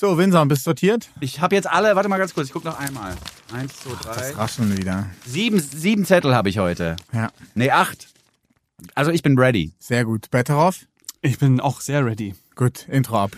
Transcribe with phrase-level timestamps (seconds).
[0.00, 1.10] So, Vincent, bist du sortiert?
[1.20, 3.12] Ich habe jetzt alle, warte mal ganz kurz, ich gucke noch einmal.
[3.52, 4.14] Eins, zwei, drei.
[4.14, 5.04] Das rascheln wieder.
[5.26, 6.96] Sieben, sieben Zettel habe ich heute.
[7.12, 8.08] Ja, Nee, acht.
[8.94, 9.74] Also ich bin ready.
[9.78, 10.30] sehr gut.
[10.30, 10.86] Betteroff?
[11.20, 12.34] Ich bin auch sehr ready.
[12.56, 13.32] Gut, Intro ab.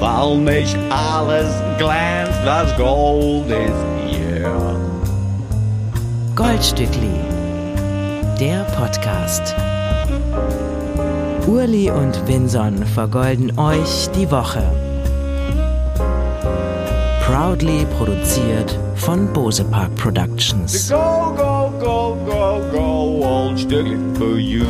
[0.00, 4.80] Weil nicht alles glänzt, das Gold ist hier.
[6.34, 7.20] Goldstückli,
[8.40, 9.54] der Podcast.
[11.46, 14.85] Urli und Vinson vergolden euch die Woche.
[17.26, 20.88] Proudly produziert von Bose Park Productions.
[20.88, 24.64] Go, go, go, go, go, old Stückli for you.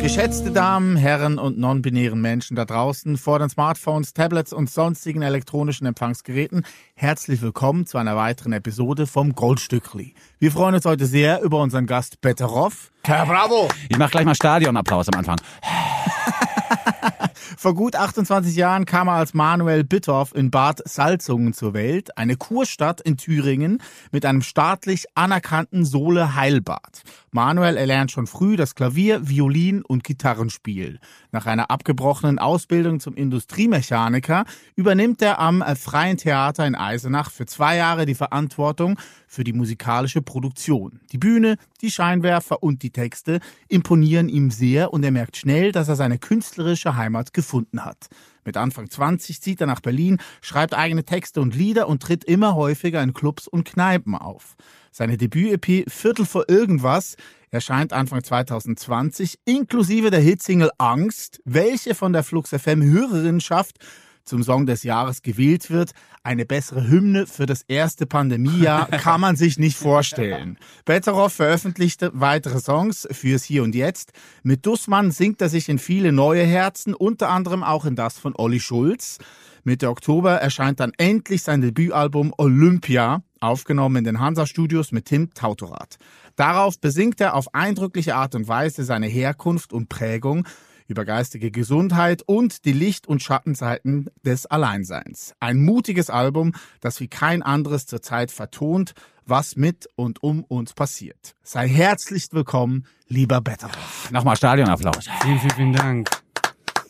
[0.00, 5.86] Geschätzte Damen, Herren und non-binären Menschen da draußen vor den Smartphones, Tablets und sonstigen elektronischen
[5.86, 10.14] Empfangsgeräten, herzlich willkommen zu einer weiteren Episode vom Goldstückli.
[10.40, 12.90] Wir freuen uns heute sehr über unseren Gast Betteroff.
[13.04, 13.68] Herr Bravo!
[13.88, 15.36] Ich mache gleich mal Stadionapplaus am Anfang.
[17.56, 22.36] Vor gut 28 Jahren kam er als Manuel Bittorf in Bad Salzungen zur Welt, eine
[22.36, 27.02] Kurstadt in Thüringen mit einem staatlich anerkannten Sohle-Heilbad.
[27.30, 30.98] Manuel erlernt schon früh das Klavier, Violin und Gitarrenspiel.
[31.30, 34.44] Nach einer abgebrochenen Ausbildung zum Industriemechaniker
[34.74, 40.22] übernimmt er am Freien Theater in Eisenach für zwei Jahre die Verantwortung für die musikalische
[40.22, 41.00] Produktion.
[41.12, 45.88] Die Bühne, die Scheinwerfer und die Texte imponieren ihm sehr und er merkt schnell, dass
[45.88, 48.08] er seine künstlerische Heimat gefunden hat.
[48.44, 52.54] Mit Anfang 20 zieht er nach Berlin, schreibt eigene Texte und Lieder und tritt immer
[52.54, 54.56] häufiger in Clubs und Kneipen auf.
[54.92, 57.16] Seine Debüt-EP Viertel vor irgendwas
[57.50, 63.78] erscheint Anfang 2020 inklusive der Hitsingle Angst, welche von der Flux FM Hörerinnenschaft
[64.26, 65.92] zum Song des Jahres gewählt wird.
[66.22, 70.58] Eine bessere Hymne für das erste Pandemiejahr kann man sich nicht vorstellen.
[70.84, 74.12] Betteroff veröffentlichte weitere Songs fürs Hier und Jetzt.
[74.42, 78.34] Mit Dussmann singt er sich in viele neue Herzen, unter anderem auch in das von
[78.36, 79.18] Olli Schulz.
[79.64, 85.96] Mitte Oktober erscheint dann endlich sein Debütalbum Olympia, aufgenommen in den Hansa-Studios mit Tim Tautorat.
[86.36, 90.46] Darauf besingt er auf eindrückliche Art und Weise seine Herkunft und Prägung,
[90.88, 95.34] über geistige Gesundheit und die Licht- und Schattenseiten des Alleinseins.
[95.40, 98.94] Ein mutiges Album, das wie kein anderes zurzeit vertont,
[99.24, 101.34] was mit und um uns passiert.
[101.42, 104.10] Sei herzlich willkommen, lieber Betteroff.
[104.10, 105.08] Nochmal Stadionapplaus.
[105.22, 106.10] Vielen, vielen, vielen Dank.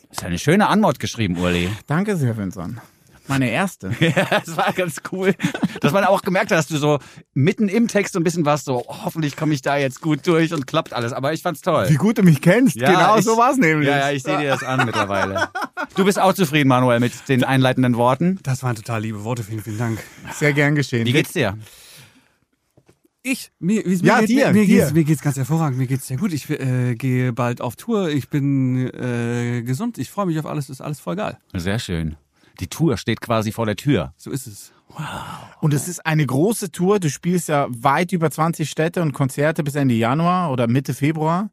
[0.08, 1.70] Das ist eine schöne Anmod geschrieben, Urli.
[1.86, 2.80] Danke sehr, Vincent.
[3.28, 3.91] Meine erste.
[4.00, 5.34] Ja, das war ganz cool.
[5.81, 6.98] Dass man auch gemerkt hat, dass du so
[7.34, 10.26] mitten im Text so ein bisschen warst, so oh, hoffentlich komme ich da jetzt gut
[10.26, 11.12] durch und klappt alles.
[11.12, 11.86] Aber ich fand's toll.
[11.88, 12.76] Wie gut du mich kennst.
[12.76, 13.88] Ja, genau ich- so war's nämlich.
[13.88, 15.48] Ja, ja, ich sehe dir das an mittlerweile.
[15.97, 18.38] Du bist auch zufrieden, Manuel, mit den einleitenden Worten.
[18.42, 19.42] Das waren total liebe Worte.
[19.42, 19.98] Vielen, vielen Dank.
[20.34, 21.06] Sehr gern geschehen.
[21.06, 21.56] Wie geht's dir?
[23.22, 23.50] Ich?
[23.59, 24.76] Mir, wie- Ja, mir, dir, mir, mir, dir.
[24.82, 25.78] Geht's, mir geht's ganz hervorragend.
[25.78, 26.32] Mir geht's sehr gut.
[26.32, 28.09] Ich äh, gehe bald auf Tour.
[28.09, 29.98] Ich bin äh, gesund.
[29.98, 30.70] Ich freue mich auf alles.
[30.70, 31.36] Ist alles voll geil.
[31.54, 32.16] Sehr schön.
[32.60, 34.12] Die Tour steht quasi vor der Tür.
[34.16, 34.72] So ist es.
[35.60, 37.00] Und es ist eine große Tour.
[37.00, 41.50] Du spielst ja weit über 20 Städte und Konzerte bis Ende Januar oder Mitte Februar.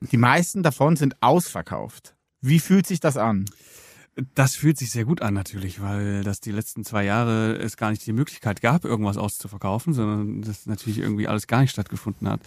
[0.00, 2.14] Die meisten davon sind ausverkauft.
[2.40, 3.46] Wie fühlt sich das an?
[4.34, 7.90] Das fühlt sich sehr gut an natürlich, weil das die letzten zwei Jahre es gar
[7.90, 12.40] nicht die Möglichkeit gab, irgendwas auszuverkaufen, sondern das natürlich irgendwie alles gar nicht stattgefunden hat.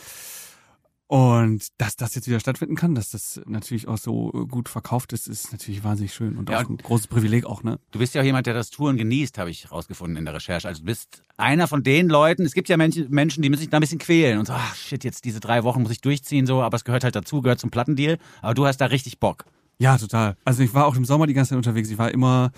[1.07, 5.27] Und dass das jetzt wieder stattfinden kann, dass das natürlich auch so gut verkauft ist,
[5.27, 7.79] ist natürlich wahnsinnig schön und Ja, auch ein großes Privileg auch, ne?
[7.91, 10.67] Du bist ja auch jemand, der das Touren genießt, habe ich rausgefunden in der Recherche.
[10.67, 13.69] Also du bist einer von den Leuten, es gibt ja Menschen, Menschen die müssen sich
[13.69, 16.47] da ein bisschen quälen und so, ach shit, jetzt diese drei Wochen muss ich durchziehen,
[16.47, 18.17] so, aber es gehört halt dazu, gehört zum Plattendeal.
[18.41, 19.45] Aber du hast da richtig Bock.
[19.77, 20.37] Ja, total.
[20.43, 21.89] Also ich war auch im Sommer die ganze Zeit unterwegs.
[21.91, 22.51] Ich war immer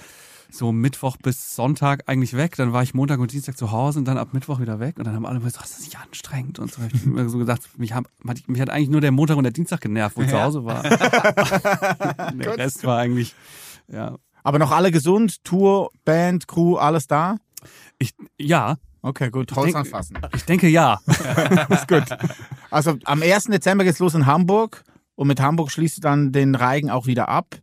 [0.49, 2.55] so Mittwoch bis Sonntag eigentlich weg.
[2.55, 4.97] Dann war ich Montag und Dienstag zu Hause und dann ab Mittwoch wieder weg.
[4.97, 6.59] Und dann haben alle immer gesagt, das ist nicht anstrengend.
[6.59, 9.37] Und so habe ich mir so gesagt, mich, haben, mich hat eigentlich nur der Montag
[9.37, 10.83] und der Dienstag genervt, wo ich zu Hause war.
[10.83, 13.35] der Rest war eigentlich,
[13.87, 14.15] ja.
[14.43, 15.43] Aber noch alle gesund?
[15.43, 17.37] Tour, Band, Crew, alles da?
[17.99, 18.77] Ich, ja,
[19.07, 19.55] Okay, gut.
[19.55, 20.17] Holz anfassen.
[20.35, 20.99] ich denke ja.
[21.69, 22.03] ist gut.
[22.69, 23.45] Also am 1.
[23.45, 24.83] Dezember geht's los in Hamburg
[25.15, 27.55] und mit Hamburg schließt du dann den Reigen auch wieder ab.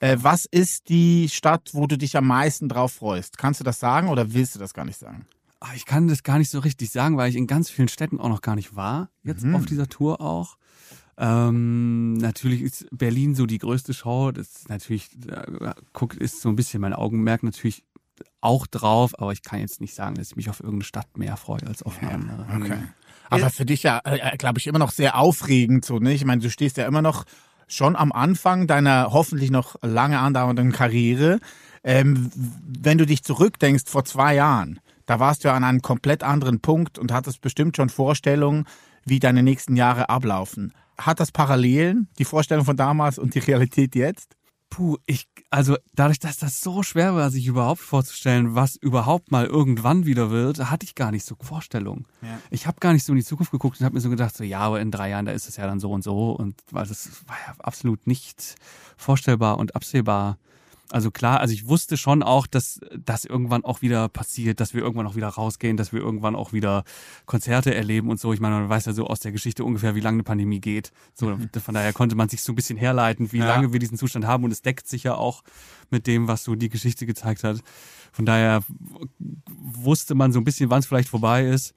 [0.00, 3.38] Äh, was ist die Stadt, wo du dich am meisten drauf freust?
[3.38, 5.26] Kannst du das sagen oder willst du das gar nicht sagen?
[5.60, 8.18] Aber ich kann das gar nicht so richtig sagen, weil ich in ganz vielen Städten
[8.18, 10.56] auch noch gar nicht war, jetzt auf dieser Tour auch.
[11.18, 14.32] Ähm, natürlich ist Berlin so die größte Show.
[14.32, 17.84] Das ist natürlich, äh, guckt, ist so ein bisschen mein Augenmerk natürlich
[18.40, 21.36] auch drauf, aber ich kann jetzt nicht sagen, dass ich mich auf irgendeine Stadt mehr
[21.36, 22.46] freue als auf eine andere.
[22.56, 22.78] Okay.
[23.28, 26.14] Aber für dich ja, äh, glaube ich, immer noch sehr aufregend so, ne?
[26.14, 27.24] Ich meine, du stehst ja immer noch
[27.72, 31.40] schon am Anfang deiner hoffentlich noch lange andauernden Karriere.
[31.82, 36.60] Ähm, wenn du dich zurückdenkst vor zwei Jahren, da warst du an einem komplett anderen
[36.60, 38.66] Punkt und hattest bestimmt schon Vorstellungen,
[39.04, 40.72] wie deine nächsten Jahre ablaufen.
[40.98, 44.36] Hat das Parallelen, die Vorstellung von damals und die Realität jetzt?
[44.70, 49.46] Puh, ich, also dadurch, dass das so schwer war, sich überhaupt vorzustellen, was überhaupt mal
[49.46, 52.06] irgendwann wieder wird, hatte ich gar nicht so Vorstellungen.
[52.22, 52.38] Ja.
[52.50, 54.44] Ich habe gar nicht so in die Zukunft geguckt und habe mir so gedacht, so
[54.44, 56.30] ja, aber in drei Jahren, da ist es ja dann so und so.
[56.30, 58.54] Und weil das war ja absolut nicht
[58.96, 60.38] vorstellbar und absehbar.
[60.92, 64.82] Also klar, also ich wusste schon auch, dass das irgendwann auch wieder passiert, dass wir
[64.82, 66.82] irgendwann auch wieder rausgehen, dass wir irgendwann auch wieder
[67.26, 68.32] Konzerte erleben und so.
[68.32, 70.90] Ich meine, man weiß ja so aus der Geschichte ungefähr, wie lange eine Pandemie geht.
[71.14, 73.46] So, von daher konnte man sich so ein bisschen herleiten, wie Ja.
[73.46, 75.42] lange wir diesen Zustand haben und es deckt sich ja auch
[75.90, 77.60] mit dem, was so die Geschichte gezeigt hat.
[78.12, 78.62] Von daher
[79.48, 81.74] wusste man so ein bisschen, wann es vielleicht vorbei ist.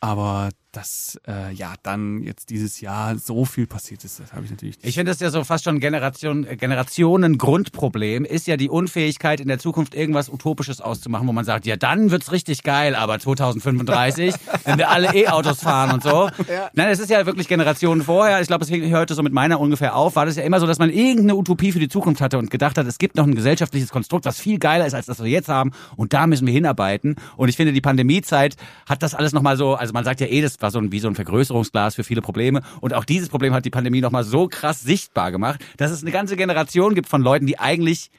[0.00, 4.50] Aber dass äh, ja dann jetzt dieses Jahr so viel passiert ist, das habe ich
[4.50, 4.86] natürlich nicht.
[4.86, 9.48] Ich finde das ja so fast schon Generation, äh, Generationen-Grundproblem, ist ja die Unfähigkeit, in
[9.48, 14.34] der Zukunft irgendwas Utopisches auszumachen, wo man sagt, ja, dann wird's richtig geil, aber 2035,
[14.64, 16.28] wenn wir alle E-Autos fahren und so.
[16.74, 18.40] Nein, es ist ja wirklich Generationen vorher.
[18.40, 20.16] Ich glaube, es hörte so mit meiner ungefähr auf.
[20.16, 22.78] War das ja immer so, dass man irgendeine Utopie für die Zukunft hatte und gedacht
[22.78, 25.48] hat, es gibt noch ein gesellschaftliches Konstrukt, was viel geiler ist, als das wir jetzt
[25.48, 25.72] haben.
[25.96, 27.16] Und da müssen wir hinarbeiten.
[27.36, 28.56] Und ich finde, die Pandemiezeit
[28.88, 30.98] hat das alles nochmal so, also man sagt ja eh, das war so ein, wie
[30.98, 32.62] so ein Vergrößerungsglas für viele Probleme.
[32.80, 36.10] Und auch dieses Problem hat die Pandemie nochmal so krass sichtbar gemacht, dass es eine
[36.10, 38.10] ganze Generation gibt von Leuten, die eigentlich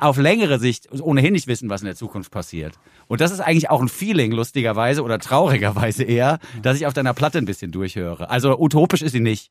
[0.00, 2.74] auf längere Sicht ohnehin nicht wissen, was in der Zukunft passiert.
[3.06, 7.14] Und das ist eigentlich auch ein Feeling, lustigerweise oder traurigerweise eher, dass ich auf deiner
[7.14, 8.28] Platte ein bisschen durchhöre.
[8.28, 9.50] Also utopisch ist sie nicht.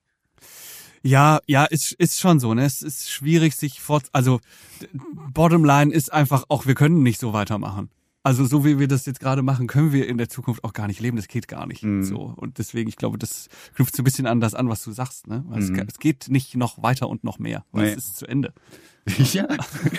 [1.01, 2.65] Ja, ja, ist, ist schon so, ne?
[2.65, 4.41] Es ist schwierig, sich fort, also,
[4.81, 4.87] d-
[5.33, 7.89] Bottomline ist einfach auch, wir können nicht so weitermachen.
[8.29, 10.87] Also, so wie wir das jetzt gerade machen, können wir in der Zukunft auch gar
[10.87, 11.17] nicht leben.
[11.17, 11.81] Das geht gar nicht.
[12.01, 12.33] So.
[12.35, 15.27] Und deswegen, ich glaube, das knüpft so ein bisschen an das an, was du sagst,
[15.27, 15.43] ne?
[15.47, 17.65] Weil es, es geht nicht noch weiter und noch mehr.
[17.71, 17.91] Weil Nee.
[17.93, 18.53] es ist zu Ende.
[19.33, 19.47] Ja,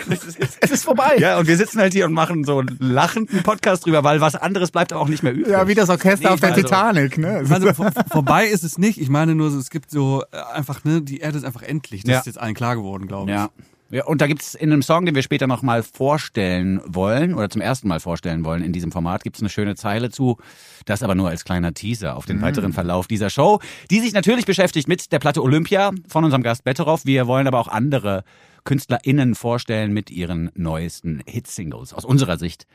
[0.09, 1.17] das ist Es ist vorbei.
[1.19, 4.37] Ja, und wir sitzen halt hier und machen so einen lachenden Podcast drüber, weil was
[4.37, 5.49] anderes bleibt auch nicht mehr übrig.
[5.51, 7.45] Ja, wie das Orchester Nee, auf der also- Titanic, ne?
[7.49, 9.01] Also vor, vorbei ist es nicht.
[9.01, 12.03] Ich meine nur, so, es gibt so äh, einfach, ne, die Erde ist einfach endlich.
[12.05, 12.19] Das Ja.
[12.21, 13.37] ist jetzt allen klar geworden, glaube ich.
[13.37, 13.51] Ja.
[13.91, 17.61] Ja, und da gibt's in einem Song, den wir später nochmal vorstellen wollen oder zum
[17.61, 20.39] ersten Mal vorstellen wollen in diesem Format, gibt's eine schöne Zeile zu.
[20.85, 23.61] Das aber nur als kleiner Teaser auf den weiteren Verlauf dieser Show,
[23.91, 27.05] die sich natürlich beschäftigt mit der Platte Olympia von unserem Gast Betteroff.
[27.05, 28.23] Wir wollen aber auch andere
[28.65, 31.93] KünstlerInnen vorstellen mit ihren neuesten Hitsingles.
[31.93, 32.67] Aus unserer Sicht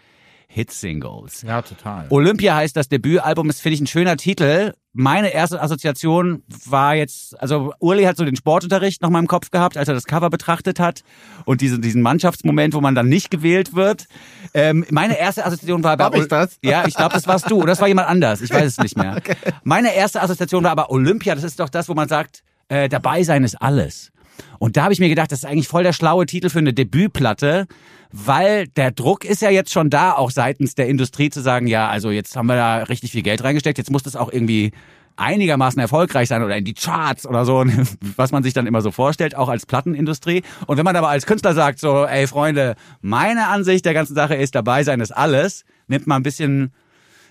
[0.48, 1.44] Hitsingles.
[1.44, 2.08] Ja, total.
[2.10, 4.74] Olympia heißt das Debütalbum, ist, finde ich, ein schöner Titel.
[4.98, 9.52] Meine erste Assoziation war jetzt, also Urli hat so den Sportunterricht noch mal im Kopf
[9.52, 11.04] gehabt, als er das Cover betrachtet hat
[11.44, 14.06] und diesen, diesen Mannschaftsmoment, wo man dann nicht gewählt wird.
[14.54, 16.60] Ähm, meine erste Assoziation war bei Hab ich das?
[16.64, 18.98] Ja, ich glaube, das warst du oder das war jemand anders, ich weiß es nicht
[18.98, 19.22] mehr.
[19.66, 23.24] Meine erste Assoziation war aber Olympia, das ist doch das, wo man sagt, äh, dabei
[23.24, 24.14] sein ist alles.
[24.60, 26.74] Und da habe ich mir gedacht, das ist eigentlich voll der schlaue Titel für eine
[26.74, 27.68] Debütplatte,
[28.18, 31.90] weil der Druck ist ja jetzt schon da, auch seitens der Industrie zu sagen, ja,
[31.90, 34.72] also jetzt haben wir da richtig viel Geld reingesteckt, jetzt muss das auch irgendwie
[35.18, 37.66] einigermaßen erfolgreich sein oder in die Charts oder so,
[38.16, 40.44] was man sich dann immer so vorstellt, auch als Plattenindustrie.
[40.66, 44.36] Und wenn man aber als Künstler sagt, so, ey Freunde, meine Ansicht der ganzen Sache
[44.36, 46.72] ist, dabei sein ist alles, nimmt man ein bisschen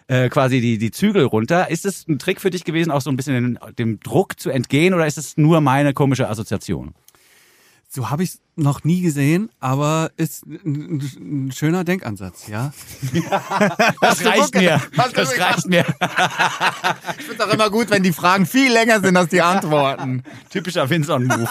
[0.07, 1.71] äh, quasi die, die Zügel runter.
[1.71, 4.51] Ist es ein Trick für dich gewesen, auch so ein bisschen dem, dem Druck zu
[4.51, 6.95] entgehen oder ist es nur meine komische Assoziation?
[7.95, 11.01] So habe ich es noch nie gesehen, aber ist ein,
[11.47, 12.73] ein schöner Denkansatz, ja.
[14.01, 14.83] Das reicht mir.
[14.97, 15.85] Das reicht mir.
[17.19, 20.25] Ich finde auch immer gut, wenn die Fragen viel länger sind als die Antworten.
[20.51, 21.49] Typischer Vinson-Move.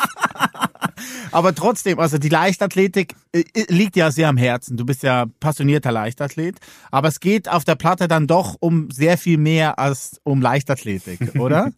[1.31, 4.75] Aber trotzdem, also die Leichtathletik äh, liegt ja sehr am Herzen.
[4.75, 6.57] Du bist ja passionierter Leichtathlet.
[6.91, 11.35] Aber es geht auf der Platte dann doch um sehr viel mehr als um Leichtathletik,
[11.39, 11.71] oder?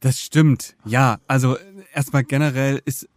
[0.00, 1.18] Das stimmt, ja.
[1.26, 1.60] Also äh,
[1.94, 3.08] erstmal generell ist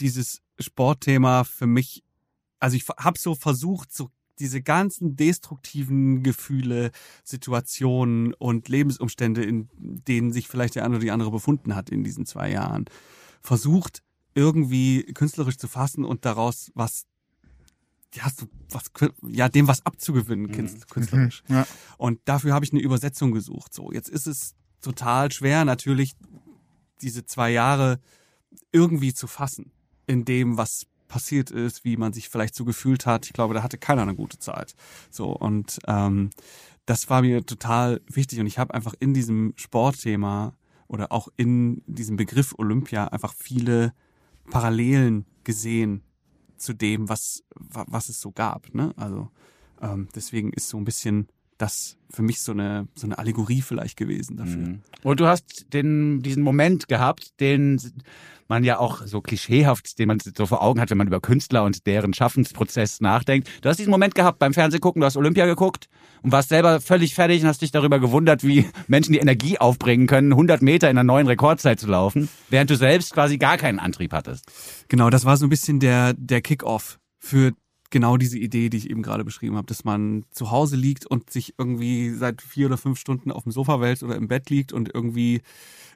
[0.00, 2.02] dieses Sportthema für mich,
[2.58, 6.90] also ich habe so versucht, so diese ganzen destruktiven Gefühle,
[7.22, 12.02] Situationen und Lebensumstände, in denen sich vielleicht der eine oder die andere befunden hat in
[12.02, 12.86] diesen zwei Jahren,
[13.40, 14.02] versucht
[14.34, 17.06] irgendwie künstlerisch zu fassen und daraus was
[18.14, 18.90] ja, so was,
[19.26, 21.42] ja, dem was abzugewinnen, künst- künstlerisch.
[21.48, 21.66] Ja.
[21.96, 23.72] Und dafür habe ich eine Übersetzung gesucht.
[23.72, 26.14] So, jetzt ist es total schwer, natürlich
[27.00, 28.00] diese zwei Jahre
[28.70, 29.72] irgendwie zu fassen
[30.12, 33.26] in dem, was passiert ist, wie man sich vielleicht so gefühlt hat.
[33.26, 34.74] Ich glaube, da hatte keiner eine gute Zeit.
[35.10, 36.30] So und ähm,
[36.86, 40.54] das war mir total wichtig und ich habe einfach in diesem Sportthema
[40.88, 43.92] oder auch in diesem Begriff Olympia einfach viele
[44.50, 46.02] Parallelen gesehen
[46.56, 48.74] zu dem, was wa- was es so gab.
[48.74, 48.92] Ne?
[48.96, 49.30] Also
[49.80, 51.28] ähm, deswegen ist so ein bisschen
[51.62, 54.56] das für mich so eine, so eine Allegorie vielleicht gewesen dafür.
[54.56, 54.82] Mhm.
[55.02, 57.80] Und du hast den, diesen Moment gehabt, den
[58.48, 61.64] man ja auch so klischeehaft, den man so vor Augen hat, wenn man über Künstler
[61.64, 63.48] und deren Schaffensprozess nachdenkt.
[63.62, 65.88] Du hast diesen Moment gehabt beim Fernsehgucken, du hast Olympia geguckt
[66.22, 70.06] und warst selber völlig fertig und hast dich darüber gewundert, wie Menschen die Energie aufbringen
[70.06, 73.78] können, 100 Meter in einer neuen Rekordzeit zu laufen, während du selbst quasi gar keinen
[73.78, 74.44] Antrieb hattest.
[74.88, 77.52] Genau, das war so ein bisschen der, der Kick-Off für
[77.92, 81.30] genau diese Idee, die ich eben gerade beschrieben habe, dass man zu Hause liegt und
[81.30, 84.72] sich irgendwie seit vier oder fünf Stunden auf dem Sofa wälzt oder im Bett liegt
[84.72, 85.42] und irgendwie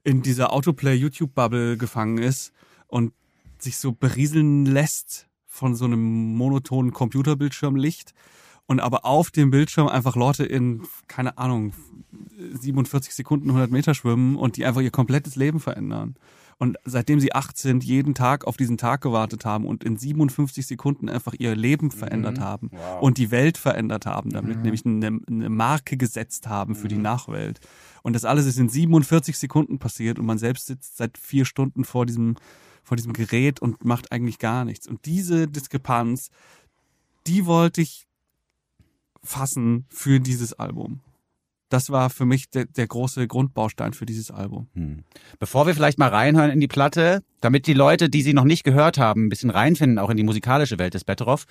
[0.04, 2.52] in dieser Autoplay-YouTube-Bubble gefangen ist
[2.86, 3.12] und
[3.58, 8.12] sich so berieseln lässt von so einem monotonen Computerbildschirmlicht
[8.66, 11.72] und aber auf dem Bildschirm einfach Leute in, keine Ahnung,
[12.52, 16.16] 47 Sekunden 100 Meter schwimmen und die einfach ihr komplettes Leben verändern.
[16.58, 20.66] Und seitdem sie acht sind, jeden Tag auf diesen Tag gewartet haben und in 57
[20.66, 22.70] Sekunden einfach ihr Leben verändert haben
[23.00, 27.60] und die Welt verändert haben damit, nämlich eine, eine Marke gesetzt haben für die Nachwelt.
[28.02, 31.84] Und das alles ist in 47 Sekunden passiert und man selbst sitzt seit vier Stunden
[31.84, 32.36] vor diesem,
[32.82, 34.88] vor diesem Gerät und macht eigentlich gar nichts.
[34.88, 36.30] Und diese Diskrepanz,
[37.26, 38.06] die wollte ich
[39.22, 41.00] fassen für dieses Album.
[41.68, 44.68] Das war für mich der, der große Grundbaustein für dieses Album.
[44.74, 45.04] Hm.
[45.38, 48.62] Bevor wir vielleicht mal reinhören in die Platte, damit die Leute, die sie noch nicht
[48.62, 51.46] gehört haben, ein bisschen reinfinden, auch in die musikalische Welt des Petrov,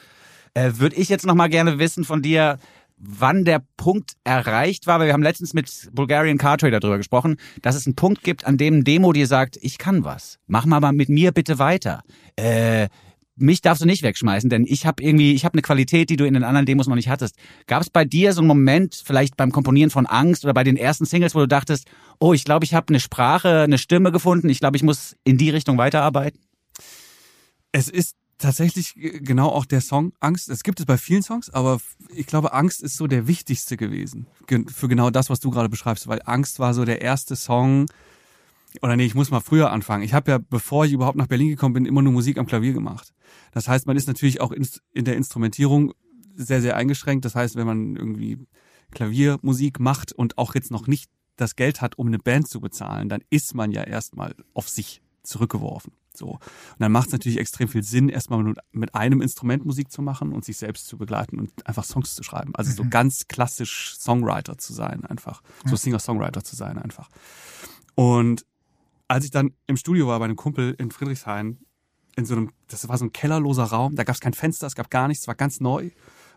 [0.53, 2.57] äh, würde ich jetzt noch mal gerne wissen von dir,
[2.97, 7.37] wann der Punkt erreicht war, weil wir haben letztens mit Bulgarian Car Trader darüber gesprochen,
[7.61, 10.39] dass es einen Punkt gibt, an dem ein Demo dir sagt, ich kann was.
[10.47, 12.03] Mach mal mit mir bitte weiter.
[12.37, 12.87] Äh,
[13.35, 16.25] mich darfst du nicht wegschmeißen, denn ich habe irgendwie, ich habe eine Qualität, die du
[16.25, 17.35] in den anderen Demos noch nicht hattest.
[17.67, 20.77] Gab es bei dir so einen Moment, vielleicht beim Komponieren von Angst oder bei den
[20.77, 21.87] ersten Singles, wo du dachtest,
[22.19, 25.37] oh, ich glaube, ich habe eine Sprache, eine Stimme gefunden, ich glaube, ich muss in
[25.37, 26.39] die Richtung weiterarbeiten?
[27.71, 30.49] Es ist tatsächlich genau auch der Song Angst.
[30.49, 31.79] Es gibt es bei vielen Songs, aber
[32.13, 34.27] ich glaube, Angst ist so der wichtigste gewesen
[34.67, 37.87] für genau das, was du gerade beschreibst, weil Angst war so der erste Song.
[38.81, 40.03] Oder nee, ich muss mal früher anfangen.
[40.03, 42.73] Ich habe ja, bevor ich überhaupt nach Berlin gekommen bin, immer nur Musik am Klavier
[42.73, 43.13] gemacht.
[43.51, 45.93] Das heißt, man ist natürlich auch in der Instrumentierung
[46.35, 47.25] sehr, sehr eingeschränkt.
[47.25, 48.39] Das heißt, wenn man irgendwie
[48.91, 53.09] Klaviermusik macht und auch jetzt noch nicht das Geld hat, um eine Band zu bezahlen,
[53.09, 55.93] dann ist man ja erstmal auf sich zurückgeworfen.
[56.13, 56.27] So.
[56.27, 56.39] Und
[56.79, 60.31] dann macht es natürlich extrem viel Sinn, erstmal mit, mit einem Instrument Musik zu machen
[60.31, 62.55] und sich selbst zu begleiten und einfach Songs zu schreiben.
[62.55, 65.41] Also so ganz klassisch Songwriter zu sein, einfach.
[65.65, 67.09] So Singer-Songwriter zu sein, einfach.
[67.95, 68.45] Und
[69.07, 71.59] als ich dann im Studio war bei einem Kumpel in Friedrichshain,
[72.15, 74.75] in so einem, das war so ein kellerloser Raum, da gab es kein Fenster, es
[74.75, 75.91] gab gar nichts, es war ganz neu.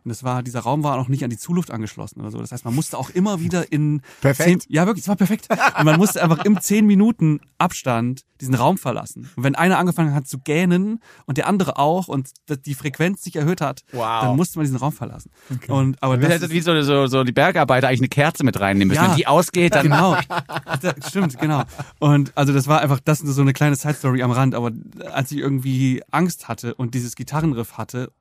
[0.05, 2.39] Und es war, dieser Raum war auch nicht an die Zuluft angeschlossen oder so.
[2.39, 4.63] Das heißt, man musste auch immer wieder in Perfekt.
[4.63, 5.49] Zehn, ja, wirklich, es war perfekt.
[5.79, 9.29] Und man musste einfach im zehn Minuten Abstand diesen Raum verlassen.
[9.35, 12.31] Und wenn einer angefangen hat zu gähnen und der andere auch und
[12.67, 14.23] die Frequenz sich erhöht hat, Wow.
[14.23, 15.31] dann musste man diesen Raum verlassen.
[15.67, 18.89] Und aber das hättest wie so, so, so die Bergarbeiter eigentlich eine Kerze mit reinnehmen
[18.89, 19.03] müssen.
[19.03, 19.11] Ja.
[19.11, 20.17] Wenn die ausgeht, dann Genau.
[20.29, 21.65] Da, stimmt, genau.
[21.99, 24.71] Und also das war einfach, das ist so eine kleine Side-Story am Rand, aber
[25.13, 28.13] als ich irgendwie Angst hatte und dieses Gitarrenriff hatte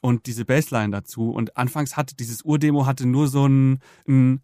[0.00, 4.42] und diese Bassline dazu und anfangs hatte dieses Urdemo hatte nur so ein, ein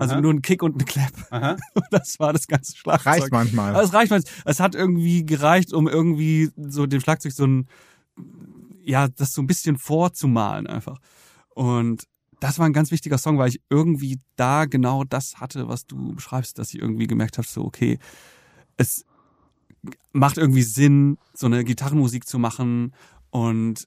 [0.00, 0.22] also Aha.
[0.22, 1.12] nur ein Kick und ein Clap.
[1.30, 1.56] Aha.
[1.74, 3.20] Und das war das ganze Schlagzeug.
[3.20, 3.74] Reicht manchmal.
[3.74, 4.32] Das reicht manchmal.
[4.46, 7.66] Es hat irgendwie gereicht, um irgendwie so dem Schlagzeug so ein,
[8.82, 11.00] ja, das so ein bisschen vorzumalen einfach.
[11.50, 12.04] Und
[12.40, 16.14] das war ein ganz wichtiger Song, weil ich irgendwie da genau das hatte, was du
[16.14, 17.98] beschreibst, dass ich irgendwie gemerkt habe, so, okay,
[18.78, 19.04] es
[20.12, 22.94] macht irgendwie Sinn, so eine Gitarrenmusik zu machen
[23.28, 23.86] und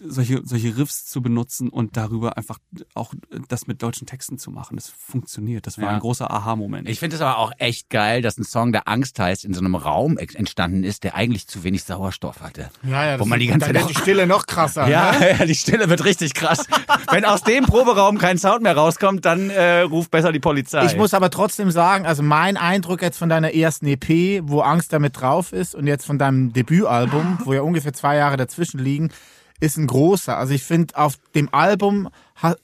[0.00, 2.58] solche, solche Riffs zu benutzen und darüber einfach
[2.94, 3.12] auch
[3.48, 4.76] das mit deutschen Texten zu machen.
[4.76, 5.66] Das funktioniert.
[5.66, 5.90] Das war Ja.
[5.90, 6.88] ein großer Aha-Moment.
[6.88, 9.60] Ich finde es aber auch echt geil, dass ein Song, der Angst heißt, in so
[9.60, 12.70] einem Raum entstanden ist, der eigentlich zu wenig Sauerstoff hatte.
[12.84, 14.86] Ja, ja, Wo man die ganze dann Zeit wird die Stille noch krasser.
[14.88, 15.36] Ja, Ne?
[15.40, 16.64] ja, die Stille wird richtig krass.
[17.10, 20.84] Wenn aus dem Proberaum kein Sound mehr rauskommt, dann äh, ruft besser die Polizei.
[20.86, 24.92] Ich muss aber trotzdem sagen, also mein Eindruck jetzt von deiner ersten EP, wo Angst
[24.92, 29.10] damit drauf ist, und jetzt von deinem Debütalbum, wo ja ungefähr zwei Jahre dazwischen liegen,
[29.60, 30.36] ist ein großer.
[30.36, 32.08] Also ich finde, auf dem Album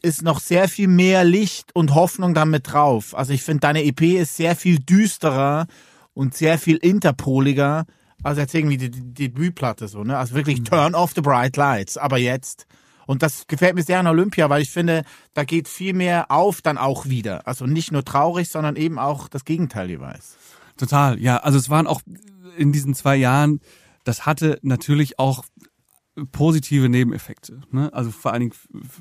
[0.03, 3.17] ist noch sehr viel mehr Licht und Hoffnung damit drauf.
[3.17, 5.67] Also ich finde, deine EP ist sehr viel düsterer
[6.15, 7.87] und sehr viel interpoliger
[8.23, 10.19] als jetzt irgendwie die, die, die Debütplatte so, ne?
[10.19, 11.97] Also wirklich turn off the bright lights.
[11.97, 12.67] Aber jetzt.
[13.07, 15.05] Und das gefällt mir sehr an Olympia, weil ich finde,
[15.35, 17.47] da geht viel mehr auf dann auch wieder.
[17.47, 20.37] Also nicht nur traurig, sondern eben auch das Gegenteil jeweils.
[20.77, 21.39] Total, ja.
[21.39, 22.03] Also es waren auch
[22.57, 23.61] in diesen zwei Jahren,
[24.05, 25.45] das hatte natürlich auch
[26.27, 27.61] positive Nebeneffekte.
[27.71, 27.93] Ne?
[27.93, 28.55] Also vor allen Dingen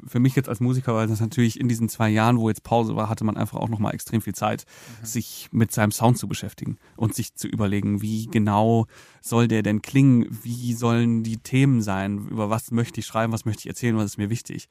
[0.07, 2.95] für mich jetzt als Musiker, weil das natürlich in diesen zwei Jahren, wo jetzt Pause
[2.95, 4.65] war, hatte man einfach auch nochmal extrem viel Zeit,
[5.03, 8.87] sich mit seinem Sound zu beschäftigen und sich zu überlegen, wie genau
[9.21, 13.45] soll der denn klingen, wie sollen die Themen sein, über was möchte ich schreiben, was
[13.45, 14.67] möchte ich erzählen, was ist mir wichtig.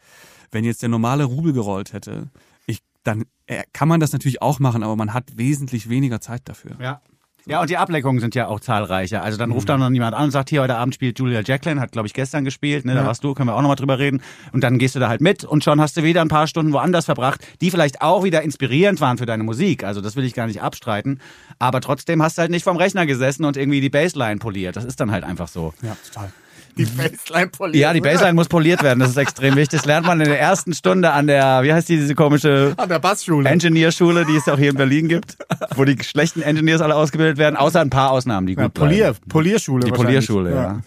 [0.51, 2.31] Wenn jetzt der normale Rubel gerollt hätte,
[2.67, 6.43] ich, dann äh, kann man das natürlich auch machen, aber man hat wesentlich weniger Zeit
[6.49, 6.77] dafür.
[6.81, 7.03] Ja.
[7.47, 9.23] Ja, und die Ablenkungen sind ja auch zahlreicher.
[9.23, 11.81] Also dann ruft dann noch jemand an und sagt, hier, heute Abend spielt Julia Jacqueline,
[11.81, 14.21] hat, glaube ich, gestern gespielt, ne, da warst du, können wir auch nochmal drüber reden.
[14.53, 16.73] Und dann gehst du da halt mit und schon hast du wieder ein paar Stunden
[16.73, 19.83] woanders verbracht, die vielleicht auch wieder inspirierend waren für deine Musik.
[19.85, 21.21] Also das will ich gar nicht abstreiten.
[21.59, 24.77] Aber trotzdem hast du halt nicht vom Rechner gesessen und irgendwie die Bassline poliert.
[24.77, 25.73] Das ist dann halt einfach so.
[25.83, 26.31] Ja, total.
[26.79, 27.77] Die Bassline poliert.
[27.77, 29.81] Ja, die Bassline muss poliert werden, das ist extrem wichtig.
[29.81, 32.89] Das lernt man in der ersten Stunde an der, wie heißt die, diese komische An
[32.89, 33.49] der Bassschule.
[33.49, 35.37] Engineerschule, die es auch hier in Berlin gibt,
[35.77, 38.89] wo die schlechten Engineers alle ausgebildet werden, außer ein paar Ausnahmen, die gut ja, bleiben.
[38.91, 39.85] Polier, Polierschule.
[39.87, 39.93] Die.
[39.93, 40.81] Polierschule, ja.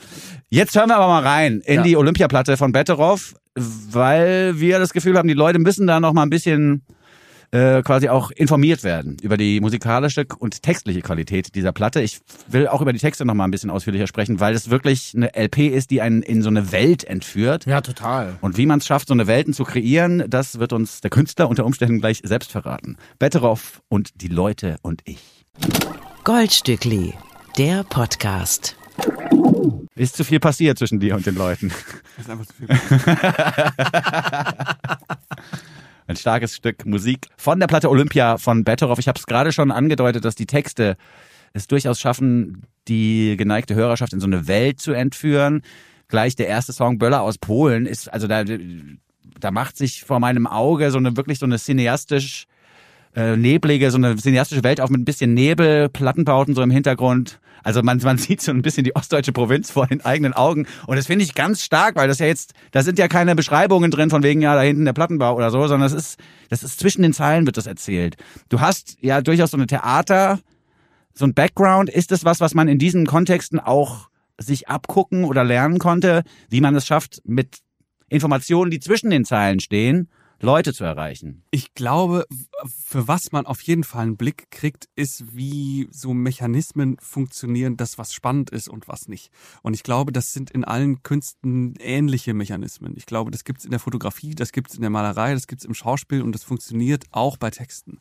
[0.49, 1.83] Jetzt hören wir aber mal rein in Ja.
[1.83, 6.23] die Olympiaplatte von Betteroff, weil wir das Gefühl haben, die Leute müssen da noch mal
[6.23, 6.83] ein bisschen
[7.51, 12.01] äh, quasi auch informiert werden über die musikalische und textliche Qualität dieser Platte.
[12.01, 15.13] Ich will auch über die Texte noch mal ein bisschen ausführlicher sprechen, weil es wirklich
[15.15, 17.65] eine LP ist, die einen in so eine Welt entführt.
[17.65, 18.37] Ja, total.
[18.41, 21.49] Und wie man es schafft, so eine Welten zu kreieren, das wird uns der Künstler
[21.49, 22.97] unter Umständen gleich selbst verraten.
[23.19, 25.45] Betteroff und die Leute und ich.
[26.23, 27.13] Goldstückli,
[27.57, 28.77] der Podcast.
[29.95, 31.73] Ist zu viel passiert zwischen dir und den Leuten.
[32.17, 32.67] Das ist einfach zu viel.
[36.11, 38.99] Ein starkes Stück Musik von der Platte Olympia von Betteroff.
[38.99, 40.97] Ich habe es gerade schon angedeutet, dass die Texte
[41.53, 45.61] es durchaus schaffen, die geneigte Hörerschaft in so eine Welt zu entführen.
[46.09, 50.47] Gleich der erste Song Böller aus Polen ist, also da, da macht sich vor meinem
[50.47, 52.43] Auge so eine wirklich so eine cineastisch
[53.15, 57.39] äh, neblige, so eine cineastische Welt auf mit ein bisschen Nebel, Plattenbauten so im Hintergrund.
[57.63, 60.65] Also man, man sieht so ein bisschen die ostdeutsche Provinz vor den eigenen Augen.
[60.87, 63.91] Und das finde ich ganz stark, weil das ja jetzt, da sind ja keine Beschreibungen
[63.91, 66.79] drin von wegen, ja, da hinten der Plattenbau oder so, sondern das ist, das ist
[66.79, 68.15] zwischen den Zeilen wird das erzählt.
[68.49, 70.39] Du hast ja durchaus so eine Theater,
[71.13, 71.89] so ein Background.
[71.89, 76.61] Ist das was, was man in diesen Kontexten auch sich abgucken oder lernen konnte, wie
[76.61, 77.59] man es schafft, mit
[78.09, 80.09] Informationen, die zwischen den Zeilen stehen,
[80.41, 81.43] Leute zu erreichen?
[81.51, 82.25] Ich glaube,
[82.65, 87.97] für was man auf jeden Fall einen Blick kriegt, ist, wie so Mechanismen funktionieren, das
[87.97, 89.31] was spannend ist und was nicht.
[89.61, 92.93] Und ich glaube, das sind in allen Künsten ähnliche Mechanismen.
[92.97, 95.73] Ich glaube, das gibt's in der Fotografie, das gibt's in der Malerei, das gibt's im
[95.73, 97.99] Schauspiel und das funktioniert auch bei Texten.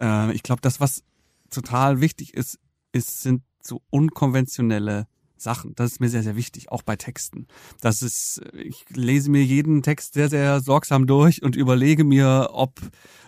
[0.00, 1.02] Äh, ich glaube, das, was
[1.50, 2.58] total wichtig ist,
[2.92, 5.06] ist sind so unkonventionelle
[5.40, 5.74] Sachen.
[5.74, 7.46] Das ist mir sehr, sehr wichtig, auch bei Texten.
[7.80, 12.80] Das ist, ich lese mir jeden Text sehr, sehr sorgsam durch und überlege mir, ob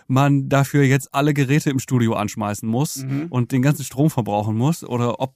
[0.07, 2.97] man dafür jetzt alle Geräte im Studio anschmeißen muss
[3.29, 5.35] und den ganzen Strom verbrauchen muss oder ob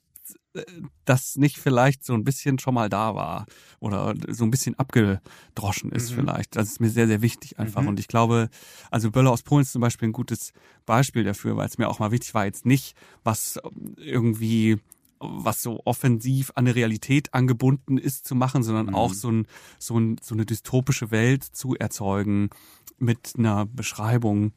[0.55, 0.63] äh,
[1.05, 3.45] das nicht vielleicht so ein bisschen schon mal da war
[3.79, 6.55] oder so ein bisschen abgedroschen ist vielleicht.
[6.55, 7.85] Das ist mir sehr, sehr wichtig einfach.
[7.85, 8.49] Und ich glaube,
[8.89, 10.51] also Böller aus Polen ist zum Beispiel ein gutes
[10.87, 13.59] Beispiel dafür, weil es mir auch mal wichtig war, jetzt nicht was
[13.97, 14.79] irgendwie
[15.19, 19.47] was so offensiv an eine Realität angebunden ist zu machen, sondern auch so, ein,
[19.79, 22.49] so, ein, so eine dystopische Welt zu erzeugen
[22.97, 24.53] mit einer Beschreibung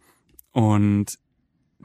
[0.52, 1.18] und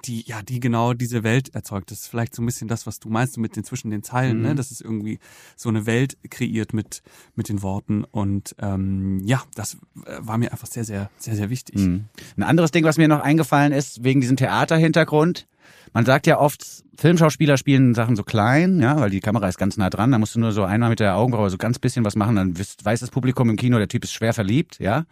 [0.06, 1.92] die, ja, die genau diese Welt erzeugt.
[1.92, 4.42] Das ist vielleicht so ein bisschen das, was du meinst mit den zwischen den Zeilen,
[4.42, 4.56] ne?
[4.56, 5.20] Das ist irgendwie
[5.56, 7.04] so eine Welt kreiert mit,
[7.36, 8.04] mit den Worten.
[8.04, 11.80] Und ähm, ja, das äh, war mir einfach sehr, sehr, sehr, sehr wichtig.
[11.80, 12.06] Mhm.
[12.36, 15.48] Ein anderes Ding, was mir noch eingefallen ist, wegen diesem Theaterhintergrund.
[15.94, 19.78] Man sagt ja oft, Filmschauspieler spielen Sachen so klein, ja, weil die Kamera ist ganz
[19.78, 20.12] nah dran.
[20.12, 22.58] Da musst du nur so einmal mit der Augenbraue so ganz bisschen was machen, dann
[22.58, 25.06] weiß das Publikum im Kino, der Typ ist schwer verliebt, ja.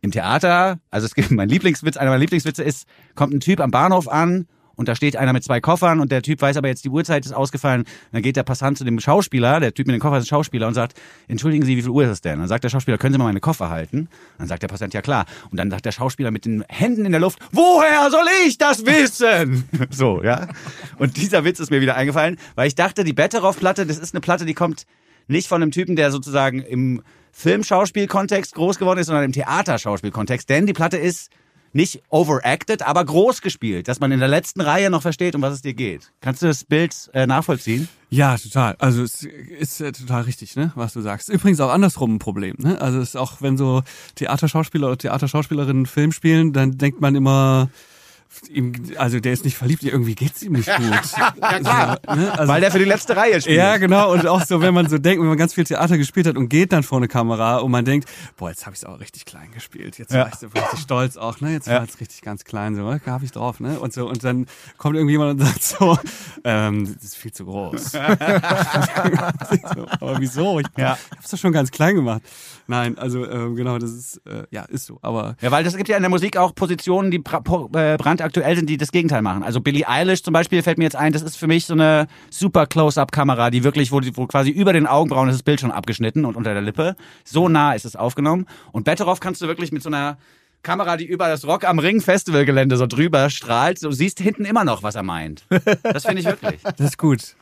[0.00, 3.70] Im Theater, also es gibt mein Lieblingswitz, einer meiner Lieblingswitze ist, kommt ein Typ am
[3.70, 6.84] Bahnhof an und da steht einer mit zwei Koffern und der Typ weiß aber jetzt,
[6.84, 7.84] die Uhrzeit ist ausgefallen.
[8.12, 10.68] Dann geht der Passant zu dem Schauspieler, der Typ mit den Koffern ist ein Schauspieler
[10.68, 12.38] und sagt, entschuldigen Sie, wie viel Uhr ist es denn?
[12.38, 14.08] Dann sagt der Schauspieler, können Sie mal meine Koffer halten?
[14.38, 15.26] Dann sagt der Passant, ja klar.
[15.50, 18.86] Und dann sagt der Schauspieler mit den Händen in der Luft, woher soll ich das
[18.86, 19.64] wissen?
[19.90, 20.48] so, ja.
[20.98, 24.20] Und dieser Witz ist mir wieder eingefallen, weil ich dachte, die Betteroff-Platte, das ist eine
[24.20, 24.86] Platte, die kommt
[25.28, 30.48] nicht von einem Typen, der sozusagen im Filmschauspiel-Kontext groß geworden ist, sondern im Theaterschauspiel-Kontext.
[30.48, 31.30] Denn die Platte ist
[31.72, 35.54] nicht overacted, aber groß gespielt, dass man in der letzten Reihe noch versteht, um was
[35.54, 36.12] es dir geht.
[36.20, 37.88] Kannst du das Bild äh, nachvollziehen?
[38.10, 38.76] Ja, total.
[38.78, 41.28] Also es ist äh, total richtig, ne, was du sagst.
[41.30, 42.80] Übrigens auch andersrum ein Problem, ne?
[42.80, 43.82] Also es ist auch, wenn so
[44.16, 47.70] Theaterschauspieler oder Theaterschauspielerinnen Film spielen, dann denkt man immer,
[48.48, 50.86] ihm, also der ist nicht verliebt, irgendwie geht's ihm nicht gut.
[51.40, 51.98] ja, klar.
[52.14, 52.32] ne?
[52.38, 53.56] also, Weil der für die letzte Reihe spielt.
[53.56, 54.12] ja, genau.
[54.12, 56.48] Und auch so, wenn man so denkt, wenn man ganz viel Theater gespielt hat und
[56.48, 59.24] geht dann vor eine Kamera und man denkt, boah, jetzt habe ich es auch richtig
[59.24, 59.98] klein gespielt.
[59.98, 61.52] Jetzt war ich so richtig stolz auch, ne?
[61.52, 63.78] Jetzt war es richtig ganz klein, so, da habe ich drauf, ne?
[63.78, 64.46] Und so, und dann
[64.78, 65.98] kommt irgendjemand und sagt so,
[66.44, 67.92] ähm, das ist viel zu groß.
[67.92, 67.98] so,
[70.00, 70.60] aber wieso?
[70.60, 70.96] Ich, Ja.
[71.12, 72.22] ich hab's doch schon ganz klein gemacht.
[72.66, 74.98] Nein, also ähm, genau, das ist, äh, ja, ist so.
[75.02, 77.40] Aber Ja, weil das gibt ja in der Musik auch Positionen, die bra-
[78.22, 79.42] brandaktuell sind, die das Gegenteil machen.
[79.42, 82.06] Also Billie Eilish zum Beispiel fällt mir jetzt ein, das ist für mich so eine
[82.30, 86.24] super Close-Up-Kamera, die wirklich, wo, wo quasi über den Augenbrauen ist das Bild schon abgeschnitten
[86.24, 86.96] und unter der Lippe.
[87.24, 88.46] So nah ist es aufgenommen.
[88.72, 90.18] Und Betteroff kannst du wirklich mit so einer
[90.62, 94.64] Kamera, die über das Rock am Ring Festivalgelände so drüber strahlt, du siehst hinten immer
[94.64, 95.44] noch, was er meint.
[95.82, 96.60] Das finde ich wirklich.
[96.62, 97.34] das ist gut.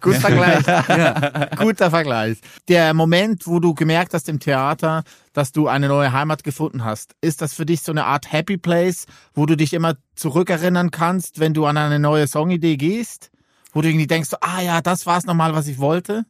[0.00, 0.64] Guter Vergleich.
[1.58, 2.38] Guter Vergleich.
[2.68, 7.14] Der Moment, wo du gemerkt hast im Theater, dass du eine neue Heimat gefunden hast,
[7.20, 11.40] ist das für dich so eine Art Happy Place, wo du dich immer zurückerinnern kannst,
[11.40, 13.30] wenn du an eine neue Songidee gehst?
[13.72, 16.24] Wo du irgendwie denkst, ah ja, das war's nochmal, was ich wollte?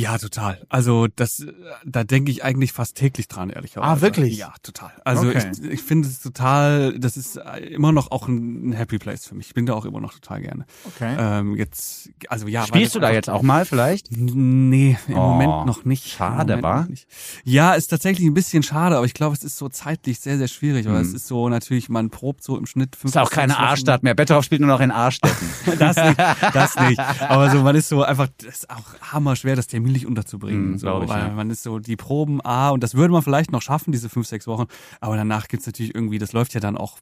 [0.00, 0.64] Ja, total.
[0.68, 1.52] Also das, äh,
[1.84, 3.90] da denke ich eigentlich fast täglich dran, ehrlicherweise.
[3.90, 4.36] Ah, wirklich?
[4.38, 4.92] Ja, total.
[5.04, 5.50] Also Okay.
[5.60, 9.34] ich, ich finde es total, das ist äh, immer noch auch ein, Happy Place für
[9.34, 9.48] mich.
[9.48, 10.66] Ich bin da auch immer noch total gerne.
[10.84, 11.16] Okay.
[11.18, 12.64] Ähm, jetzt, also ja.
[12.66, 14.08] Spielst du da jetzt auch mal vielleicht?
[14.12, 16.06] Nee, im Oh, Moment noch nicht.
[16.06, 16.80] schade, Im Moment wa?
[16.82, 17.08] noch nicht.
[17.44, 20.48] Ja, ist tatsächlich ein bisschen schade, aber ich glaube, es ist so zeitlich sehr, sehr
[20.48, 23.58] schwierig, weil es ist so natürlich, man probt so im Schnitt fünf Ist auch keine.
[23.58, 24.14] Arschstadt mehr.
[24.14, 25.48] Betteroff spielt nur noch in Arschstätten.
[25.78, 26.18] Das nicht,
[26.54, 26.98] das nicht.
[27.28, 30.72] Aber so, man ist so einfach, das ist auch hammer schwer, das terminlich unterzubringen.
[30.72, 31.32] Mm, so, ich, weil ja.
[31.32, 34.26] man ist so, die Proben, ah, und das würde man vielleicht noch schaffen, diese fünf,
[34.26, 34.66] sechs Wochen.
[35.00, 36.98] Aber danach gibt's natürlich irgendwie, das läuft ja dann auch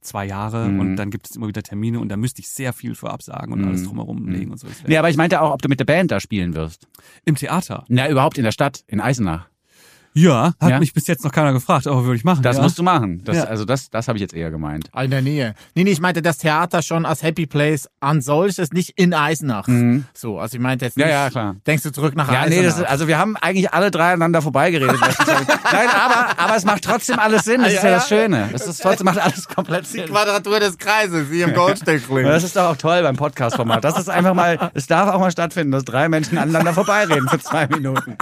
[0.00, 0.80] zwei Jahre Mhm.
[0.80, 3.54] und dann gibt es immer wieder Termine und da müsste ich sehr viel für absagen
[3.54, 4.66] und alles drumherum legen und so.
[4.86, 6.86] Nee, aber ich meinte auch, ob du mit der Band da spielen wirst.
[7.24, 7.84] Im Theater.
[7.88, 9.48] Na, überhaupt in der Stadt, in Eisenach.
[10.16, 10.78] Ja, hat Ja?
[10.78, 12.42] mich bis jetzt noch keiner gefragt, aber würde ich machen.
[12.42, 12.62] Das ja.
[12.62, 13.22] musst du machen.
[13.24, 13.44] Das, Ja.
[13.44, 14.88] Also das, das habe ich jetzt eher gemeint.
[14.92, 15.54] Ah, In der Nähe.
[15.74, 19.66] Nee, nee, ich meinte das Theater schon als Happy Place an solches, nicht in Eisenach.
[20.14, 21.56] So, also ich meinte jetzt Ja, nicht, ja, klar.
[21.66, 22.56] denkst du zurück nach Ja, Eisenach?
[22.58, 25.00] nee, das ist, also wir haben eigentlich alle drei aneinander vorbeigeredet.
[25.72, 27.62] Nein, aber, aber es macht trotzdem alles Sinn.
[27.62, 28.16] Das ist ja, Ja, das ja.
[28.16, 28.50] Schöne.
[28.52, 30.06] Es ist trotzdem macht alles komplett die Sinn.
[30.06, 32.24] Quadratur des Kreises, wie im Goldstückling.
[32.24, 33.82] Das ist doch auch toll beim Podcast-Format.
[33.82, 37.40] Das ist einfach mal, es darf auch mal stattfinden, dass drei Menschen aneinander vorbeireden für
[37.40, 38.16] zwei Minuten.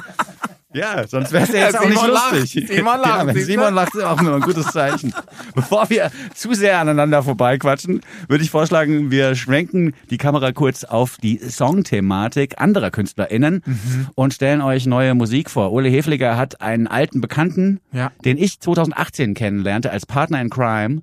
[0.74, 2.32] Ja, sonst wäre es ja jetzt auch nicht lacht.
[2.40, 2.68] lustig.
[2.68, 3.42] Simon lacht, Ja?
[3.42, 5.12] Simon lacht, ist auch immer ein gutes Zeichen.
[5.54, 11.16] Bevor wir zu sehr aneinander vorbeiquatschen, würde ich vorschlagen, wir schwenken die Kamera kurz auf
[11.22, 14.08] die Songthematik anderer KünstlerInnen Mhm.
[14.14, 15.72] und stellen euch neue Musik vor.
[15.72, 18.10] Ole Hefliger hat einen alten Bekannten, Ja.
[18.24, 21.02] den ich 2018 kennenlernte als Partner in Crime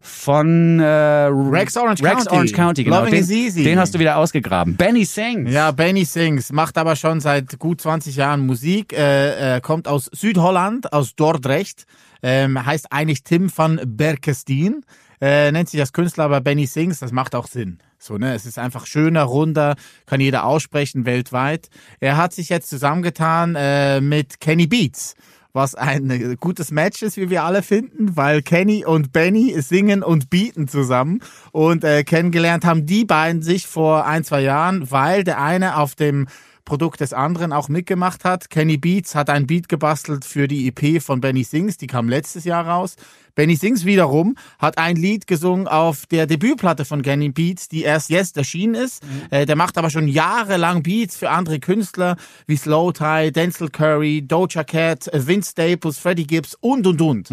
[0.00, 2.34] von äh, Rex Orange Rex County.
[2.34, 3.00] Orange County, genau.
[3.00, 3.64] Loving Den, is easy.
[3.64, 4.76] den hast du wieder ausgegraben.
[4.76, 5.52] Benny Sings.
[5.52, 10.10] Ja, Benny Sings macht aber schon seit gut 20 Jahren Musik, äh, äh, kommt aus
[10.12, 11.84] Südholland, aus Dordrecht,
[12.22, 14.84] ähm, heißt eigentlich Tim van Berkestien,
[15.20, 17.78] äh, nennt sich als Künstler aber Benny Sings, das macht auch Sinn.
[17.98, 21.68] So, ne, es ist einfach schöner, runder, kann jeder aussprechen weltweit.
[22.00, 25.14] Er hat sich jetzt zusammengetan äh, mit Kenny Beats
[25.52, 30.02] was ein äh, gutes Match ist, wie wir alle finden, weil Kenny und Benny singen
[30.02, 31.20] und bieten zusammen.
[31.52, 35.94] Und äh, kennengelernt haben die beiden sich vor ein, zwei Jahren, weil der eine auf
[35.94, 36.26] dem
[36.64, 38.50] Produkt des anderen auch mitgemacht hat.
[38.50, 42.44] Kenny Beats hat ein Beat gebastelt für die EP von Benny Sings, die kam letztes
[42.44, 42.96] Jahr raus.
[43.34, 48.10] Benny Sings wiederum hat ein Lied gesungen auf der Debütplatte von Kenny Beats, die erst
[48.10, 49.02] jetzt erschienen ist.
[49.30, 54.22] Äh, der macht aber schon jahrelang Beats für andere Künstler wie Slow Tie, Denzel Curry,
[54.26, 57.30] Doja Cat, Vince Staples, Freddie Gibbs und und und.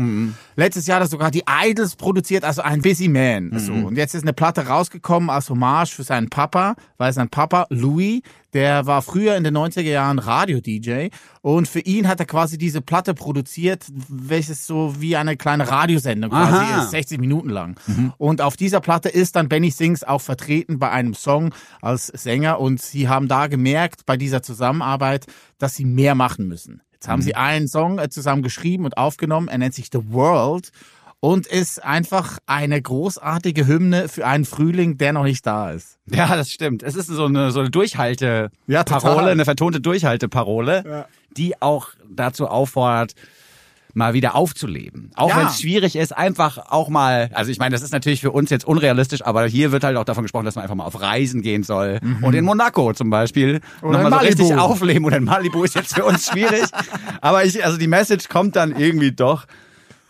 [0.55, 3.51] Letztes Jahr hat er sogar die Idols produziert, also ein Busy Man.
[3.59, 3.73] So.
[3.73, 8.21] Und jetzt ist eine Platte rausgekommen als Hommage für seinen Papa, weil sein Papa Louis,
[8.57, 11.09] der war früher in den 90er Jahren Radio-DJ
[11.41, 16.31] und für ihn hat er quasi diese Platte produziert, welches so wie eine kleine Radiosendung
[16.31, 16.83] quasi Aha.
[16.83, 17.79] ist, 60 Minuten lang.
[18.17, 22.59] Und auf dieser Platte ist dann Benny Sings auch vertreten bei einem Song als Sänger
[22.59, 25.27] und sie haben da gemerkt bei dieser Zusammenarbeit,
[25.59, 26.81] dass sie mehr machen müssen.
[26.93, 30.71] Jetzt haben sie einen Song äh, zusammen geschrieben und aufgenommen, er nennt sich The World
[31.19, 35.97] und ist einfach eine großartige Hymne für einen Frühling, der noch nicht da ist.
[36.05, 36.83] Ja, das stimmt.
[36.83, 43.13] Es ist so eine, so eine Durchhalte-Parole, Ja, eine vertonte Durchhalteparole, die auch dazu auffordert,
[43.93, 45.09] mal wieder aufzuleben.
[45.15, 45.37] Auch Ja.
[45.37, 48.51] wenn es schwierig ist, einfach auch mal, also ich meine, das ist natürlich für uns
[48.51, 51.41] jetzt unrealistisch, aber hier wird halt auch davon gesprochen, dass man einfach mal auf Reisen
[51.41, 51.99] gehen soll.
[52.21, 53.59] Und in Monaco zum Beispiel Mhm.
[53.89, 55.03] Oder in nochmal so richtig aufleben.
[55.05, 56.61] Oder in Malibu ist jetzt für uns schwierig.
[57.21, 59.45] aber ich, also die Message kommt dann irgendwie doch.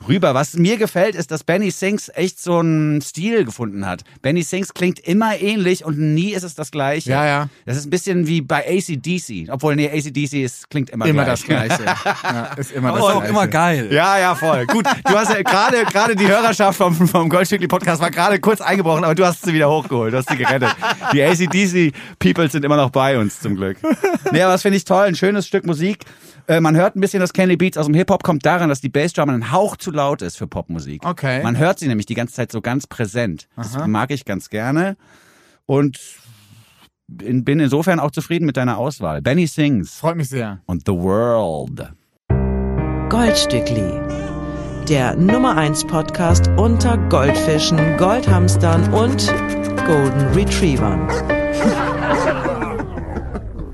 [0.07, 0.33] Rüber.
[0.33, 4.03] Was mir gefällt, ist, dass Benny Sings echt so einen Stil gefunden hat.
[4.21, 7.09] Benny Sings klingt immer ähnlich und nie ist es das Gleiche.
[7.09, 7.49] Ja, ja.
[7.65, 9.49] Das ist ein bisschen wie bei ACDC.
[9.51, 11.39] Obwohl, nee, ACDC ist, klingt immer, Immer gleich.
[11.39, 11.83] das Gleiche.
[12.23, 13.29] ja, ist immer das Aber auch Gleiche.
[13.31, 13.89] immer geil.
[13.91, 14.65] Ja, ja, voll.
[14.67, 18.61] Gut, du hast ja gerade gerade die Hörerschaft vom, vom Goldstückli Podcast war gerade kurz
[18.61, 20.75] eingebrochen, aber du hast sie wieder hochgeholt, du hast sie gerettet.
[21.13, 23.77] Die ACDC People sind immer noch bei uns zum Glück.
[24.31, 25.99] Nee, aber das finde ich toll, ein schönes Stück Musik.
[26.47, 28.89] Äh, man hört ein bisschen das Candy Beats aus dem Hip-Hop, kommt daran, dass die
[28.89, 31.05] Bassdrum einen Hauch zu laut ist für Popmusik.
[31.05, 31.43] Okay.
[31.43, 33.47] Man hört sie nämlich die ganze Zeit so ganz präsent.
[33.57, 34.95] Das mag ich ganz gerne.
[35.65, 35.99] Und
[37.21, 39.21] in- bin insofern auch zufrieden mit deiner Auswahl.
[39.21, 40.61] Benny Sings Freut mich sehr.
[40.65, 41.91] und The World.
[43.09, 43.91] Goldstückli.
[44.87, 49.27] Der Nummer 1 Podcast unter Goldfischen, Goldhamstern und
[49.85, 51.07] Golden Retrievern.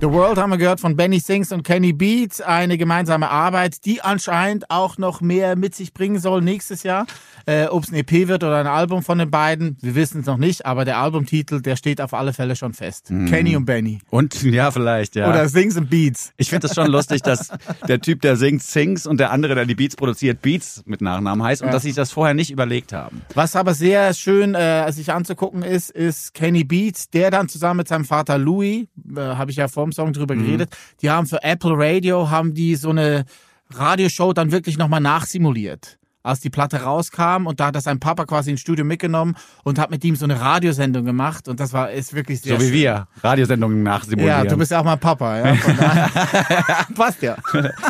[0.03, 2.41] The World haben wir gehört von Benny Sings und Kenny Beats.
[2.41, 7.05] Eine gemeinsame Arbeit, die anscheinend auch noch mehr mit sich bringen soll nächstes Jahr.
[7.45, 10.25] Äh, Ob es ein EP wird oder ein Album von den beiden, wir wissen es
[10.25, 13.08] noch nicht, aber der Albumtitel, der steht auf alle Fälle schon fest.
[13.08, 13.99] Kenny und Benny.
[14.10, 15.29] Und ja, vielleicht, ja.
[15.29, 16.32] Oder Sings and Beats.
[16.38, 17.49] Ich finde es schon lustig, dass
[17.88, 21.43] der Typ, der singt, sings und der andere, der die Beats produziert, Beats mit Nachnamen
[21.45, 21.73] heißt und Ja.
[21.73, 23.21] dass sie sich das vorher nicht überlegt haben.
[23.34, 27.88] Was aber sehr schön äh, sich anzugucken ist, ist Kenny Beats, der dann zusammen mit
[27.88, 31.43] seinem Vater Louis, äh, habe ich ja vor dem Song drüber geredet, die haben für
[31.43, 33.25] Apple Radio, haben die so eine
[33.71, 35.97] Radioshow dann wirklich nochmal nachsimuliert.
[36.23, 39.77] Als die Platte rauskam und da hat das sein Papa quasi ins Studio mitgenommen und
[39.77, 42.67] hat mit ihm so eine Radiosendung gemacht und das war ist wirklich sehr So wie
[42.67, 42.73] schön.
[42.73, 44.45] wir Radiosendungen nachsimulieren.
[44.45, 45.55] Ja, du bist ja auch mein Papa, ja.
[46.95, 47.36] Passt ja.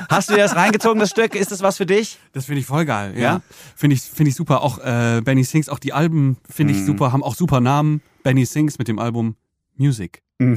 [0.10, 1.36] Hast du dir das reingezogen, das Stück?
[1.36, 2.18] Ist das was für dich?
[2.32, 3.22] Das finde ich voll geil, ja.
[3.22, 3.42] Ja?
[3.76, 4.62] Finde ich, finde ich super.
[4.64, 8.02] Auch äh, Benny Sings, auch die Alben finde ich super, haben auch super Namen.
[8.24, 9.36] Benny Sings mit dem Album
[9.78, 10.23] Music.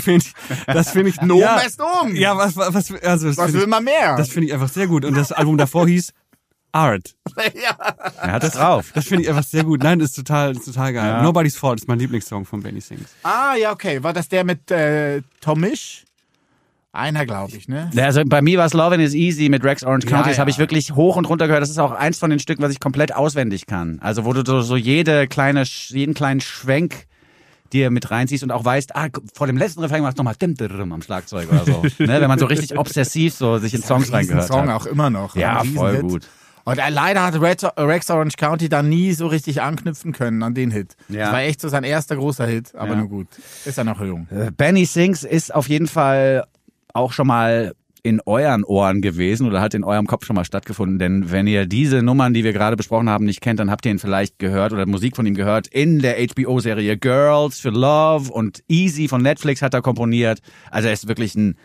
[0.00, 0.32] Find ich,
[0.66, 2.14] das finde ich No ja, messed um.
[2.14, 4.16] Ja, was, was, also das Was finde will ich, man mehr?
[4.16, 5.04] das finde ich einfach sehr gut.
[5.04, 6.12] Und das Album davor hieß
[6.72, 7.14] Art.
[7.54, 7.76] ja.
[8.20, 8.92] Er hat es drauf.
[8.94, 9.82] Das finde ich einfach sehr gut.
[9.82, 11.08] Nein, das ist total, das ist total geil.
[11.08, 11.22] Ja.
[11.22, 13.08] Nobody's Fault ist mein Lieblingssong von Benny Sings.
[13.22, 14.02] Ah, ja, okay.
[14.02, 16.04] War das der mit äh, Tomisch?
[16.92, 17.90] Einer, glaube ich, ne?
[17.94, 20.30] Ja, Also bei mir war es Lovin' is Easy mit Rex Orange Ja, County.
[20.30, 20.40] Das ja.
[20.40, 21.62] habe ich wirklich hoch und runter gehört.
[21.62, 23.98] Das ist auch eins von den Stücken, was ich komplett auswendig kann.
[24.00, 27.07] Also wo du so, so jede kleine, jeden kleinen Schwenk
[27.72, 30.54] dir mit reinziehst und auch weißt, ah, vor dem letzten Refrain machst du nochmal dim,
[30.54, 31.82] dim, dim am Schlagzeug oder so.
[31.98, 34.80] ne, wenn man so richtig obsessiv so sich in Songs reingehört Song hat.
[34.82, 35.36] auch immer noch.
[35.36, 36.02] Ja, voll Riesenhit.
[36.02, 36.28] gut.
[36.64, 40.52] Und äh, leider hat Red, Rex Orange County da nie so richtig anknüpfen können an
[40.54, 40.96] den Hit.
[41.08, 41.24] Ja.
[41.26, 42.96] Das war echt so sein erster großer Hit, aber Ja.
[42.96, 43.28] nur gut.
[43.64, 44.26] Ist er noch jung.
[44.30, 46.44] Äh, Benny Sings ist auf jeden Fall
[46.92, 50.98] auch schon mal in euren Ohren gewesen oder hat in eurem Kopf schon mal stattgefunden.
[50.98, 53.92] Denn wenn ihr diese Nummern, die wir gerade besprochen haben, nicht kennt, dann habt ihr
[53.92, 58.62] ihn vielleicht gehört oder Musik von ihm gehört in der HBO-Serie Girls für Love und
[58.68, 60.40] Easy von Netflix hat er komponiert.
[60.70, 61.56] Also er ist wirklich ein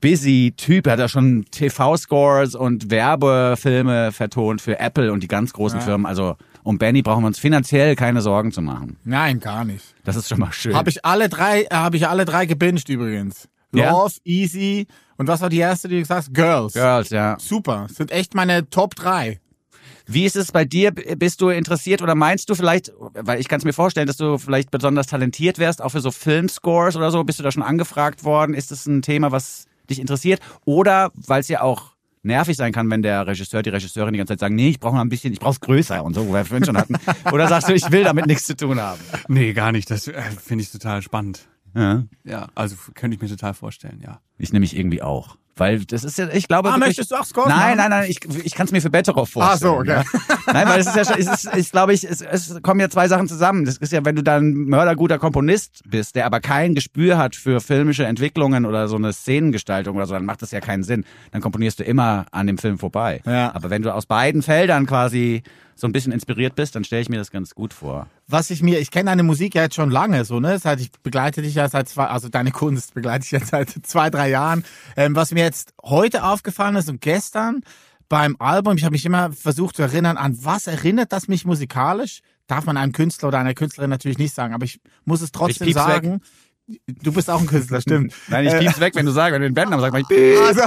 [0.00, 0.86] busy Typ.
[0.86, 6.04] Er hat ja schon TV-Scores und Werbefilme vertont für Apple und die ganz großen Firmen.
[6.04, 8.96] Also um Benny brauchen wir uns finanziell keine Sorgen zu machen.
[9.04, 9.94] Nein, gar nicht.
[10.04, 10.74] Das ist schon mal schön.
[10.74, 13.48] Habe ich alle drei, äh, habe ich alle drei gebinged übrigens.
[13.74, 13.90] Ja?
[13.90, 16.34] Love, Easy und was war die erste, die du gesagt hast?
[16.34, 16.72] Girls.
[16.74, 17.36] Girls, ja.
[17.38, 17.86] Super.
[17.92, 19.40] Sind echt meine Top drei.
[20.06, 20.90] Wie ist es bei dir?
[20.90, 24.38] Bist du interessiert oder meinst du vielleicht, weil ich kann es mir vorstellen, dass du
[24.38, 27.22] vielleicht besonders talentiert wärst, auch für so Filmscores oder so?
[27.24, 28.54] Bist du da schon angefragt worden?
[28.54, 30.40] Ist es ein Thema, was dich interessiert?
[30.64, 34.32] Oder weil es ja auch nervig sein kann, wenn der Regisseur, die Regisseurin die ganze
[34.32, 36.32] Zeit sagen, nee, ich brauche noch ein bisschen, ich brauche es größer und so, wo
[36.32, 36.96] wir vorhin schon hatten.
[37.32, 39.00] Oder sagst du, ich will damit nichts zu tun haben?
[39.28, 39.90] Nee, gar nicht.
[39.90, 41.48] Das äh, finde ich total spannend.
[41.74, 42.04] Ja.
[42.24, 44.20] Ja, also könnte ich mir total vorstellen, ja.
[44.42, 45.36] Ich nämlich irgendwie auch.
[45.54, 46.72] Weil das ist ja, ich glaube.
[46.72, 49.30] Ah, möchtest du auch Scores Nein, nein, nein, ich, ich kann es mir für Betteroff
[49.30, 49.72] vorstellen.
[49.72, 50.02] Ah, so, okay.
[50.02, 50.52] Ja.
[50.52, 52.88] Nein, weil es ist ja schon, es ist, ich glaube ich, es, es kommen ja
[52.88, 53.64] zwei Sachen zusammen.
[53.64, 57.36] Das ist ja, wenn du dann ein mörderguter Komponist bist, der aber kein Gespür hat
[57.36, 61.04] für filmische Entwicklungen oder so eine Szenengestaltung oder so, dann macht das ja keinen Sinn.
[61.30, 63.20] Dann komponierst du immer an dem Film vorbei.
[63.26, 63.54] Ja.
[63.54, 65.42] Aber wenn du aus beiden Feldern quasi
[65.74, 68.06] so ein bisschen inspiriert bist, dann stelle ich mir das ganz gut vor.
[68.28, 70.58] was ich mir, ich kenne deine Musik ja jetzt schon lange, so, ne?
[70.58, 74.10] Seit ich begleite dich ja seit zwei, also deine Kunst begleite ich jetzt seit zwei,
[74.10, 74.64] drei Jahren.
[74.96, 77.62] Ähm, was mir jetzt heute aufgefallen ist und gestern
[78.08, 82.20] beim Album, ich habe mich immer versucht zu erinnern, an was erinnert das mich musikalisch?
[82.46, 85.66] Darf man einem Künstler oder einer Künstlerin natürlich nicht sagen, aber ich muss es trotzdem
[85.66, 86.02] piep's weg.
[86.02, 86.20] sagen.
[86.86, 88.12] Du bist auch ein Künstler, stimmt.
[88.28, 90.38] Nein, ich Äh, piep's weg, wenn du sagst, wenn du den Bandnamen sagst, mach ich
[90.38, 90.60] Also,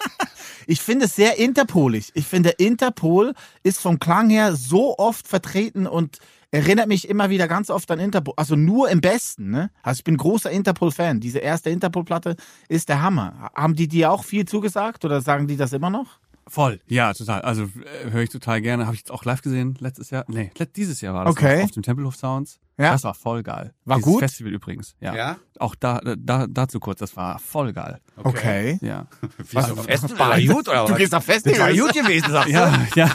[0.66, 2.10] ich finde es sehr interpolig.
[2.14, 6.18] Ich finde, Interpol ist vom Klang her so oft vertreten und
[6.52, 8.34] erinnert mich immer wieder ganz oft an Interpol.
[8.36, 9.70] Also nur im Besten, ne?
[9.82, 11.18] Also ich bin großer Interpol-Fan.
[11.18, 12.36] Diese erste Interpol-Platte
[12.68, 13.50] ist der Hammer.
[13.54, 16.20] Haben die dir auch viel zugesagt oder sagen die das immer noch?
[16.46, 16.80] Voll.
[16.86, 17.40] Ja, total.
[17.42, 18.84] Also äh, höre ich total gerne.
[18.86, 20.24] Habe ich jetzt auch live gesehen letztes Jahr.
[20.28, 21.62] Nee, dieses Jahr war das Okay.
[21.62, 22.58] auf dem Tempelhof Sounds.
[22.82, 22.92] Ja.
[22.92, 23.72] Das war voll geil.
[23.84, 24.20] War Dieses gut?
[24.20, 24.94] Festival übrigens.
[25.00, 25.14] Ja.
[25.14, 25.36] Ja?
[25.58, 28.00] Auch da, da, dazu kurz, das war voll geil.
[28.16, 28.78] Okay.
[28.82, 29.06] Ja.
[29.52, 30.98] Was, Festival war gut, oder Du was?
[30.98, 32.52] gehst auf Das war gut gewesen, sagst du?
[32.52, 33.10] Ja, ja.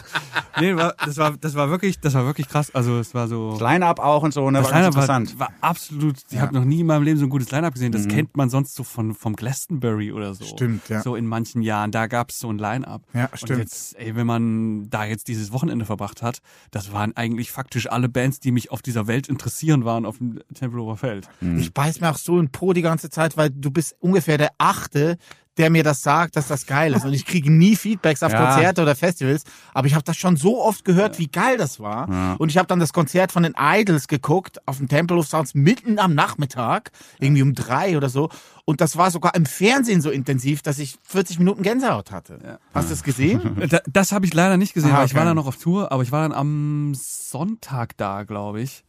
[0.59, 2.73] Nee, war, das war, das war wirklich, das war wirklich krass.
[2.73, 3.51] Also, es war so.
[3.51, 4.59] Das Line-Up auch und so, ne?
[4.59, 5.39] Das War ganz Line-Up war, interessant.
[5.39, 7.91] war absolut, ich habe noch nie in meinem Leben so ein gutes Line-Up gesehen.
[7.91, 8.09] Das Mhm.
[8.09, 10.45] kennt man sonst so von, vom Glastonbury oder so.
[10.45, 11.01] Stimmt, ja.
[11.01, 13.03] So in manchen Jahren, da gab es so ein Line-Up.
[13.13, 13.59] Ja, Und stimmt.
[13.59, 16.39] jetzt, ey, wenn man da jetzt dieses Wochenende verbracht hat,
[16.71, 19.47] das waren eigentlich faktisch alle Bands, die mich auf dieser Welt interessieren,
[19.85, 21.29] waren auf dem Tempelhofer Feld.
[21.57, 24.51] Ich beiß mir auch so in Po die ganze Zeit, weil du bist ungefähr der
[24.57, 25.17] Achte,
[25.57, 27.03] der mir das sagt, dass das geil ist.
[27.03, 28.45] Und ich kriege nie Feedbacks auf Ja.
[28.53, 29.43] Konzerte oder Festivals,
[29.73, 32.39] aber ich habe das schon so oft gehört, wie geil das war.
[32.39, 35.97] Und ich habe dann das Konzert von den Idols geguckt auf dem Tempelhof Sounds mitten
[35.97, 38.29] am Nachmittag, irgendwie um drei oder so.
[38.65, 42.59] Und das war sogar im Fernsehen so intensiv, dass ich 40 Minuten Gänsehaut hatte.
[42.75, 43.41] Hast du es gesehen?
[43.67, 45.29] Da, das habe ich leider nicht gesehen, Ah, weil ich war okay.
[45.29, 48.83] da noch auf Tour, aber ich war dann am Sonntag da, glaube ich.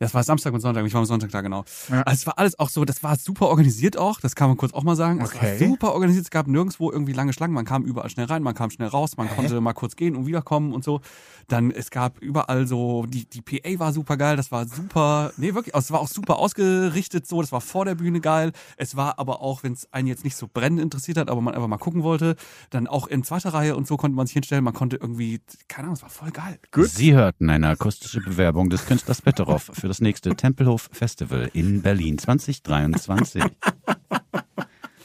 [0.00, 1.64] Ja, es war Samstag und Sonntag, ich war am Sonntag da, genau.
[1.88, 2.02] Ja.
[2.02, 4.72] Also es war alles auch so, das war super organisiert auch, das kann man kurz
[4.74, 5.20] auch mal sagen.
[5.20, 5.60] Es Okay.
[5.60, 8.54] war super organisiert, es gab nirgendwo irgendwie lange Schlangen, man kam überall schnell rein, man
[8.54, 11.00] kam schnell raus, man konnte mal kurz gehen und wiederkommen und so.
[11.46, 15.54] Dann, es gab überall so, die, die PA war super geil, das war super, nee,
[15.54, 18.50] wirklich, es war auch super ausgerichtet so, das war vor der Bühne geil.
[18.76, 21.54] Es war aber auch, wenn es einen jetzt nicht so brennend interessiert hat, aber man
[21.54, 22.34] einfach mal gucken wollte,
[22.70, 25.84] dann auch in zweiter Reihe und so konnte man sich hinstellen, man konnte irgendwie, keine
[25.84, 26.58] Ahnung, es war voll geil.
[26.88, 32.16] Sie hörten eine akustische Bewerbung des Künstlers Betteroff für das nächste Tempelhof Festival in Berlin
[32.16, 33.42] 2023.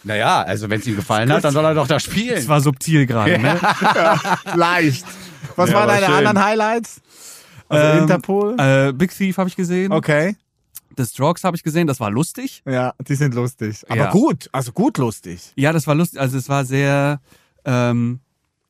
[0.05, 2.37] Naja, also wenn es ihm gefallen hat, dann soll er doch da spielen.
[2.37, 3.59] Es war subtil gerade, ne?
[4.55, 5.03] Leicht.
[5.57, 6.15] Was Ja, waren war deine schön.
[6.15, 7.01] anderen Highlights?
[7.67, 8.55] Also Ähm, Interpol?
[8.57, 9.91] Äh, Big Thief habe ich gesehen.
[9.91, 10.37] Okay.
[10.95, 12.63] The Strokes habe ich gesehen, das war lustig.
[12.65, 13.83] Ja, die sind lustig.
[13.89, 14.11] Aber Ja.
[14.11, 15.51] gut, also gut lustig.
[15.57, 17.19] Ja, das war lustig, also es war sehr,
[17.65, 18.21] ähm,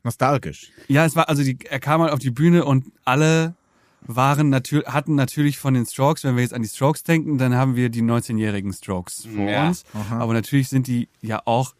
[0.03, 0.71] Nostalgisch.
[0.87, 3.53] ja, es war, also die, er kam halt auf die Bühne und alle
[4.01, 7.55] waren natürlich, hatten natürlich von den Strokes, wenn wir jetzt an die Strokes denken, dann
[7.55, 9.67] haben wir die 19-jährigen Strokes vor Ja.
[9.67, 9.83] uns.
[10.11, 11.73] Aber natürlich sind die ja auch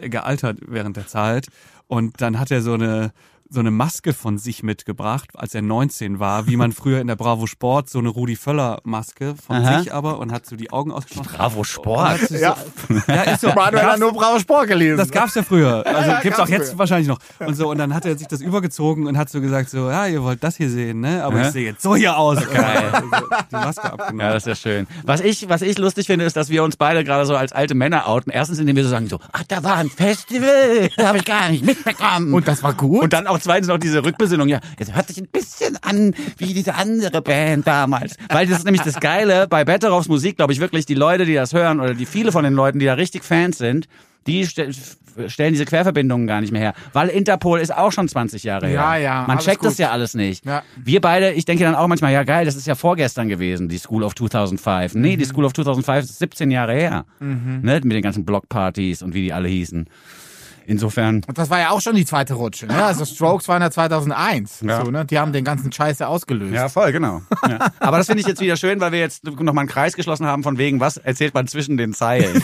[0.00, 1.48] äh, gealtert während der Zeit.
[1.86, 3.12] Und dann hat er so eine,
[3.54, 7.16] so eine Maske von sich mitgebracht, als er 19 war, wie man früher in der
[7.16, 9.78] Bravo Sport, so eine Rudi Völler Maske von Aha.
[9.78, 11.30] sich aber und hat so die Augen ausgesprochen.
[11.36, 12.30] Bravo Sport.
[12.30, 12.56] Ja.
[12.88, 13.48] So, ja, ist so.
[13.54, 14.98] Manuel hat nur Bravo Sport gelesen.
[14.98, 15.86] das gab's ja früher.
[15.86, 16.78] Also ja, gibt's auch jetzt früher.
[16.80, 17.18] wahrscheinlich noch.
[17.38, 20.06] Und so, und dann hat er sich das übergezogen und hat so gesagt, so, ja,
[20.06, 21.24] ihr wollt das hier sehen, ne?
[21.24, 21.46] Aber Hä?
[21.46, 22.38] ich sehe jetzt so hier aus.
[22.52, 22.90] Geil.
[22.92, 23.08] Also,
[23.50, 24.20] die Maske abgenommen.
[24.20, 24.86] Ja, das ist ja schön.
[25.04, 27.74] Was ich, was ich lustig finde, ist, dass wir uns beide gerade so als alte
[27.74, 28.30] Männer outen.
[28.32, 31.48] Erstens, indem wir so sagen, so, ach, da war ein Festival, da habe ich gar
[31.50, 32.34] nicht mitbekommen.
[32.34, 33.02] Und das war gut?
[33.02, 34.48] Und dann auch zweitens noch diese Rückbesinnung.
[34.48, 38.16] Ja, es hört sich ein bisschen an wie diese andere Band damals.
[38.28, 41.34] Weil das ist nämlich das Geile bei Betteroffs Musik, glaube ich wirklich, die Leute, die
[41.34, 43.86] das hören oder die viele von den Leuten, die da richtig Fans sind,
[44.26, 44.70] die ste
[45.28, 46.74] stellen diese Querverbindungen gar nicht mehr her.
[46.92, 48.74] Weil Interpol ist auch schon 20 Jahre her.
[48.74, 49.78] Ja, ja, Man checkt das gut.
[49.78, 50.44] ja alles nicht.
[50.44, 50.64] Ja.
[50.76, 53.78] Wir beide, ich denke dann auch manchmal, ja geil, das ist ja vorgestern gewesen, die
[53.78, 54.94] School of 2005.
[54.96, 55.18] Nee, Mhm.
[55.20, 57.04] die School of 2005 ist 17 Jahre her.
[57.20, 59.86] Ne, mit den ganzen Blockpartys und wie die alle hießen.
[60.66, 62.66] Insofern, Und das war ja auch schon die zweite Rutsche.
[62.66, 62.84] Ne?
[62.84, 64.60] Also Strokes waren ja 2001.
[64.66, 64.84] Ja.
[64.84, 65.04] So, ne?
[65.04, 66.54] Die haben den ganzen Scheiße ausgelöst.
[66.54, 67.22] Ja, voll, genau.
[67.48, 67.70] Ja.
[67.80, 70.42] Aber das finde ich jetzt wieder schön, weil wir jetzt nochmal einen Kreis geschlossen haben
[70.42, 72.42] von wegen, was erzählt man zwischen den Zeilen.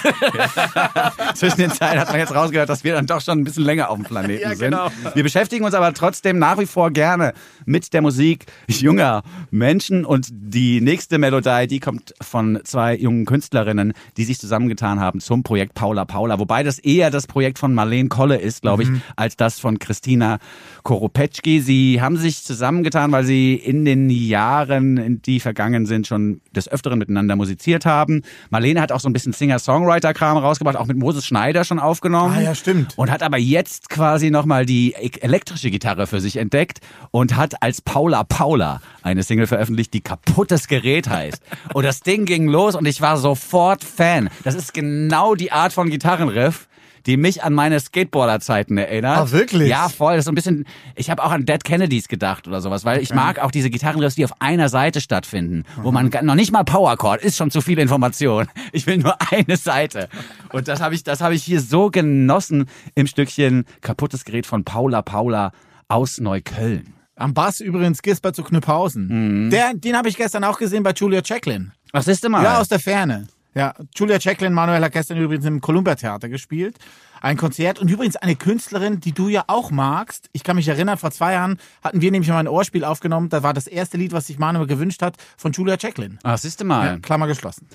[1.34, 3.90] zwischen den Zeilen hat man jetzt rausgehört, dass wir dann doch schon ein bisschen länger
[3.90, 4.70] auf dem Planeten Ja, sind.
[4.70, 4.88] genau.
[5.14, 7.32] Wir beschäftigen uns aber trotzdem nach wie vor gerne
[7.64, 13.92] mit der Musik junger Menschen und die nächste Melodie, die kommt von zwei jungen Künstlerinnen,
[14.16, 18.08] die sich zusammengetan haben zum Projekt Paula Paula, wobei das eher das Projekt von Marlene
[18.10, 20.38] Kolle ist, glaube ich, als das von Christina
[20.82, 21.60] Koropetschki.
[21.60, 26.98] Sie haben sich zusammengetan, weil sie in den Jahren, die vergangen sind, schon des Öfteren
[26.98, 28.22] miteinander musiziert haben.
[28.50, 32.34] Marlene hat auch so ein bisschen Singer-Songwriter-Kram rausgebracht, auch mit Moses Schneider schon aufgenommen.
[32.36, 32.98] Ah, ja, stimmt.
[32.98, 37.80] Und hat aber jetzt quasi nochmal die elektrische Gitarre für sich entdeckt und hat als
[37.80, 41.42] Paula Paula eine Single veröffentlicht, die kaputtes Gerät heißt.
[41.72, 44.28] Und das Ding ging los und ich war sofort Fan.
[44.44, 46.68] Das ist genau die Art von Gitarrenriff,
[47.10, 49.18] die mich an meine Skateboarder-Zeiten erinnert.
[49.18, 49.68] Ah, wirklich?
[49.68, 50.12] Ja, voll.
[50.12, 53.02] Das ist so ein bisschen, ich habe auch an Dead Kennedys gedacht oder sowas, weil
[53.02, 56.62] ich mag auch diese Gitarrenriffs, die auf einer Seite stattfinden, wo man noch nicht mal
[56.62, 58.46] Powerchord ist schon zu viel Information.
[58.72, 60.08] Ich will nur eine Seite.
[60.52, 64.62] Und das habe ich, das habe ich hier so genossen im Stückchen kaputtes Gerät von
[64.64, 65.50] Paula Paula
[65.88, 66.94] aus Neukölln.
[67.16, 69.46] Am Bass übrigens Gisbert zu Knüpphausen.
[69.46, 69.50] Mhm.
[69.50, 71.72] Der, den habe ich gestern auch gesehen bei Julia Jacqueline.
[71.92, 72.44] Was ist denn mal?
[72.44, 73.26] Ja, aus der Ferne.
[73.54, 76.76] Ja, Julia Jacqueline Manuel hat gestern übrigens im Columbia Theater gespielt.
[77.20, 80.28] Ein Konzert und übrigens eine Künstlerin, die du ja auch magst.
[80.32, 83.28] Ich kann mich erinnern, vor zwei Jahren hatten wir nämlich mal ein Ohrspiel aufgenommen.
[83.28, 86.18] Da war das erste Lied, was sich Manuel gewünscht hat, von Julia Jacqueline.
[86.22, 86.86] Ach, siehste mal.
[86.86, 87.68] Ja, Klammer geschlossen.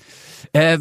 [0.52, 0.78] äh,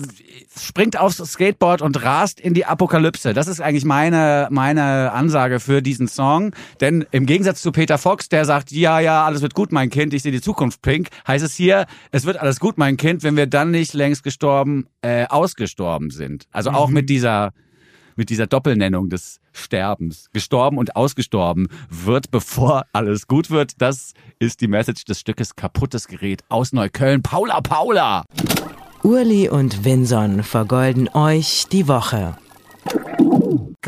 [0.59, 3.33] springt aufs Skateboard und rast in die Apokalypse.
[3.33, 6.51] Das ist eigentlich meine, meine Ansage für diesen Song.
[6.81, 10.13] Denn im Gegensatz zu Peter Fox, der sagt, ja, ja, alles wird gut, mein Kind,
[10.13, 13.35] ich sehe die Zukunft pink, heißt es hier, es wird alles gut, mein Kind, wenn
[13.37, 16.47] wir dann nicht längst gestorben, äh, ausgestorben sind.
[16.51, 17.51] Also auch mit dieser,
[18.15, 20.29] mit dieser Doppelnennung des Sterbens.
[20.33, 23.73] Gestorben und ausgestorben wird, bevor alles gut wird.
[23.81, 27.21] Das ist die Message des Stückes Kaputtes Gerät aus Neukölln.
[27.21, 28.25] Paula, Paula!
[29.03, 32.35] Urli und Vinson vergolden euch die Woche.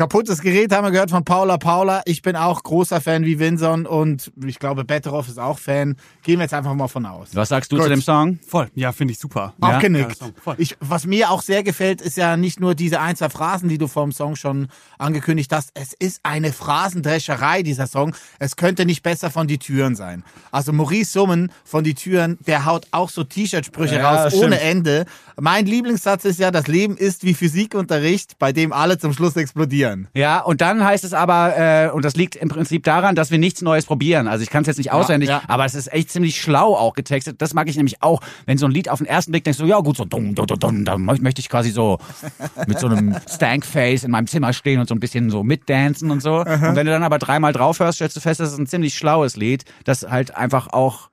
[0.02, 2.02] Kaputtes Gerät haben wir gehört von Paula Paula.
[2.04, 5.96] Ich bin auch großer Fan wie Vinson und ich glaube, Betteroff ist auch Fan.
[6.22, 7.30] Gehen wir jetzt einfach mal von aus.
[7.32, 7.82] Was sagst du Gut.
[7.86, 8.38] zu dem Song?
[8.46, 8.68] Voll.
[8.76, 9.54] Ja, finde ich super.
[9.60, 9.80] Auch Ja?
[9.80, 10.18] genickt.
[10.56, 13.76] Ich, was mir auch sehr gefällt, ist ja nicht nur diese ein, zwei Phrasen, die
[13.76, 15.70] du vor dem Song schon angekündigt hast.
[15.74, 18.14] Es ist eine Phrasendrescherei, dieser Song.
[18.38, 20.22] Es könnte nicht besser von die Türen sein.
[20.52, 24.44] Also Maurice Summen von die Türen, der haut auch so T-Shirt-Sprüche Ja, raus stimmt.
[24.44, 25.06] ohne Ende.
[25.40, 29.87] Mein Lieblingssatz ist ja, das Leben ist wie Physikunterricht, bei dem alle zum Schluss explodieren.
[30.14, 33.38] Ja, und dann heißt es aber, äh, und das liegt im Prinzip daran, dass wir
[33.38, 34.28] nichts Neues probieren.
[34.28, 35.42] Also ich kann es jetzt nicht auswendig, ja.
[35.48, 37.40] aber es ist echt ziemlich schlau auch getextet.
[37.40, 39.66] Das mag ich nämlich auch, wenn so ein Lied auf den ersten Blick denkst du,
[39.66, 41.98] ja gut, so dumm, dumm, dumm, da mö- möchte ich quasi so
[42.66, 46.22] mit so einem Stank-Face in meinem Zimmer stehen und so ein bisschen so mitdancen und
[46.22, 46.40] so.
[46.40, 48.94] Und wenn du dann aber dreimal drauf hörst, stellst du fest, das ist ein ziemlich
[48.94, 51.07] schlaues Lied, das halt einfach auch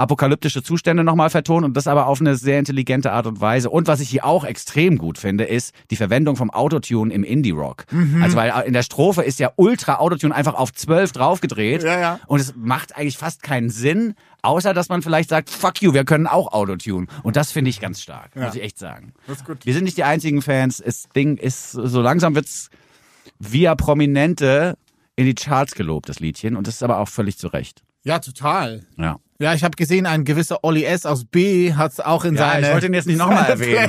[0.00, 3.70] apokalyptische Zustände nochmal vertonen und das aber auf eine sehr intelligente Art und Weise.
[3.70, 7.86] Und was ich hier auch extrem gut finde, ist die Verwendung vom Autotune im Indie-Rock.
[8.22, 12.20] Also weil in der Strophe ist ja ultra Autotune einfach auf 12 draufgedreht Ja, ja.
[12.26, 16.04] und es macht eigentlich fast keinen Sinn, außer dass man vielleicht sagt, fuck you, wir
[16.04, 17.06] können auch Autotune.
[17.22, 19.12] Und das finde ich ganz stark, muss ich echt sagen.
[19.26, 19.66] Das ist gut.
[19.66, 20.82] Wir sind nicht die einzigen Fans.
[20.84, 22.70] Das Ding ist, so langsam wird's
[23.38, 24.76] via Prominente
[25.16, 26.56] in die Charts gelobt, das Liedchen.
[26.56, 27.82] Und das ist aber auch völlig zu Recht.
[28.02, 28.86] Ja, total.
[28.96, 29.18] Ja.
[29.40, 31.06] Ja, ich habe gesehen, ein gewisser Olli S.
[31.06, 31.72] aus B.
[31.72, 33.88] hat es auch in Ja, seine ich wollte ihn jetzt nicht nochmal erwähnen.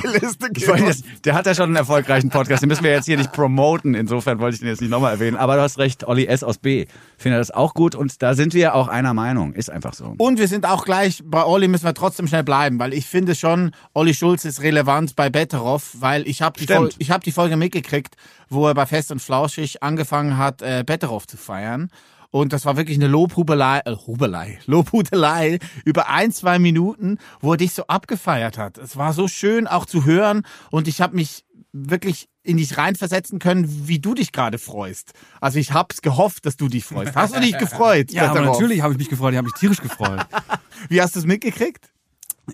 [0.86, 3.92] Jetzt, der hat ja schon einen erfolgreichen Podcast, den müssen wir jetzt hier nicht promoten.
[3.94, 5.36] Insofern wollte ich den jetzt nicht nochmal erwähnen.
[5.36, 6.42] Aber du hast recht, Olli S.
[6.42, 6.86] aus B.
[7.18, 9.52] Finde das auch gut und da sind wir auch einer Meinung.
[9.52, 10.14] Ist einfach so.
[10.16, 13.34] Und wir sind auch gleich, bei Olli müssen wir trotzdem schnell bleiben, weil ich finde
[13.34, 16.66] schon, Olli Schulz ist relevant bei Betteroff, weil ich habe die.
[16.66, 18.16] Fol ich hab die Folge mitgekriegt,
[18.48, 21.90] wo er bei Fest und Flauschig angefangen hat, äh, Betteroff zu feiern.
[22.32, 27.58] Und das war wirklich eine Lobhubelei, äh, Hubelei, Lobhudelei über ein, zwei Minuten, wo er
[27.58, 28.78] dich so abgefeiert hat.
[28.78, 33.38] Es war so schön auch zu hören und ich habe mich wirklich in dich reinversetzen
[33.38, 35.12] können, wie du dich gerade freust.
[35.40, 37.14] Also ich hab's gehofft, dass du dich freust.
[37.14, 38.10] Hast du dich gefreut?
[38.12, 39.32] Ja, natürlich habe ich mich gefreut.
[39.32, 40.26] Ich habe mich tierisch gefreut.
[40.88, 41.91] Wie hast du es mitgekriegt?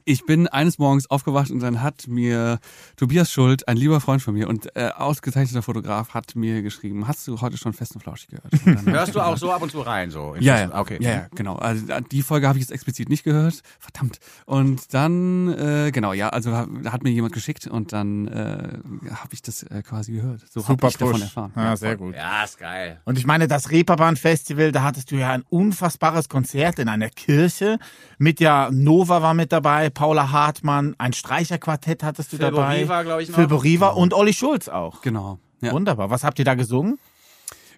[0.04, 2.58] Ich bin eines Morgens aufgewacht und dann hat mir
[2.96, 7.26] Tobias Schuld, ein lieber Freund von mir und äh, ausgezeichneter Fotograf, hat mir geschrieben, hast
[7.26, 8.52] du heute schon Fest und Flauschig gehört?
[8.66, 10.10] Und Hörst du auch so ab und zu rein?
[10.10, 10.98] So Ja, ja, Okay.
[11.00, 11.56] Ja, ja, genau.
[11.56, 13.62] Also die Folge habe ich jetzt explizit nicht gehört.
[13.78, 14.18] Verdammt.
[14.44, 18.78] Und dann, äh, genau, ja, also da hat mir jemand geschickt und dann äh,
[19.10, 20.42] habe ich das äh, quasi gehört.
[20.50, 21.52] So habe ich davon erfahren.
[21.56, 22.14] Ja, sehr gut.
[22.14, 23.00] Ja, ist geil.
[23.04, 27.78] Und ich meine, das Reeperbahn-Festival, da hattest du ja ein unfassbares Konzert in einer Kirche
[28.18, 32.76] mit ja Nova war mit dabei, Paula Hartmann, ein Streicherquartett hattest du Phil dabei.
[32.76, 33.36] Boriva, glaub ich, noch.
[33.36, 35.00] Phil Boriva und Olli Schulz auch.
[35.02, 35.38] Genau.
[35.60, 35.72] Ja.
[35.72, 36.10] Wunderbar.
[36.10, 36.98] Was habt ihr da gesungen?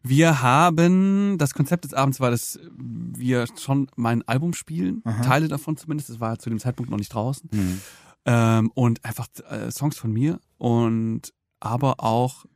[0.03, 5.76] Wir haben, das Konzept des Abends war, dass wir schon mein Album spielen, Teile davon
[5.76, 7.51] zumindest, das war zu dem Zeitpunkt noch nicht draußen.
[8.24, 12.46] Ähm, und einfach äh, Songs von mir und aber auch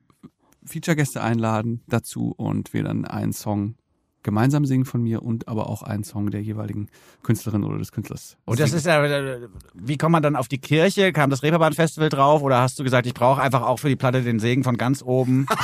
[0.64, 3.76] Feature-Gäste einladen dazu und wir dann einen Song
[4.24, 6.88] gemeinsam singen von mir und aber auch einen Song der jeweiligen
[7.22, 8.36] Künstlerin oder des Künstlers.
[8.44, 11.12] Und das ist ja, äh, wie kommt man dann auf die Kirche?
[11.12, 12.42] Kam das Reeperbahn-Festival drauf?
[12.42, 15.02] Oder hast du gesagt, ich brauche einfach auch für die Platte den Segen von ganz
[15.02, 15.46] oben?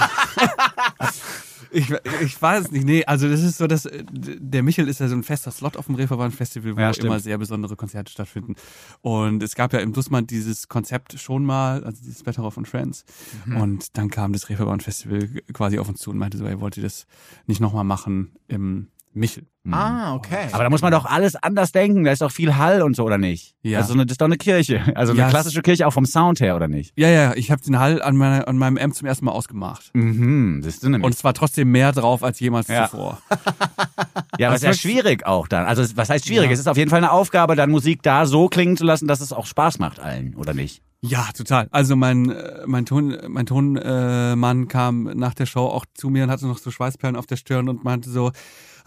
[1.72, 1.90] Ich,
[2.22, 2.84] ich weiß es nicht.
[2.84, 5.76] Nee, also das ist so, dass äh, der Michel ist ja so ein fester Slot
[5.76, 8.56] auf dem Reeperbahn Festival, wo Ja, immer sehr besondere Konzerte stattfinden.
[9.02, 13.04] Und es gab ja im Dussmann dieses Konzept schon mal, also dieses Better and Friends.
[13.46, 13.56] Mhm.
[13.56, 16.80] Und dann kam das Reeperbahn Festival quasi auf uns zu und meinte so, er wollte
[16.80, 17.06] das
[17.46, 19.44] nicht nochmal machen im Michel.
[19.70, 20.48] Ah, okay.
[20.52, 22.04] Aber da muss man doch alles anders denken.
[22.04, 23.54] Da ist doch viel Hall und so, oder nicht?
[23.62, 23.78] Ja.
[23.78, 24.80] Also, das ist doch eine Kirche.
[24.94, 26.92] Also eine Ja, klassische Kirche auch vom Sound her, oder nicht?
[26.96, 29.90] Ja, ja, ich habe den Hall an, meiner, an meinem Amp zum ersten Mal ausgemacht.
[29.92, 31.02] Mhm, das ist nämlich.
[31.02, 32.88] Und es war trotzdem mehr drauf als jemals Ja.
[32.88, 33.20] zuvor.
[34.38, 35.66] ja, aber es ist ja schwierig auch dann.
[35.66, 36.50] Also, was heißt schwierig?
[36.50, 39.20] Es ist auf jeden Fall eine Aufgabe, dann Musik da so klingen zu lassen, dass
[39.20, 40.82] es auch Spaß macht allen, oder nicht?
[41.02, 41.66] Ja, total.
[41.70, 46.24] Also mein äh, mein Ton mein Tonmann äh, kam nach der Show auch zu mir
[46.24, 48.32] und hatte noch so Schweißperlen auf der Stirn und meinte so,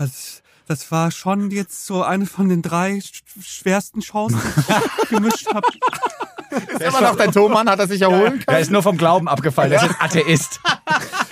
[0.03, 5.09] das, das war schon jetzt so eine von den drei sch schwersten Shows, die ich
[5.09, 5.67] gemischt habe.
[6.69, 9.71] ist immer noch dein Thomann, hat er sich erholen Er ist nur vom Glauben abgefallen.
[9.71, 10.59] Er ist ein Atheist.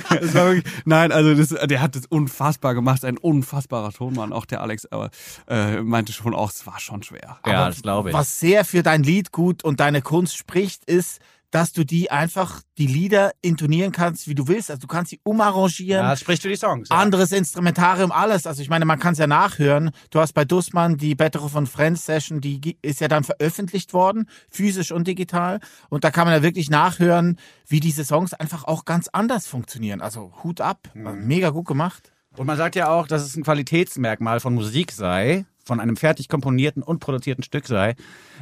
[0.09, 4.45] Das war wirklich, nein, also das, der hat das unfassbar gemacht, ein unfassbarer Tonmann, auch
[4.45, 5.09] der Alex, aber
[5.47, 7.39] äh, meinte schon auch, es war schon schwer.
[7.45, 8.13] Ja, das glaube ich.
[8.13, 11.21] Was sehr für dein Lied gut und deine Kunst spricht, ist,
[11.51, 14.71] dass du die einfach, die Lieder intonieren kannst, wie du willst.
[14.71, 16.03] Also du kannst sie umarrangieren.
[16.05, 16.89] ja, spricht für die Songs.
[16.89, 16.97] Ja.
[16.97, 18.47] anderes Instrumentarium, alles.
[18.47, 19.91] Also ich meine, man kann es ja nachhören.
[20.09, 24.27] Du hast bei Dussmann die Better von Friends Session, die ist ja dann veröffentlicht worden,
[24.49, 25.59] physisch und digital.
[25.89, 27.37] Und da kann man ja wirklich nachhören,
[27.67, 30.01] wie diese Songs einfach auch ganz anders funktionieren.
[30.01, 32.11] Also Hut ab, also mega gut gemacht.
[32.37, 36.27] Und man sagt ja auch, dass es ein Qualitätsmerkmal von Musik sei, von einem fertig
[36.29, 37.95] komponierten und produzierten Stück sei,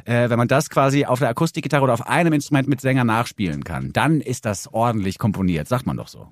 [0.04, 3.64] äh, wenn man das quasi auf der Akustikgitarre oder auf einem Instrument mit Sänger nachspielen
[3.64, 3.92] kann.
[3.92, 6.28] Dann ist das ordentlich komponiert, sagt man doch so.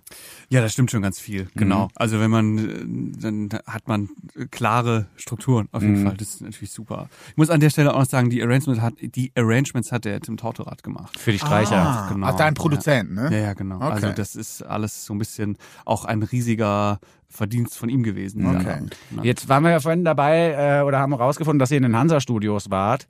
[0.48, 1.88] Ja, das stimmt schon ganz viel, genau.
[1.94, 6.16] Also wenn man, äh, dann hat man äh, klare Strukturen, auf jeden Fall.
[6.16, 7.08] Das ist natürlich super.
[7.30, 10.20] Ich muss an der Stelle auch noch sagen, die Arrangements hat, die Arrangements hat der
[10.20, 11.18] Tim Tautorat gemacht.
[11.18, 11.76] Für die Streicher.
[11.76, 12.26] Ah, genau.
[12.26, 13.42] ah, dein Produzent, Ja, ne?
[13.42, 13.76] ja, genau.
[13.76, 13.90] Okay.
[13.92, 16.98] Also das ist alles so ein bisschen auch ein riesiger
[17.30, 18.46] Verdienst von ihm gewesen.
[18.46, 18.80] Okay.
[19.16, 19.22] Ja.
[19.22, 22.70] Jetzt waren wir ja vorhin dabei äh, oder haben rausgefunden, dass ihr in den Hansa-Studios
[22.70, 23.06] wart.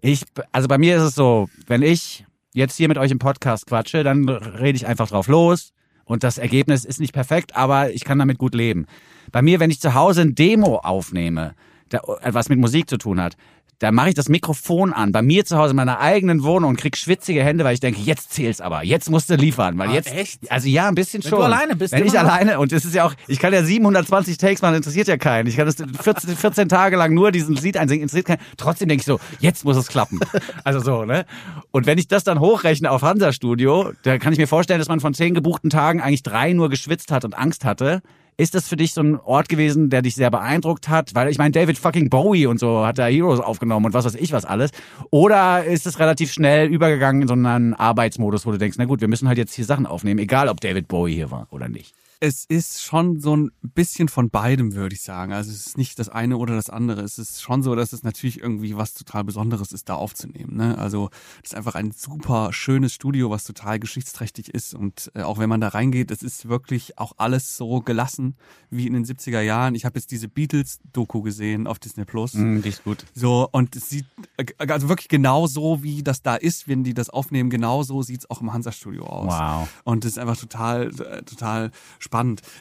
[0.00, 3.66] Ich, also bei mir ist es so, wenn ich jetzt hier mit euch im Podcast
[3.66, 5.72] quatsche, dann rede ich einfach drauf los
[6.04, 8.86] und das Ergebnis ist nicht perfekt, aber ich kann damit gut leben.
[9.30, 11.54] Bei mir, wenn ich zu Hause ein Demo aufnehme,
[11.88, 13.36] da, was mit Musik zu tun hat,
[13.82, 16.76] da mache ich das Mikrofon an, bei mir zu Hause in meiner eigenen Wohnung und
[16.76, 19.94] krieg schwitzige Hände, weil ich denke, jetzt zähl's aber, jetzt musst du liefern, weil Ah,
[19.94, 20.50] jetzt, echt?
[20.52, 21.38] also ja, ein bisschen Wenn schon.
[21.40, 24.38] du alleine bist, Wenn ich alleine, und es ist ja auch, ich kann ja 720
[24.38, 25.48] Takes machen, interessiert ja keinen.
[25.48, 28.40] Ich kann das 14, 14 Tage lang nur diesen Lied einsingen, interessiert keinen.
[28.56, 30.20] Trotzdem denke ich so, jetzt muss es klappen.
[30.62, 31.26] Also so, ne?
[31.72, 34.88] Und wenn ich das dann hochrechne auf Hansa Studio, da kann ich mir vorstellen, dass
[34.88, 38.00] man von zehn gebuchten Tagen eigentlich drei nur geschwitzt hat und Angst hatte.
[38.36, 41.14] Ist das für dich so ein Ort gewesen, der dich sehr beeindruckt hat?
[41.14, 44.14] Weil ich meine, David fucking Bowie und so hat da Heroes aufgenommen und was weiß
[44.14, 44.70] ich was alles.
[45.10, 49.00] Oder ist es relativ schnell übergegangen in so einen Arbeitsmodus, wo du denkst, na gut,
[49.00, 51.94] wir müssen halt jetzt hier Sachen aufnehmen, egal ob David Bowie hier war oder nicht.
[52.24, 55.32] Es ist schon so ein bisschen von beidem, würde ich sagen.
[55.32, 57.00] Also es ist nicht das eine oder das andere.
[57.00, 60.56] Es ist schon so, dass es natürlich irgendwie was total Besonderes ist, da aufzunehmen.
[60.56, 60.78] Ne?
[60.78, 61.10] Also
[61.42, 64.72] es ist einfach ein super schönes Studio, was total geschichtsträchtig ist.
[64.72, 68.36] Und äh, auch wenn man da reingeht, es ist wirklich auch alles so gelassen
[68.70, 69.74] wie in den 70er Jahren.
[69.74, 72.34] Ich habe jetzt diese Beatles-Doku gesehen auf Disney Plus.
[72.62, 73.04] die ist gut.
[73.16, 74.06] So, und es sieht
[74.36, 78.00] äh, also wirklich genau so, wie das da ist, wenn die das aufnehmen, genau so
[78.02, 79.32] sieht's auch im Hansa-Studio aus.
[79.32, 79.68] Wow.
[79.82, 82.11] Und das ist einfach total, äh, total spannend.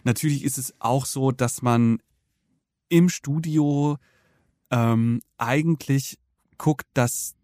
[0.03, 1.99] Natürlich ist es auch so, dass man
[2.89, 3.97] im Studio
[4.69, 6.17] ähm, eigentlich
[6.57, 7.35] guckt, dass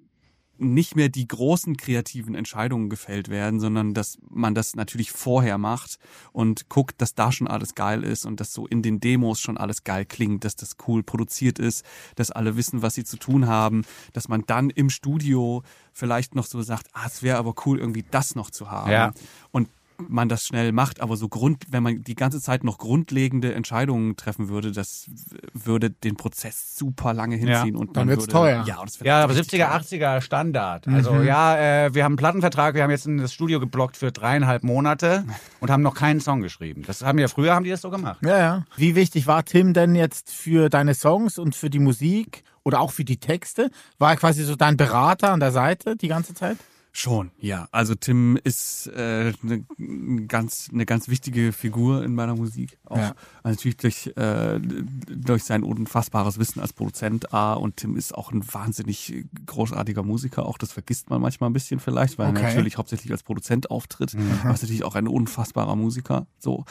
[0.59, 5.97] nicht mehr die großen kreativen Entscheidungen gefällt werden, sondern dass man das natürlich vorher macht
[6.31, 9.57] und guckt, dass da schon alles geil ist und dass so in den Demos schon
[9.57, 11.85] alles geil klingt, dass das cool produziert ist,
[12.15, 16.45] dass alle wissen, was sie zu tun haben, dass man dann im Studio vielleicht noch
[16.45, 18.91] so sagt, ah, es wäre aber cool, irgendwie das noch zu haben.
[18.91, 19.13] Ja.
[19.51, 19.69] Und
[19.99, 24.15] man das schnell macht, aber so Grund, wenn man die ganze Zeit noch grundlegende Entscheidungen
[24.15, 25.09] treffen würde, das
[25.53, 28.63] würde den Prozess super lange hinziehen und Dann man wird's würde, teuer.
[28.67, 30.17] Ja, wird Ja, aber richtig 70er, teuer.
[30.17, 30.87] 80er Standard.
[30.87, 34.11] Also ja, äh, wir haben einen Plattenvertrag, wir haben jetzt in das Studio geblockt für
[34.11, 35.25] dreieinhalb Monate
[35.59, 36.83] und haben noch keinen Song geschrieben.
[36.85, 38.19] Das haben ja früher haben die das so gemacht.
[38.23, 38.65] Ja, ja.
[38.75, 42.91] Wie wichtig war Tim denn jetzt für deine Songs und für die Musik oder auch
[42.91, 43.71] für die Texte?
[43.97, 46.57] War er quasi so dein Berater an der Seite die ganze Zeit?
[46.99, 47.67] Schon, ja.
[47.71, 52.79] Also Tim ist äh, eine ganz eine ganz wichtige Figur in meiner Musik.
[52.85, 53.13] Auch Ja.
[53.43, 58.31] also natürlich durch äh, durch sein unfassbares Wissen als Produzent A und Tim ist auch
[58.31, 60.47] ein wahnsinnig großartiger Musiker.
[60.47, 62.41] Auch das vergisst man manchmal ein bisschen vielleicht, weil Okay.
[62.41, 64.15] er natürlich hauptsächlich als Produzent auftritt.
[64.43, 66.25] Aber ist natürlich auch ein unfassbarer Musiker.
[66.39, 66.65] So,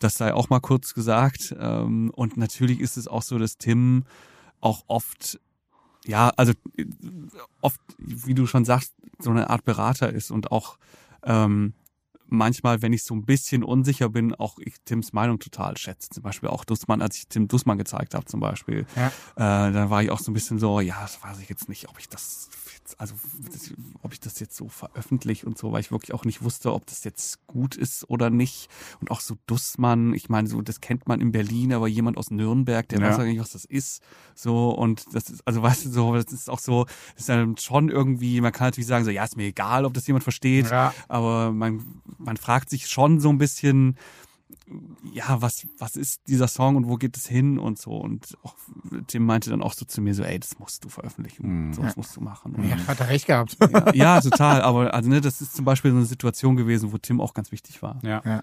[0.00, 1.54] das sei auch mal kurz gesagt.
[1.60, 4.02] Ähm, und natürlich ist es auch so, dass Tim
[4.60, 5.38] auch oft
[6.06, 6.52] ja, also
[7.60, 10.78] oft, wie du schon sagst, so eine Art Berater ist und auch
[11.24, 11.74] ähm,
[12.26, 16.08] manchmal, wenn ich so ein bisschen unsicher bin, auch ich Tims Meinung total schätze.
[16.10, 19.08] Zum Beispiel auch Dussmann, als ich Tim Dussmann gezeigt habe zum Beispiel, Ja.
[19.08, 21.88] äh, dann war ich auch so ein bisschen so, ja, das weiß ich jetzt nicht,
[21.88, 22.48] ob ich das
[22.90, 23.14] jetzt, also
[23.52, 23.72] das,
[24.02, 26.86] ob ich das jetzt so veröffentliche und so, weil ich wirklich auch nicht wusste, ob
[26.86, 28.68] das jetzt gut ist oder nicht.
[29.00, 32.30] Und auch so Dussmann, ich meine, so das kennt man in Berlin, aber jemand aus
[32.30, 33.08] Nürnberg, der Ja.
[33.08, 34.02] weiß nicht, was das ist.
[34.34, 37.56] So und das ist, also weißt du, so, das ist auch so, das ist dann
[37.56, 40.70] schon irgendwie, man kann natürlich sagen, so, ja, ist mir egal, ob das jemand versteht,
[40.70, 40.94] Ja.
[41.08, 43.96] aber man, man fragt sich schon so ein bisschen,
[45.12, 47.92] ja, was, was ist dieser Song und wo geht es hin und so.
[47.92, 48.54] Und auch,
[49.06, 51.96] Tim meinte dann auch so zu mir so, ey, das musst du veröffentlichen, so, das
[51.96, 52.54] musst du machen.
[52.54, 53.56] Und, Ja, hat er recht gehabt.
[53.72, 54.62] ja, ja, total.
[54.62, 57.52] Aber also ne, das ist zum Beispiel so eine Situation gewesen, wo Tim auch ganz
[57.52, 57.98] wichtig war.
[58.02, 58.22] Ja.
[58.24, 58.42] Ja.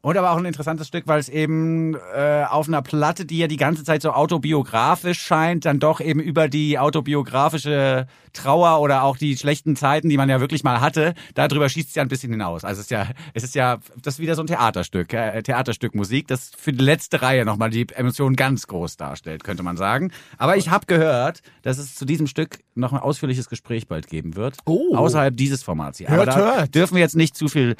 [0.00, 3.46] Und aber auch ein interessantes Stück, weil es eben äh, auf einer Platte, die ja
[3.46, 9.16] die ganze Zeit so autobiografisch scheint, dann doch eben über die autobiografische Trauer oder auch
[9.16, 12.30] die schlechten Zeiten, die man ja wirklich mal hatte, darüber schießt es ja ein bisschen
[12.30, 12.64] hinaus.
[12.64, 15.94] Also es ist ja, es ist ja, das ist wieder so ein Theaterstück, äh, Theaterstück
[15.94, 20.12] Musik, das für die letzte Reihe nochmal die Emotionen ganz groß darstellt, könnte man sagen.
[20.38, 24.34] Aber ich habe gehört, dass es zu diesem Stück noch ein ausführliches Gespräch bald geben
[24.34, 24.56] wird.
[24.64, 24.96] Oh.
[24.96, 26.08] Außerhalb dieses Formats hier.
[26.08, 26.74] Aber Hört, da hört.
[26.74, 27.76] dürfen wir jetzt nicht zu viel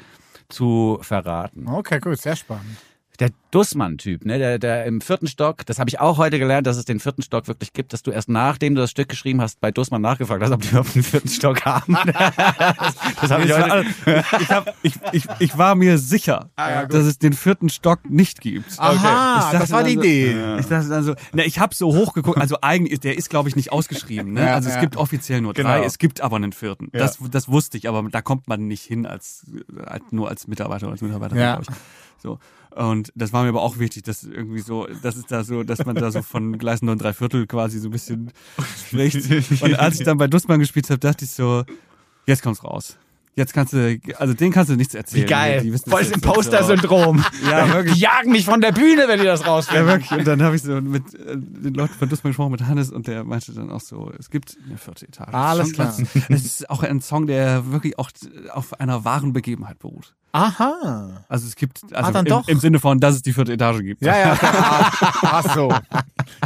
[0.49, 1.67] zu verraten.
[1.67, 2.77] Okay, gut, sehr spannend.
[3.19, 6.77] Der Dussmann-Typ, ne, der, der im vierten Stock, das habe ich auch heute gelernt, dass
[6.77, 9.59] es den vierten Stock wirklich gibt, dass du erst nachdem du das Stück geschrieben hast,
[9.59, 11.97] bei Dussmann nachgefragt hast, ob die überhaupt einen vierten Stock haben.
[12.05, 13.85] das das habe ich heute.
[14.39, 18.79] ich, hab, ich, ich, ich war mir sicher, dass es den vierten Stock nicht gibt.
[18.79, 20.57] Aha, dachte das war die so- Idee.
[20.59, 23.55] Ich dachte dann so, na, ich habe so hochgeguckt, also eigentlich, der ist glaube ich
[23.57, 24.31] nicht ausgeschrieben.
[24.33, 24.45] Ne?
[24.45, 24.81] Ja, also es ja.
[24.81, 25.69] gibt offiziell nur Genau.
[25.69, 26.89] drei, es gibt aber einen vierten.
[26.93, 29.45] Das, das wusste ich, aber da kommt man nicht hin als,
[29.85, 31.55] als nur als Mitarbeiter oder als Mitarbeiterin, Ja.
[31.55, 32.21] glaube ich.
[32.21, 32.37] So.
[32.75, 35.85] Und das war mir aber auch wichtig, dass irgendwie so, das ist da so, dass
[35.85, 38.31] man da so von Gleis 9 3 Viertel quasi so ein bisschen
[38.87, 39.61] spricht.
[39.63, 41.63] Und als ich dann bei Dussmann gespielt habe, dachte ich so,
[42.25, 42.97] jetzt kommt's raus.
[43.35, 45.23] Jetzt kannst du, also den kannst du nichts erzählen.
[45.23, 45.61] Wie geil.
[45.61, 46.29] Die wissen Voll jetzt nicht so.
[46.29, 47.23] Imposter-Syndrom.
[47.49, 47.93] Ja, wirklich.
[47.93, 49.87] Die jagen mich von der Bühne, wenn die das Ja, rausfinden.
[49.87, 50.11] wirklich.
[50.11, 53.07] Und dann habe ich so mit äh, den Leuten von Dussmann gesprochen, mit Hannes, und
[53.07, 55.33] der meinte dann auch so, es gibt eine vierte Etage.
[55.33, 55.95] Alles klar.
[56.27, 58.09] Es ist auch ein Song, der wirklich auch
[58.51, 60.15] auf einer wahren Begebenheit beruht.
[60.31, 61.23] Aha.
[61.27, 62.47] Also es gibt, also Ah, dann im, doch.
[62.47, 64.01] im Sinne von, dass es die vierte Etage gibt.
[64.03, 64.37] Ja, ja.
[64.41, 65.73] Ach, ach so.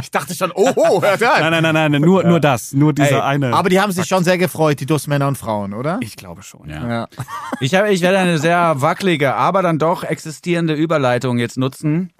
[0.00, 1.40] Ich dachte schon, oh, oh hört, hört.
[1.40, 3.52] Nein, nein, nein, nein, nur, nur das, nur dieser Ey, eine.
[3.54, 5.98] Aber die haben sich schon sehr gefreut, die Dussmänner und Frauen, oder?
[6.00, 6.68] ich glaube schon.
[6.70, 6.88] Ja.
[6.88, 7.08] Ja.
[7.60, 12.10] Ich, habe, ich werde eine sehr wackelige, aber dann doch existierende Überleitung jetzt nutzen.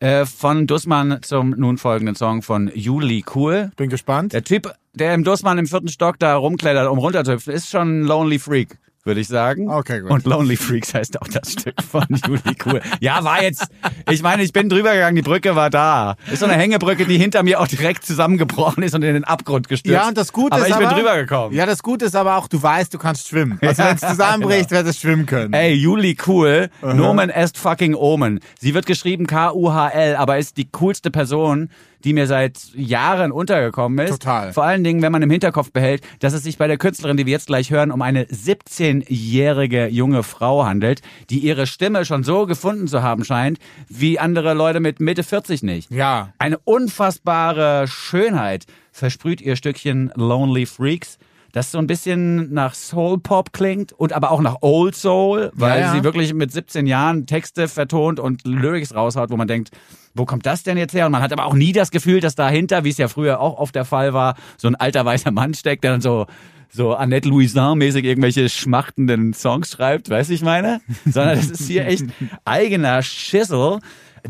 [0.00, 3.70] Äh, von Dussmann zum nun folgenden Song von Juli Cool.
[3.76, 4.32] Bin gespannt.
[4.32, 8.02] Der Typ, der im Dussmann im vierten Stock da rumklettert, um runterzuhüpfen, ist schon ein
[8.04, 9.68] Lonely Freak, würde ich sagen.
[9.68, 10.10] Okay, gut.
[10.10, 12.80] Und Lonely Freaks heißt auch das Stück von Juli Cool.
[13.00, 13.66] Ja, war jetzt,
[14.10, 16.16] ich meine, ich bin drüber gegangen, die Brücke war da.
[16.30, 19.68] Ist so eine Hängebrücke, die hinter mir auch direkt zusammengebrochen ist und in den Abgrund
[19.68, 19.94] gestürzt.
[19.94, 21.54] Ja, und das Gute aber ist ich bin aber, drüber gekommen.
[21.54, 23.58] Ja, das Gute ist aber auch, du weißt, du kannst schwimmen.
[23.60, 25.52] Also wenn es zusammenbricht, wird es schwimmen können.
[25.52, 26.70] Ey, Juli cool.
[26.82, 28.40] Nomen est fucking Omen.
[28.60, 31.70] Sie wird geschrieben K-U-H-L, aber ist die coolste Person,
[32.04, 34.10] die mir seit Jahren untergekommen ist.
[34.10, 34.52] Total.
[34.52, 37.26] Vor allen Dingen, wenn man im Hinterkopf behält, dass es sich bei der Künstlerin, die
[37.26, 41.00] wir jetzt gleich hören, um eine 17-jährige junge Frau handelt,
[41.30, 45.62] die ihre Stimme schon so gefunden zu haben scheint, wie andere Leute mit Mitte 40
[45.62, 45.90] nicht.
[45.90, 46.32] Ja.
[46.38, 51.18] Eine unfassbare Schönheit versprüht ihr Stückchen Lonely Freaks,
[51.52, 55.80] das so ein bisschen nach Soul Pop klingt und aber auch nach Old Soul, weil
[55.80, 55.92] Ja, ja.
[55.92, 59.70] sie wirklich mit 17 Jahren Texte vertont und Lyrics raushaut, wo man denkt,
[60.14, 61.06] wo kommt das denn jetzt her?
[61.06, 63.58] Und man hat aber auch nie das Gefühl, dass dahinter, wie es ja früher auch
[63.58, 66.26] oft der Fall war, so ein alter weißer Mann steckt, der dann so
[66.74, 70.80] so Annette Louisin-mäßig irgendwelche schmachtenden Songs schreibt, weißt du, ich meine?
[71.04, 72.06] Sondern das ist hier echt
[72.46, 73.78] eigener Schissel.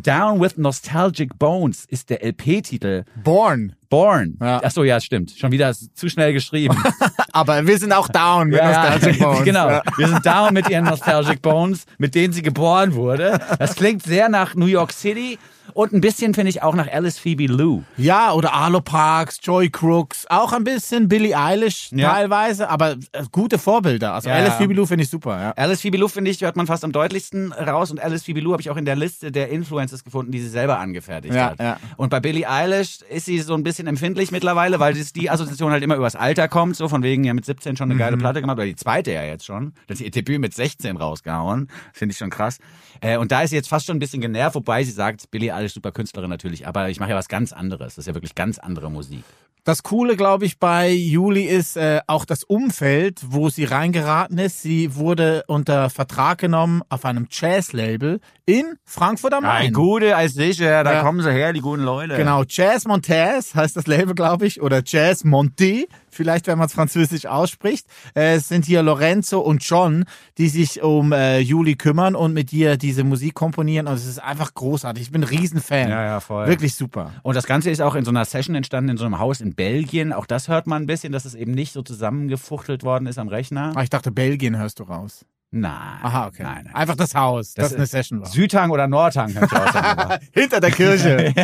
[0.00, 3.04] Down with Nostalgic Bones ist der LP-Titel.
[3.22, 3.74] Born.
[3.90, 4.38] Born.
[4.40, 4.60] Ja.
[4.64, 5.32] Ach so, ja, stimmt.
[5.36, 6.76] Schon wieder zu schnell geschrieben.
[7.32, 9.42] Aber wir sind auch down mit Nostalgic Bones.
[9.44, 9.68] genau.
[9.68, 9.82] Ja.
[9.98, 13.38] Wir sind down mit ihren Nostalgic Bones, mit denen sie geboren wurde.
[13.58, 15.38] Das klingt sehr nach New York City
[15.74, 17.82] und ein bisschen finde ich auch nach Alice Phoebe Lou.
[17.96, 22.12] Ja, oder Arlo Parks, Joy Crooks, auch ein bisschen Billie Eilish Ja.
[22.12, 24.14] teilweise, aber äh, gute Vorbilder.
[24.14, 24.54] Also Ja, Alice.
[24.54, 25.50] Phoebe Lou finde ich super, ja.
[25.56, 27.90] Alice Phoebe Lou, finde ich, hört man fast am deutlichsten raus.
[27.90, 30.48] Und Alice Phoebe Lou habe ich auch in der Liste der Influencers gefunden, die sie
[30.48, 31.60] selber angefertigt Ja, hat.
[31.60, 31.76] ja.
[31.96, 35.82] Und bei Billie Eilish ist sie so ein bisschen empfindlich mittlerweile, weil die Assoziation halt
[35.82, 36.76] immer übers Alter kommt.
[36.76, 37.98] So von wegen ja mit 17 schon eine Mhm.
[37.98, 39.72] geile Platte gemacht, oder die zweite ja jetzt schon.
[39.86, 41.68] Das ist ihr Debüt mit 16 rausgehauen.
[41.92, 42.58] Finde ich schon krass.
[43.02, 45.52] Äh, und da ist sie jetzt fast schon ein bisschen genervt, wobei sie sagt, Billie
[45.54, 47.96] Eilish super Künstlerin natürlich, aber ich mache ja was ganz anderes.
[47.96, 49.24] Das ist ja wirklich ganz andere Musik.
[49.64, 54.60] Das Coole, glaube ich, bei Juli ist äh, auch das Umfeld, wo sie reingeraten ist.
[54.62, 59.72] Sie wurde unter Vertrag genommen auf einem Jazz-Label in Frankfurt am Main.
[59.72, 61.02] gute als sicher, da Ja.
[61.02, 62.16] kommen sie her, die guten Leute.
[62.16, 66.72] Genau, Jazz Montez heißt das Label, glaube ich, oder Jazz Monté, vielleicht wenn man es
[66.72, 67.86] französisch ausspricht.
[68.14, 70.04] Äh, Es sind hier Lorenzo und John,
[70.38, 73.86] die sich um äh, Juli kümmern und mit ihr diese Musik komponieren.
[73.86, 75.02] Und es ist einfach großartig.
[75.04, 75.88] Ich bin ein Riesenfan.
[75.88, 76.46] Ja, ja, voll.
[76.46, 77.12] Wirklich super.
[77.22, 79.54] Und das Ganze ist auch in so einer Session entstanden, in so einem Haus in
[79.54, 80.12] Belgien.
[80.12, 83.28] Auch das hört man ein bisschen, dass es eben nicht so zusammengefuchtelt worden ist am
[83.28, 83.72] Rechner.
[83.74, 85.24] Ah, ich dachte, Belgien hörst du raus.
[85.54, 85.70] Nein.
[86.02, 86.42] Aha, okay.
[86.44, 86.74] Nein, nein.
[86.74, 88.26] Einfach das Haus, das, Das eine Session war.
[88.26, 89.28] Südhang oder Nordhang.
[90.32, 91.34] Hinter der Kirche.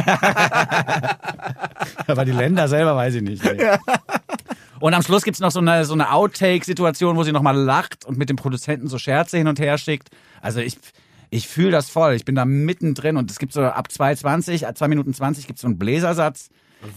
[2.07, 3.45] Aber die Länder selber weiß ich nicht.
[3.47, 3.77] ey.
[4.81, 8.19] Und am Schluss gibt's noch so eine, so eine Outtake-Situation, wo sie nochmal lacht und
[8.19, 10.09] mit dem Produzenten so Scherze hin und her schickt.
[10.41, 10.79] Also ich,
[11.31, 12.15] Ich fühle das voll.
[12.15, 15.59] Ich bin da mittendrin und es gibt so ab 2,20, ab 2 Minuten 20 gibt
[15.59, 16.49] es so einen Bläsersatz,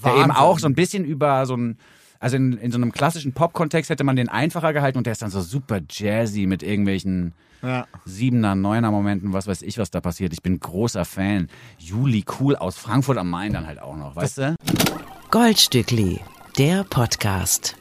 [0.06, 0.36] der eben Wahnsinn.
[0.38, 1.78] auch so ein bisschen über so ein,
[2.20, 5.22] also in, in so einem klassischen Pop-Kontext hätte man den einfacher gehalten und der ist
[5.22, 7.88] dann so super jazzy mit irgendwelchen Ja.
[8.06, 10.32] Siebener, Neuner Momenten, was weiß ich, was da passiert.
[10.34, 11.50] Ich bin großer Fan.
[11.78, 14.56] Juli Cool aus Frankfurt am Main dann halt auch noch, weißt du?
[15.32, 16.20] Goldstückli,
[16.58, 17.78] der Podcast.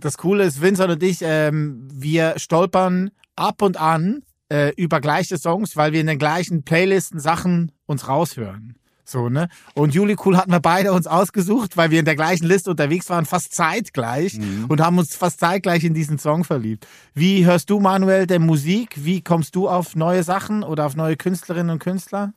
[0.00, 5.38] Das Coole ist, Vincent und ich, ähm, wir stolpern ab und an äh, über gleiche
[5.38, 8.76] Songs, weil wir in den gleichen Playlisten Sachen uns raushören.
[9.12, 9.48] So, ne?
[9.74, 13.10] Und Juli Cool hatten wir beide uns ausgesucht, weil wir in der gleichen Liste unterwegs
[13.10, 14.38] waren, fast zeitgleich
[14.68, 16.86] und haben uns fast zeitgleich in diesen Song verliebt.
[17.14, 19.04] Wie hörst du, Manuel, denn Musik?
[19.04, 22.32] Wie kommst du auf neue Sachen oder auf neue Künstlerinnen und Künstler?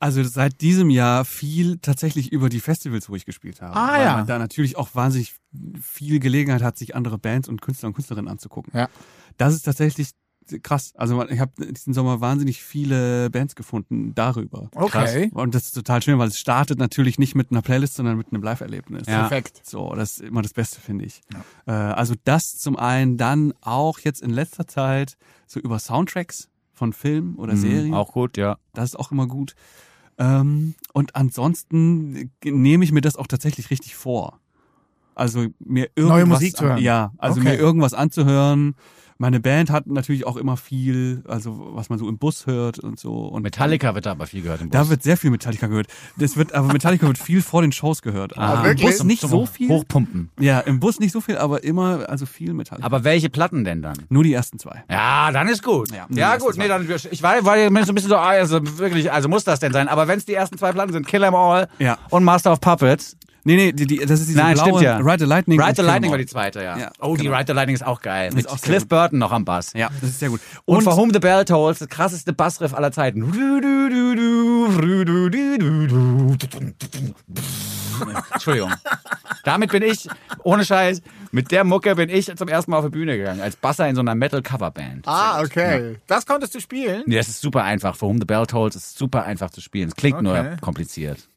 [0.00, 3.76] Also seit diesem Jahr viel tatsächlich über die Festivals, wo ich gespielt habe.
[3.76, 4.16] Ah, weil ja.
[4.16, 5.34] man da natürlich auch wahnsinnig
[5.80, 8.72] viel Gelegenheit hat, sich andere Bands und Künstler und Künstlerinnen anzugucken.
[8.74, 8.88] Ja.
[9.36, 10.10] Das ist tatsächlich
[10.62, 10.92] krass.
[10.96, 14.70] Also ich habe diesen Sommer wahnsinnig viele Bands gefunden darüber.
[14.74, 15.30] Okay.
[15.34, 18.32] Und das ist total schön, weil es startet natürlich nicht mit einer Playlist, sondern mit
[18.32, 19.06] einem Live-Erlebnis.
[19.06, 19.20] Ja.
[19.20, 19.60] Perfekt.
[19.64, 21.20] So, das ist immer das Beste, finde ich.
[21.66, 26.92] Äh, also das zum einen, dann auch jetzt in letzter Zeit so über Soundtracks von
[26.92, 27.94] Filmen oder Serien.
[27.94, 28.58] Auch gut, ja.
[28.72, 29.54] Das ist auch immer gut.
[30.18, 34.40] Ähm, und ansonsten nehme ich mir das auch tatsächlich richtig vor.
[35.14, 36.78] Also mir irgendwas, Neue Musik zu hören.
[36.82, 37.50] Ja, also Okay.
[37.50, 38.76] mir irgendwas anzuhören.
[39.20, 43.00] Meine Band hat natürlich auch immer viel, also was man so im Bus hört und
[43.00, 43.26] so.
[43.26, 44.80] Und Metallica wird da aber viel gehört im Bus.
[44.80, 45.88] Da wird sehr viel Metallica gehört.
[46.16, 48.38] Das wird, aber Metallica wird viel vor den Shows gehört.
[48.38, 48.76] Ah, Im?
[48.76, 49.68] Bus nicht so viel.
[49.68, 50.30] Hochpumpen.
[50.38, 52.86] Ja, im Bus nicht so viel, aber immer, also viel Metallica.
[52.86, 53.96] Aber welche Platten denn dann?
[54.08, 54.84] Nur die ersten zwei.
[54.88, 55.90] Ja, dann ist gut.
[55.90, 56.56] Ja, Ja, gut.
[56.56, 59.42] Nee, dann, ich war, war ja so ein bisschen so, ah, also wirklich, also muss
[59.42, 59.88] das denn sein?
[59.88, 61.98] Aber wenn es die ersten zwei Platten sind, Kill 'Em All Ja.
[62.10, 63.16] und Master of Puppets.
[63.48, 64.98] Nee, nee, die, die, das ist diese Nein, blaue stimmt ja.
[64.98, 65.58] Ride the Lightning.
[65.58, 66.76] Ride und the Lightning war die zweite, ja.
[66.76, 67.34] Ja, oh, die genau.
[67.34, 68.30] Ride the Lightning ist auch geil.
[68.34, 68.90] Mit auch Cliff gut.
[68.90, 69.72] Burton noch am Bass.
[69.74, 70.42] Ja, das ist sehr gut.
[70.66, 73.22] Und, For Whom the Bell Tolls, das krasseste Bassriff aller Zeiten.
[78.34, 78.70] Entschuldigung.
[79.44, 80.06] Damit bin ich,
[80.42, 83.56] ohne Scheiß, mit der Mucke bin ich zum ersten Mal auf die Bühne gegangen, als
[83.56, 85.08] Basser in so einer Metal-Cover-Band.
[85.08, 85.96] Ah, okay.
[86.06, 87.04] Das konntest du spielen?
[87.06, 87.96] Nee, es ist super einfach.
[87.96, 89.88] For Whom the Bell Tolls ist super einfach zu spielen.
[89.88, 90.56] Es klingt nur Okay.
[90.60, 91.28] kompliziert.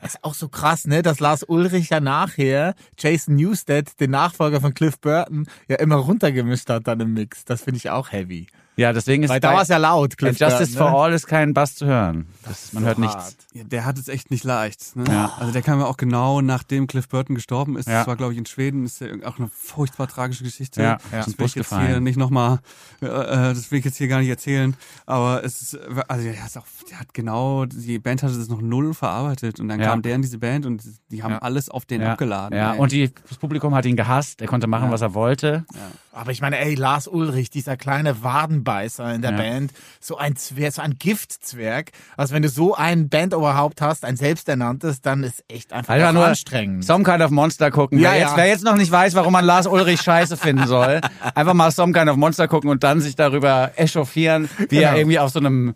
[0.00, 4.60] Das ist auch so krass, ne, dass Lars Ulrich ja nachher Jason Newsted, den Nachfolger
[4.60, 7.44] von Cliff Burton, ja immer runtergemischt hat dann im Mix.
[7.44, 8.46] Das finde ich auch heavy.
[8.76, 10.92] Ja, deswegen ist Weil da bei- war es ja laut, Cliff Justice Burton.
[10.92, 12.26] for All ist kein Bass zu hören.
[12.44, 13.16] Das, man hört so nichts.
[13.16, 13.34] hart.
[13.52, 14.96] Ja, der hat es echt nicht leicht.
[14.96, 15.04] Ne?
[15.08, 15.32] Ja.
[15.38, 17.86] Also der kam ja auch genau nachdem Cliff Burton gestorben ist.
[17.86, 17.98] Ja.
[17.98, 18.86] Das war, glaube ich, in Schweden.
[18.86, 20.80] Ist ja auch eine furchtbar tragische Geschichte.
[20.82, 21.86] Ja, das ist ins will Bus ich jetzt gefallen.
[21.88, 22.60] hier nicht nochmal,
[23.02, 23.08] äh, äh,
[23.54, 24.74] das will ich jetzt hier gar nicht erzählen.
[25.04, 28.62] Aber es ist, also der, ist auch, der hat genau, die Band hatte das noch
[28.62, 29.88] null verarbeitet und dann Ja.
[29.90, 31.38] kam der in diese Band und die haben Ja.
[31.40, 32.56] alles auf den Ja, abgeladen.
[32.56, 32.72] ja.
[32.72, 32.78] ey.
[32.78, 34.40] und die, das Publikum hat ihn gehasst.
[34.40, 35.66] Er konnte machen, was er wollte.
[36.14, 38.22] Aber ich meine, ey, Lars Ulrich, dieser kleine
[38.64, 39.36] Wadenbeißer in der Ja.
[39.36, 41.90] Band, so ein Zwerg, so ein Giftzwerg.
[42.16, 46.26] Also wenn du so ein Bandoberhaupt hast, ein selbsternanntes, dann ist echt einfach auch nur
[46.26, 46.84] anstrengend.
[46.84, 47.98] Some Kind of Monster gucken.
[47.98, 48.36] Ja, wer, jetzt, ja.
[48.36, 51.00] wer jetzt noch nicht weiß, warum man Lars Ulrich scheiße finden soll,
[51.34, 54.96] einfach mal Some Kind of Monster gucken und dann sich darüber echauffieren, wie er Genau.
[54.98, 55.74] irgendwie auf so einem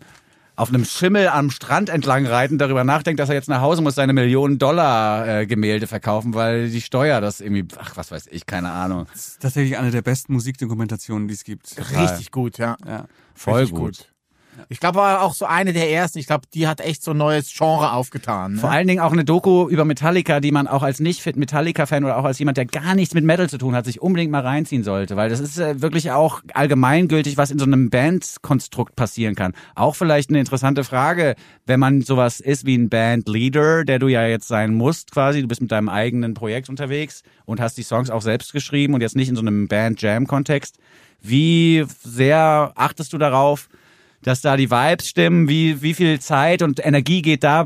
[0.57, 3.95] auf einem Schimmel am Strand entlang reiten, darüber nachdenkt, dass er jetzt nach Hause muss,
[3.95, 8.47] seine Millionen Dollar äh, Gemälde verkaufen, weil die Steuer das irgendwie, ach was weiß ich,
[8.47, 9.05] keine Ahnung.
[9.13, 11.75] Das ist tatsächlich eine der besten Musikdokumentationen, die es gibt.
[11.77, 12.75] Richtig gut, ja.
[12.85, 13.05] Ja.
[13.35, 14.13] Voll Richtig gut.
[14.69, 16.19] Ich glaube, war auch so eine der ersten.
[16.19, 18.53] Ich glaube, die hat echt so ein neues Genre aufgetan.
[18.53, 18.59] Ne?
[18.59, 22.23] Vor allen Dingen auch eine Doku über Metallica, die man auch als Nicht-Metallica-Fan oder auch
[22.23, 25.15] als jemand, der gar nichts mit Metal zu tun hat, sich unbedingt mal reinziehen sollte.
[25.15, 29.53] Weil das ist äh, wirklich auch allgemeingültig, was in so einem Bandkonstrukt passieren kann.
[29.75, 31.35] Auch vielleicht eine interessante Frage,
[31.65, 35.41] wenn man sowas ist wie ein Bandleader, der du ja jetzt sein musst quasi.
[35.41, 39.01] Du bist mit deinem eigenen Projekt unterwegs und hast die Songs auch selbst geschrieben und
[39.01, 40.77] jetzt nicht in so einem Band-Jam-Kontext.
[41.21, 43.69] Wie sehr achtest du darauf,
[44.23, 47.65] dass da die Vibes stimmen, wie, wie viel Zeit und Energie geht da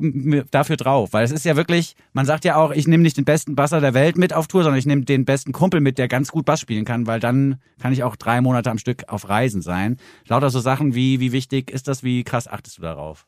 [0.51, 1.13] dafür drauf.
[1.13, 3.81] Weil es ist ja wirklich, man sagt ja auch, ich nehme nicht den besten Basser
[3.81, 6.45] der Welt mit auf Tour, sondern ich nehme den besten Kumpel mit, der ganz gut
[6.45, 9.97] Bass spielen kann, weil dann kann ich auch drei Monate am Stück auf Reisen sein.
[10.27, 13.25] Lauter so Sachen wie, wie wichtig ist das, wie krass achtest du darauf?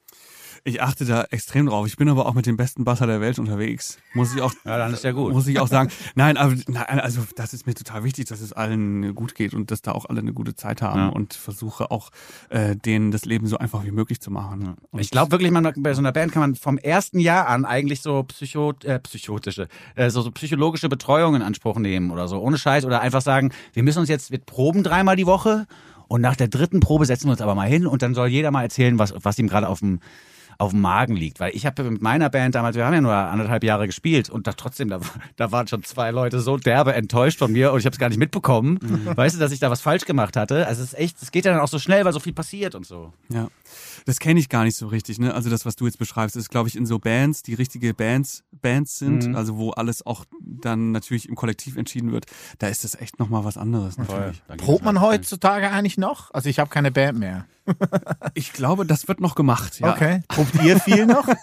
[0.66, 1.86] Ich achte da extrem drauf.
[1.88, 3.97] Ich bin aber auch mit dem besten Basser der Welt unterwegs.
[4.14, 5.34] Muss ich auch, Ja, dann ist ja gut.
[5.34, 5.89] muss ich auch sagen.
[6.16, 9.72] Nein, aber nein, also das ist mir total wichtig, dass es allen gut geht und
[9.72, 11.07] dass da auch alle eine gute Zeit haben Ja.
[11.09, 12.11] und versuche auch
[12.49, 14.76] äh, denen das Leben so einfach wie möglich zu machen.
[14.91, 17.66] Und Ich glaube wirklich, man bei so einer Band kann man vom ersten Jahr an
[17.66, 22.39] eigentlich so psycho, äh, psychotische, äh, so, so psychologische Betreuung in Anspruch nehmen oder so,
[22.39, 25.68] ohne Scheiß oder einfach sagen, wir müssen uns jetzt, wir proben dreimal die Woche
[26.07, 28.51] und nach der dritten Probe setzen wir uns aber mal hin und dann soll jeder
[28.51, 29.99] mal erzählen, was, was ihm gerade auf dem
[30.58, 31.39] auf dem Magen liegt.
[31.39, 34.47] Weil ich habe mit meiner Band damals, wir haben ja nur anderthalb Jahre gespielt und
[34.47, 34.99] da trotzdem, da,
[35.36, 38.10] da waren schon zwei Leute so derbe enttäuscht von mir und ich habe es gar
[38.10, 38.80] nicht mitbekommen.
[39.16, 40.68] Weißt du, dass ich da was falsch gemacht hatte?
[40.68, 42.76] Also es ist echt, es geht ja dann auch so schnell, weil so viel passiert
[42.76, 43.14] und so.
[43.30, 43.47] Ja.
[44.06, 45.34] Das kenne ich gar nicht so richtig, ne?
[45.34, 48.43] Also das, was du jetzt beschreibst, ist, glaube ich, in so Bands, die richtige Bands,
[48.51, 49.36] Bands sind, Mhm.
[49.36, 52.26] also wo alles auch dann natürlich im Kollektiv entschieden wird,
[52.60, 54.41] da ist das echt nochmal was anderes natürlich.
[54.58, 56.34] Probt man heutzutage eigentlich noch?
[56.34, 57.45] Also ich habe keine Band mehr.
[58.36, 59.93] Ich glaube, das wird noch gemacht, ja.
[59.93, 60.22] Okay.
[60.28, 61.28] Probt ihr viel noch?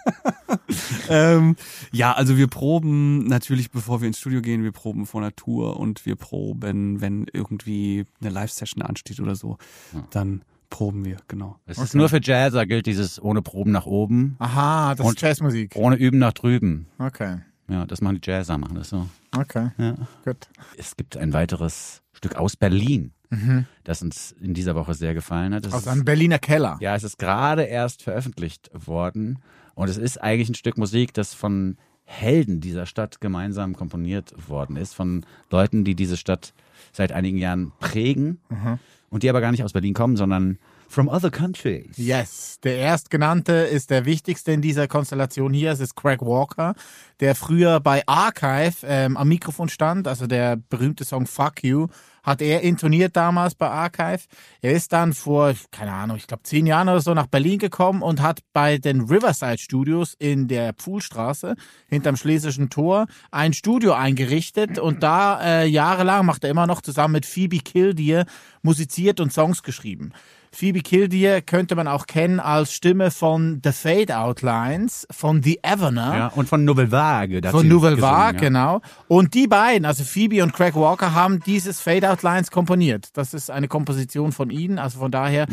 [1.09, 1.57] Ähm,
[1.91, 6.07] ja, also wir proben natürlich, bevor wir ins Studio gehen, wir proben vor Tour und
[6.07, 9.59] wir proben, wenn irgendwie eine Live-Session ansteht oder so,
[10.11, 11.59] dann proben wir, genau.
[11.67, 15.23] Es ist nur für Jazzer gilt dieses ohne Proben nach oben, Aha, das Und- ist
[15.23, 15.75] Jazzmusik.
[15.75, 16.87] ohne Üben nach drüben.
[16.99, 17.39] Okay.
[17.69, 19.09] Ja, das machen die Jazzer, machen das so.
[19.37, 19.71] Okay.
[19.79, 19.95] Ja.
[20.25, 20.49] Gut.
[20.77, 23.13] Es gibt ein weiteres Stück aus Berlin,
[23.85, 25.65] das uns in dieser Woche sehr gefallen hat.
[25.67, 26.79] Das Aus einem Berliner Keller.
[26.81, 29.39] ja, es ist gerade erst veröffentlicht worden
[29.75, 34.77] und es ist eigentlich ein Stück Musik, das von Helden dieser Stadt gemeinsam komponiert worden
[34.77, 36.55] ist, von Leuten, die diese Stadt
[36.93, 38.41] seit einigen Jahren prägen
[39.11, 40.59] und die aber gar nicht aus Berlin kommen, sondern
[40.89, 41.97] from other countries.
[41.97, 45.71] Yes, der erstgenannte ist der wichtigste in dieser Konstellation hier.
[45.71, 46.75] Es ist Craig Walker,
[47.21, 51.87] der früher bei Archive ähm, am Mikrofon stand, also der berühmte Song Fuck You,
[52.23, 54.21] hat er intoniert damals bei Archive.
[54.61, 58.03] Er ist dann vor, keine Ahnung, ich glaube zehn Jahren oder so nach Berlin gekommen
[58.03, 61.55] und hat bei den Riverside Studios in der Pfuhlstraße
[61.89, 67.13] hinterm Schlesischen Tor ein Studio eingerichtet und da äh, jahrelang macht er immer noch zusammen
[67.13, 68.27] mit Phoebe Killdeer
[68.63, 70.13] musiziert und Songs geschrieben.
[70.53, 76.17] Phoebe Killdeer könnte man auch kennen als Stimme von The Fade Outlines, von The Evener.
[76.17, 77.41] Ja, und von Nouvelle Vague.
[77.51, 78.49] Von Nouvelle Vague, ja.
[78.49, 78.81] genau.
[79.07, 83.09] Und die beiden, also Phoebe und Craig Walker, haben dieses Fade Out Lines komponiert.
[83.15, 84.79] Das ist eine Komposition von ihnen.
[84.79, 85.47] Also von daher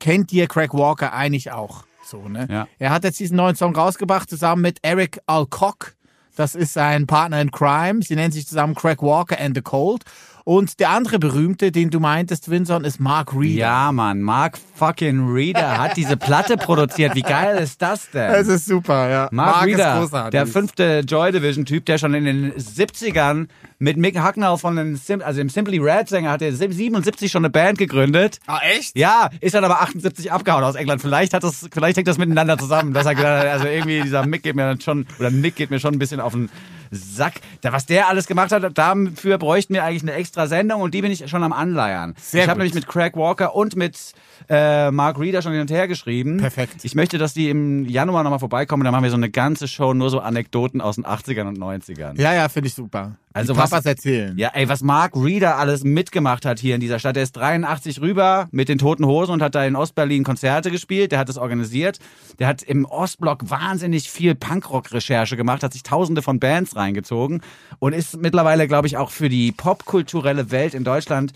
[0.00, 1.84] kennt ihr Craig Walker eigentlich auch.
[2.04, 2.48] So, ne?
[2.50, 2.66] Ja.
[2.78, 5.94] Er hat jetzt diesen neuen Song rausgebracht, zusammen mit Eric Alcock.
[6.36, 8.02] Das ist sein Partner in Crime.
[8.02, 10.04] Sie nennen sich zusammen Craig Walker and the Cold.
[10.50, 13.60] Und der andere berühmte, den du meintest, Vinson, ist Mark Reeder.
[13.60, 17.14] Ja, Mann, Mark fucking Reeder hat diese Platte produziert.
[17.14, 18.32] Wie geil ist das denn?
[18.32, 19.28] Es ist super, ja.
[19.30, 20.30] Mark, ist Reeder, großartig.
[20.32, 23.46] der fünfte Joy Division Typ, der schon in den 70ern
[23.78, 27.44] mit Mick Hucknall von den Sim also dem Simply Red Sänger hat er 77 schon
[27.44, 28.40] eine Band gegründet.
[28.48, 28.98] Ah, echt?
[28.98, 31.00] Ja, ist dann aber 78 abgehauen aus England.
[31.00, 34.26] Vielleicht hat das, vielleicht hängt das miteinander zusammen, dass er gedacht hat, also irgendwie dieser
[34.26, 36.50] Mick geht mir dann schon, oder Nick geht mir schon ein bisschen auf den
[36.90, 37.34] Sack.
[37.60, 41.02] Da, was der alles gemacht hat, dafür bräuchten wir eigentlich eine extra Sendung und die
[41.02, 42.14] bin ich schon am Anleiern.
[42.20, 44.12] Sehr ich habe nämlich mit Craig Walker und mit
[44.50, 46.38] äh, Mark Reeder schon hin und her geschrieben.
[46.38, 46.78] Perfekt.
[46.84, 48.82] Ich möchte, dass die im Januar nochmal vorbeikommen.
[48.82, 52.20] Dann machen wir so eine ganze Show, nur so Anekdoten aus den 80ern und 90ern.
[52.20, 53.12] Ja, ja, finde ich super.
[53.32, 54.36] Also was- Papas erzählen.
[54.36, 57.14] Ja, ey, was Mark Reeder alles mitgemacht hat hier in dieser Stadt.
[57.14, 61.12] Der ist 83 rüber mit den Toten Hosen und hat da in Ostberlin Konzerte gespielt.
[61.12, 62.00] Der hat das organisiert.
[62.40, 67.40] Der hat im Ostblock wahnsinnig viel Punkrock-Recherche gemacht, hat sich tausende von Bands reingezogen
[67.78, 71.32] und ist mittlerweile, glaube ich, auch für die popkulturelle Welt in Deutschland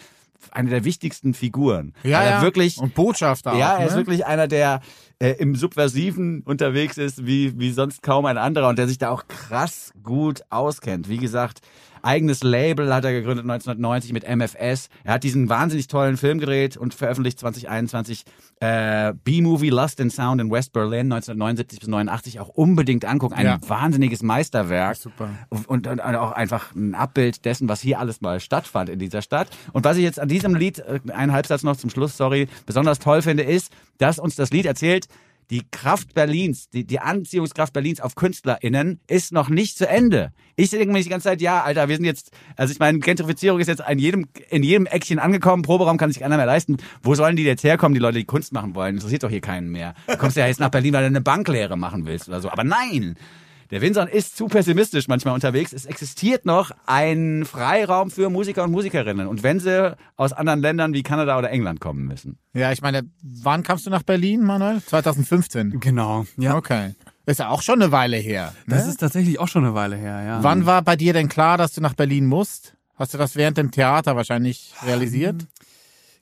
[0.52, 1.94] eine der wichtigsten Figuren.
[2.02, 2.42] Ja, ja.
[2.42, 3.58] wirklich Und Botschafter auch.
[3.58, 3.98] ja, er ist ne?
[3.98, 4.80] wirklich einer, der
[5.18, 9.10] äh, im Subversiven unterwegs ist, wie, wie sonst kaum ein anderer und der sich da
[9.10, 11.08] auch krass gut auskennt.
[11.08, 11.60] Wie gesagt,
[12.04, 14.88] eigenes Label hat er gegründet 1990 mit MFS.
[15.04, 18.24] Er hat diesen wahnsinnig tollen Film gedreht und veröffentlicht 2021
[18.60, 23.34] äh, B-Movie Lust and Sound in West Berlin 1979 bis 89 auch unbedingt angucken.
[23.34, 23.58] Ein Ja.
[23.66, 24.96] wahnsinniges Meisterwerk.
[24.96, 25.30] Super.
[25.48, 29.22] Und, und, und auch einfach ein Abbild dessen, was hier alles mal stattfand in dieser
[29.22, 29.48] Stadt.
[29.72, 32.98] Und was ich jetzt an diesem Lied, äh, einen Halbsatz noch zum Schluss, sorry, besonders
[32.98, 35.08] toll finde, ist, dass uns das Lied erzählt,
[35.50, 40.32] die Kraft Berlins, die, die Anziehungskraft Berlins auf KünstlerInnen ist noch nicht zu Ende.
[40.56, 43.60] Ich denke mir die ganze Zeit, ja, Alter, wir sind jetzt, also ich meine, Gentrifizierung
[43.60, 46.76] ist jetzt in jedem, in jedem Eckchen angekommen, Proberaum kann sich keiner mehr leisten.
[47.02, 48.94] Wo sollen die jetzt herkommen, die Leute, die Kunst machen wollen?
[48.94, 49.94] Interessiert doch hier keinen mehr.
[50.06, 52.50] Du kommst ja jetzt nach Berlin, weil du eine Banklehre machen willst oder so.
[52.50, 53.16] Aber nein!
[53.74, 55.72] Der Winson ist zu pessimistisch manchmal unterwegs.
[55.72, 59.26] Es existiert noch ein Freiraum für Musiker und Musikerinnen.
[59.26, 62.38] Und wenn sie aus anderen Ländern wie Kanada oder England kommen müssen.
[62.52, 64.80] Ja, ich meine, wann kamst du nach Berlin, Manuel?
[64.80, 65.80] 2015.
[65.80, 66.54] Genau, ja.
[66.56, 66.94] Okay.
[67.26, 68.54] Ist ja auch schon eine Weile her.
[68.66, 68.76] Ne?
[68.76, 70.44] Das ist tatsächlich auch schon eine Weile her, ja.
[70.44, 72.76] Wann war bei dir denn klar, dass du nach Berlin musst?
[72.94, 75.48] Hast du das während dem Theater wahrscheinlich realisiert?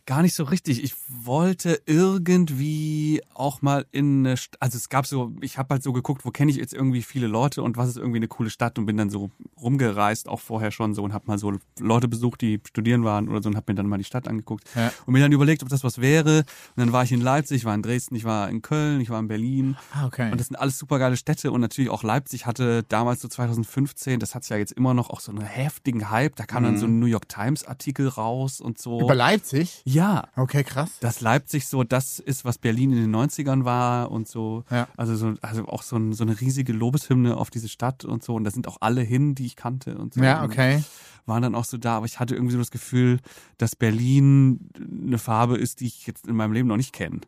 [0.05, 0.83] Gar nicht so richtig.
[0.83, 5.83] Ich wollte irgendwie auch mal in eine St also es gab so, ich habe halt
[5.85, 8.51] so geguckt, wo kenne ich jetzt irgendwie viele Leute und was ist irgendwie eine coole
[8.51, 9.31] Stadt und bin dann so
[9.61, 13.43] rumgereist, auch vorher schon so und habe mal so Leute besucht, die studieren waren oder
[13.43, 14.93] so und habe mir dann mal die Stadt angeguckt Ja.
[15.07, 16.39] und mir dann überlegt, ob das was wäre.
[16.39, 16.47] Und
[16.77, 19.21] dann war ich in Leipzig, ich war in Dresden, ich war in Köln, ich war
[19.21, 19.77] in Berlin.
[19.93, 20.33] Ah, okay.
[20.33, 24.19] Und das sind alles super geile Städte und natürlich auch Leipzig hatte damals so 2015,
[24.19, 26.35] das hat's ja jetzt immer noch auch so einen heftigen Hype.
[26.35, 29.01] Da kam dann so ein New York Times Artikel raus und so.
[29.01, 29.81] Über Leipzig?
[29.85, 29.92] ja,
[30.37, 30.99] Okay, krass.
[31.01, 34.65] dass Leipzig so das ist, was Berlin in den 90ern war und so.
[34.71, 34.89] Ja.
[34.97, 38.35] Also, so, also auch so, ein, so eine riesige Lobeshymne auf diese Stadt und so.
[38.35, 40.23] Und da sind auch alle hin, die ich kannte und so.
[40.23, 40.83] Ja, Und okay.
[41.27, 41.97] Waren dann auch so da.
[41.99, 43.19] Aber ich hatte irgendwie so das Gefühl,
[43.59, 44.71] dass Berlin
[45.07, 47.21] eine Farbe ist, die ich jetzt in meinem Leben noch nicht kenne.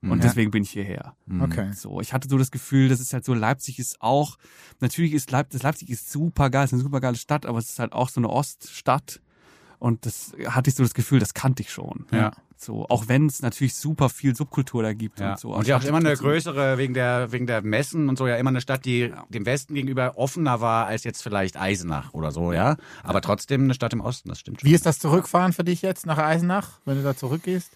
[0.00, 0.16] Und Ja.
[0.28, 1.16] deswegen bin ich hierher.
[1.40, 1.72] Okay.
[1.72, 4.38] So, ich hatte so das Gefühl, das ist halt so, Leipzig ist auch,
[4.78, 7.70] natürlich ist Leip das Leipzig ist super geil, ist eine super geile Stadt, aber es
[7.70, 9.20] ist halt auch so eine Oststadt.
[9.78, 12.06] Und das hatte ich so das Gefühl, das kannte ich schon.
[12.10, 12.32] Ja.
[12.56, 15.32] So, auch wenn es natürlich super viel Subkultur da gibt Ja.
[15.32, 15.54] und so.
[15.54, 18.50] Und ja auch immer eine größere, wegen der, wegen der Messen und so, ja immer
[18.50, 22.76] eine Stadt, die dem Westen gegenüber offener war als jetzt vielleicht Eisenach oder so, ja.
[23.04, 24.68] Aber trotzdem eine Stadt im Osten, das stimmt schon.
[24.68, 27.70] Wie ist das Zurückfahren für dich jetzt nach Eisenach, wenn du da zurückgehst?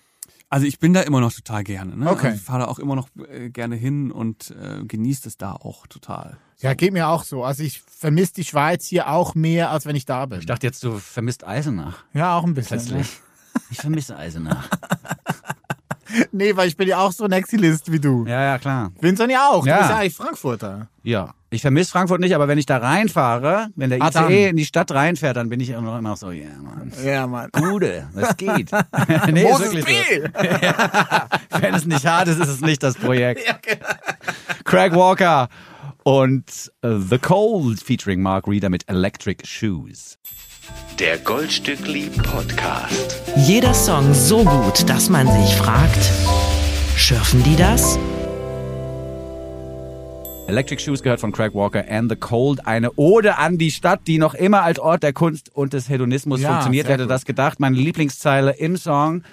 [0.53, 1.97] Also ich bin da immer noch total gerne.
[1.97, 2.11] Ne?
[2.11, 2.27] Okay.
[2.27, 5.53] Also ich fahre da auch immer noch äh, gerne hin und äh, genieße es da
[5.53, 6.37] auch total.
[6.59, 7.43] Ja, geht mir auch so.
[7.43, 10.41] Also ich vermisse die Schweiz hier auch mehr, als wenn ich da bin.
[10.41, 12.05] Ich dachte jetzt, du vermisst Eisenach.
[12.13, 12.81] ja, auch ein bisschen.
[12.81, 13.19] Plötzlich.
[13.71, 14.69] Ich vermisse Eisenach.
[16.19, 16.27] Ne?
[16.33, 18.25] Nee, weil ich bin ja auch so ein Exilist wie du.
[18.27, 18.93] Ja, ja, klar.
[19.01, 19.65] Vincent ja auch.
[19.67, 19.75] Ja.
[19.75, 20.89] Du bist ja eigentlich Frankfurter.
[21.03, 21.35] Ja.
[21.51, 24.31] Ich vermisse Frankfurt nicht, aber wenn ich da reinfahre, wenn der Ah, ICE dann.
[24.33, 26.93] in die Stadt reinfährt, dann bin ich immer noch, immer so, ja, Mann.
[27.05, 27.51] Ja, Mann.
[27.53, 28.71] Gute, was geht?
[29.31, 31.61] nee, ist Moses wirklich so.
[31.61, 33.43] Wenn es nicht hart ist, ist es nicht das Projekt.
[34.65, 35.49] Craig Walker
[36.05, 40.19] und äh, The Cold featuring Mark Reeder mit Electric Shoes.
[40.99, 43.21] Der Goldstückli Podcast.
[43.37, 46.11] Jeder Song so gut, dass man sich fragt,
[46.97, 47.99] schürfen die das?
[50.47, 52.67] Electric Shoes gehört von Craig Walker and The Cold.
[52.67, 56.41] Eine Ode an die Stadt, die noch immer als Ort der Kunst und des Hedonismus
[56.41, 56.87] Ja, funktioniert.
[56.87, 57.59] Wer hätte das gedacht?
[57.59, 59.25] Meine Lieblingszeile im Song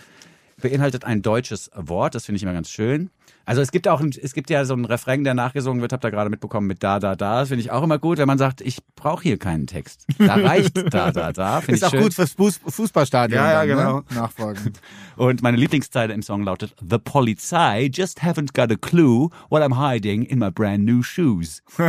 [0.61, 2.15] beinhaltet ein deutsches Wort.
[2.15, 3.09] Das finde ich immer ganz schön.
[3.49, 6.05] Also es gibt auch, ein, es gibt ja so einen Refrain, der nachgesungen wird, habt
[6.05, 7.39] ihr gerade mitbekommen mit da, da, da.
[7.39, 10.05] Das finde ich auch immer gut, wenn man sagt, ich brauche hier keinen Text.
[10.19, 11.59] Da reicht da, da, da.
[11.61, 12.03] Finde Ist ich auch schön.
[12.03, 13.41] gut fürs Fuß Fußballstadion.
[13.41, 13.97] Ja, ja, dann, genau.
[14.01, 14.03] Ne?
[14.13, 14.73] Nachfolgen.
[15.15, 19.75] Und meine Lieblingszeile im Song lautet The Polizei just haven't got a clue what I'm
[19.75, 21.63] hiding in my brand new shoes.
[21.75, 21.85] Do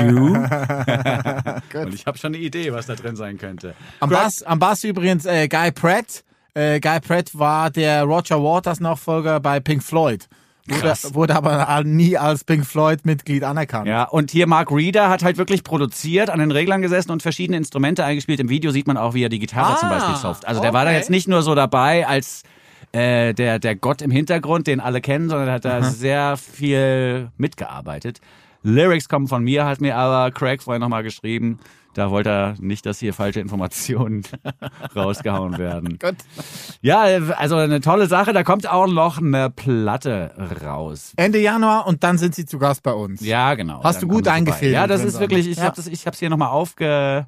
[0.00, 0.34] you?
[1.82, 3.74] Und ich habe schon eine Idee, was da drin sein könnte.
[3.98, 6.22] Am Bass, am Bass übrigens äh, Guy Pratt.
[6.54, 10.28] Äh, Guy Pratt war der Roger Waters Nachfolger bei Pink Floyd.
[10.68, 13.88] Wurde, wurde aber nie als Pink Floyd Mitglied anerkannt.
[13.88, 17.56] Ja, und hier Mark Reeder hat halt wirklich produziert, an den Reglern gesessen und verschiedene
[17.56, 18.38] Instrumente eingespielt.
[18.38, 20.46] Im Video sieht man auch, wie er die Gitarre Ah, zum Beispiel soft.
[20.46, 20.98] Also der war da okay.
[20.98, 22.44] jetzt nicht nur so dabei als
[22.92, 27.30] äh, der, der Gott im Hintergrund, den alle kennen, sondern er hat da sehr viel
[27.38, 28.20] mitgearbeitet.
[28.62, 31.58] Lyrics kommen von mir, hat mir aber Craig vorher nochmal geschrieben.
[31.94, 34.22] Da wollte er nicht, dass hier falsche Informationen
[34.96, 35.98] rausgehauen werden.
[35.98, 36.16] Gut.
[36.80, 37.00] Ja,
[37.36, 38.32] also eine tolle Sache.
[38.32, 40.30] Da kommt auch noch eine Platte
[40.64, 41.12] raus.
[41.16, 43.20] Ende Januar und dann sind sie zu Gast bei uns.
[43.20, 43.82] Ja, genau.
[43.84, 45.64] Hast du gut eingefilmt, Ja, das ist wirklich, ich Ja.
[45.64, 47.26] habe ich hab's hier nochmal aufge,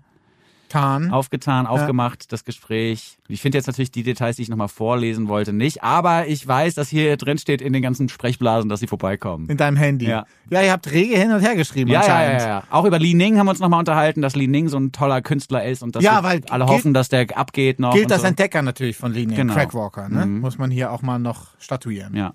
[0.75, 1.11] Tan.
[1.11, 3.16] aufgetan, aufgemacht, das Gespräch.
[3.29, 6.75] Ich finde jetzt natürlich die Details, die ich nochmal vorlesen wollte, nicht, aber ich weiß,
[6.75, 9.49] dass hier drin steht in den ganzen Sprechblasen, dass sie vorbeikommen.
[9.49, 10.07] In deinem Handy.
[10.07, 10.27] Ja.
[10.51, 12.43] ja, ihr habt rege hin und her geschrieben Ja, ja, ja, anscheinend.
[12.43, 12.62] ja.
[12.70, 15.22] Auch über Li Ning haben wir uns nochmal unterhalten, dass Li Ning so ein toller
[15.22, 17.95] Künstler ist und dass Ja, wir weil alle gilt- hoffen, dass der abgeht noch.
[17.95, 18.27] Gilt als so.
[18.29, 19.37] Entdecker natürlich von Linie.
[19.37, 19.55] Genau.
[19.55, 20.27] Craig Walker, ne?
[20.27, 22.14] Muss man hier auch mal noch statuieren.
[22.16, 22.35] Ja.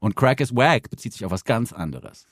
[0.00, 2.26] Und Crack is Wack bezieht sich auf was ganz anderes.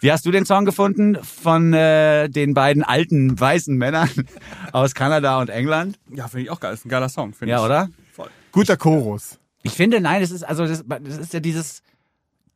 [0.00, 4.10] Wie hast du den Song gefunden von äh, den beiden alten weißen Männern
[4.72, 5.98] aus Kanada und England?
[6.14, 6.74] Ja, finde ich auch geil.
[6.74, 7.64] Ist ein geiler Song, finde Ja, ich.
[7.64, 7.88] oder?
[8.12, 8.28] Voll.
[8.52, 9.38] Guter Chorus.
[9.62, 11.82] Ich finde, nein, das ist also das, das ist ja dieses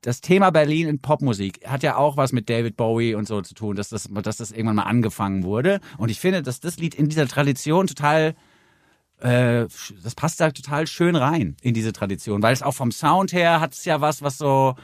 [0.01, 3.55] das Thema Berlin in Popmusik hat ja auch was mit David Bowie und so zu
[3.55, 5.81] tun, dass das, dass das irgendwann mal angefangen wurde.
[5.97, 8.35] Und ich finde, dass das Lied in dieser Tradition total,
[9.21, 9.65] äh,
[10.03, 13.61] das passt da total schön rein in diese Tradition, weil es auch vom Sound her
[13.61, 14.75] hat es ja was, was so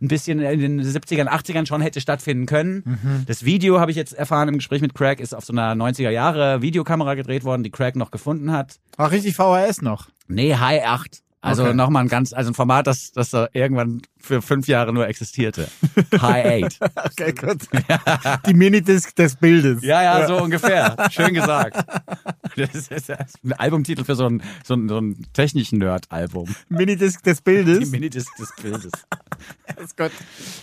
[0.00, 3.24] ein bisschen in den 70ern, 80ern schon hätte stattfinden können.
[3.26, 6.10] Das Video, habe ich jetzt erfahren im Gespräch mit Craig, ist auf so einer 90er
[6.10, 8.76] Jahre Videokamera gedreht worden, die Craig noch gefunden hat.
[8.98, 10.08] Auch richtig VHS noch.
[10.28, 11.22] Nee, High 8.
[11.46, 11.74] Also Okay.
[11.74, 15.68] nochmal ein ganz, also ein Format, das, das da irgendwann für fünf Jahre nur existierte.
[16.20, 16.80] High 8.
[17.04, 17.68] Okay, gut.
[18.46, 19.82] Die Minidisc des Bildes.
[19.82, 20.96] Ja, ja, so ungefähr.
[21.10, 21.76] Schön gesagt.
[22.56, 26.54] Das ist, ein Albumtitel für so ein, so ein, so ein technischen Nerd-Album.
[26.70, 27.90] Minidisc des Die Bildes.
[27.90, 28.92] Minidisc des Bildes.
[29.82, 30.10] ist gut.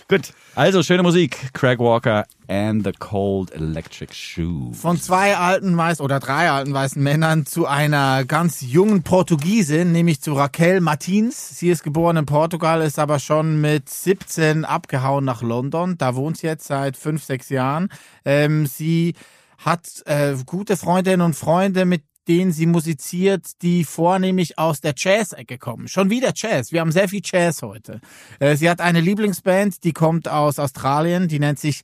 [0.08, 0.32] Gut.
[0.56, 1.52] Also, schöne Musik.
[1.52, 4.72] Craig Walker and the Cold Electric Shoe.
[4.74, 10.20] Von zwei alten weiß oder drei alten weißen Männern zu einer ganz jungen Portugiesin, nämlich
[10.20, 11.58] zu Raquel Martins.
[11.58, 15.96] Sie ist geboren in Portugal, ist aber schon mit 17 abgehauen nach London.
[15.98, 17.88] Da wohnt sie jetzt seit fünf, sechs Jahren.
[18.24, 19.14] Ähm, sie
[19.58, 25.58] hat äh, gute Freundinnen und Freunde, mit denen sie musiziert, die vornehmlich aus der Jazz-Ecke
[25.58, 25.88] kommen.
[25.88, 26.72] Schon wieder Jazz.
[26.72, 28.00] Wir haben sehr viel Jazz heute.
[28.38, 31.82] Äh, sie hat eine Lieblingsband, die kommt aus Australien, die nennt sich,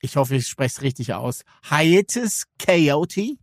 [0.00, 3.36] ich hoffe, ich spreche es richtig aus, Hiatus Coyote.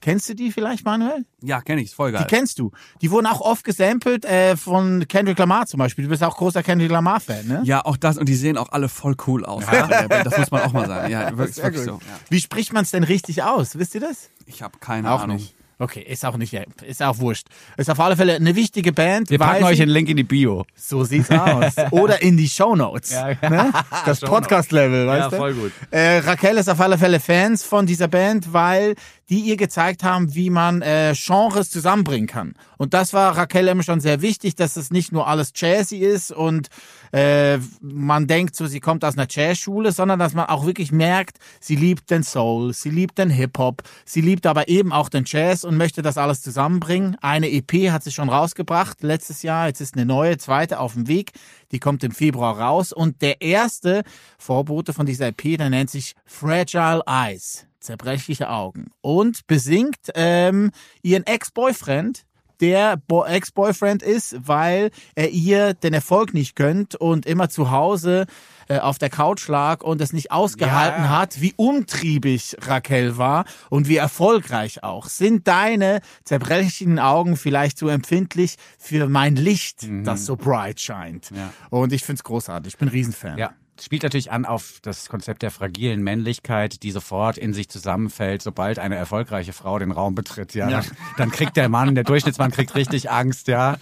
[0.00, 1.24] Kennst du die vielleicht, Manuel?
[1.42, 2.26] Ja, kenne ich, voll Die geil.
[2.28, 2.70] kennst du.
[3.00, 6.04] Die wurden auch oft gesampelt äh, von Kendrick Lamar zum Beispiel.
[6.04, 7.60] Du bist auch großer Kendrick Lamar-Fan, ne?
[7.64, 9.64] Ja, auch das und die sehen auch alle voll cool aus.
[9.66, 11.10] Das muss man auch mal sagen.
[11.10, 11.92] Ja, wirklich, wirklich so.
[11.92, 12.00] Ja.
[12.28, 13.78] Wie spricht man es denn richtig aus?
[13.78, 14.28] Wisst ihr das?
[14.44, 15.36] Ich habe keine Auch Ahnung.
[15.36, 15.54] nicht.
[15.78, 16.54] Okay, ist auch nicht,
[16.86, 17.48] ist auch wurscht.
[17.76, 19.28] Ist auf alle Fälle eine wichtige Band.
[19.28, 20.64] Wir packen euch den Link in die Bio.
[20.74, 21.74] So sieht's aus.
[21.90, 23.10] Oder in die Shownotes.
[23.10, 23.72] Ja, ne?
[24.06, 25.36] Das Podcast-Level, weißt Ja, du?
[25.36, 25.72] voll gut.
[25.90, 28.94] Äh, Raquel ist auf alle Fälle Fans von dieser Band, weil
[29.28, 32.54] die ihr gezeigt haben, wie man äh, Genres zusammenbringen kann.
[32.78, 36.30] Und das war Raquel immer schon sehr wichtig, dass es nicht nur alles jazzy ist
[36.32, 36.68] und
[37.16, 41.38] äh, man denkt so, sie kommt aus einer Jazzschule, sondern dass man auch wirklich merkt,
[41.60, 45.64] sie liebt den Soul, sie liebt den Hip-Hop, sie liebt aber eben auch den Jazz
[45.64, 47.16] und möchte das alles zusammenbringen.
[47.22, 51.08] Eine EP hat sie schon rausgebracht letztes Jahr, jetzt ist eine neue, zweite auf dem
[51.08, 51.32] Weg,
[51.72, 52.92] die kommt im Februar raus.
[52.92, 54.02] Und der erste
[54.36, 58.90] Vorbote von dieser EP, der nennt sich Fragile Eyes, zerbrechliche Augen.
[59.00, 62.25] Und besingt ähm, ihren Ex-Boyfriend,
[62.60, 68.26] der Bo Ex-Boyfriend ist, weil er ihr den Erfolg nicht gönnt und immer zu Hause
[68.68, 71.10] äh, auf der Couch lag und es nicht ausgehalten Ja.
[71.18, 75.06] hat, wie umtriebig Raquel war und wie erfolgreich auch.
[75.06, 81.30] Sind deine zerbrechlichen Augen vielleicht zu empfindlich für mein Licht, das so bright scheint?
[81.30, 81.52] Ja.
[81.70, 82.74] Und ich find's großartig.
[82.74, 83.38] Ich bin ein Riesenfan.
[83.38, 83.52] Ja.
[83.80, 88.78] Spielt natürlich an auf das Konzept der fragilen Männlichkeit, die sofort in sich zusammenfällt, sobald
[88.78, 90.54] eine erfolgreiche Frau den Raum betritt.
[90.54, 90.80] Ja, Ja.
[91.18, 93.76] Dann, kriegt der Mann, der Durchschnittsmann kriegt richtig Angst, ja.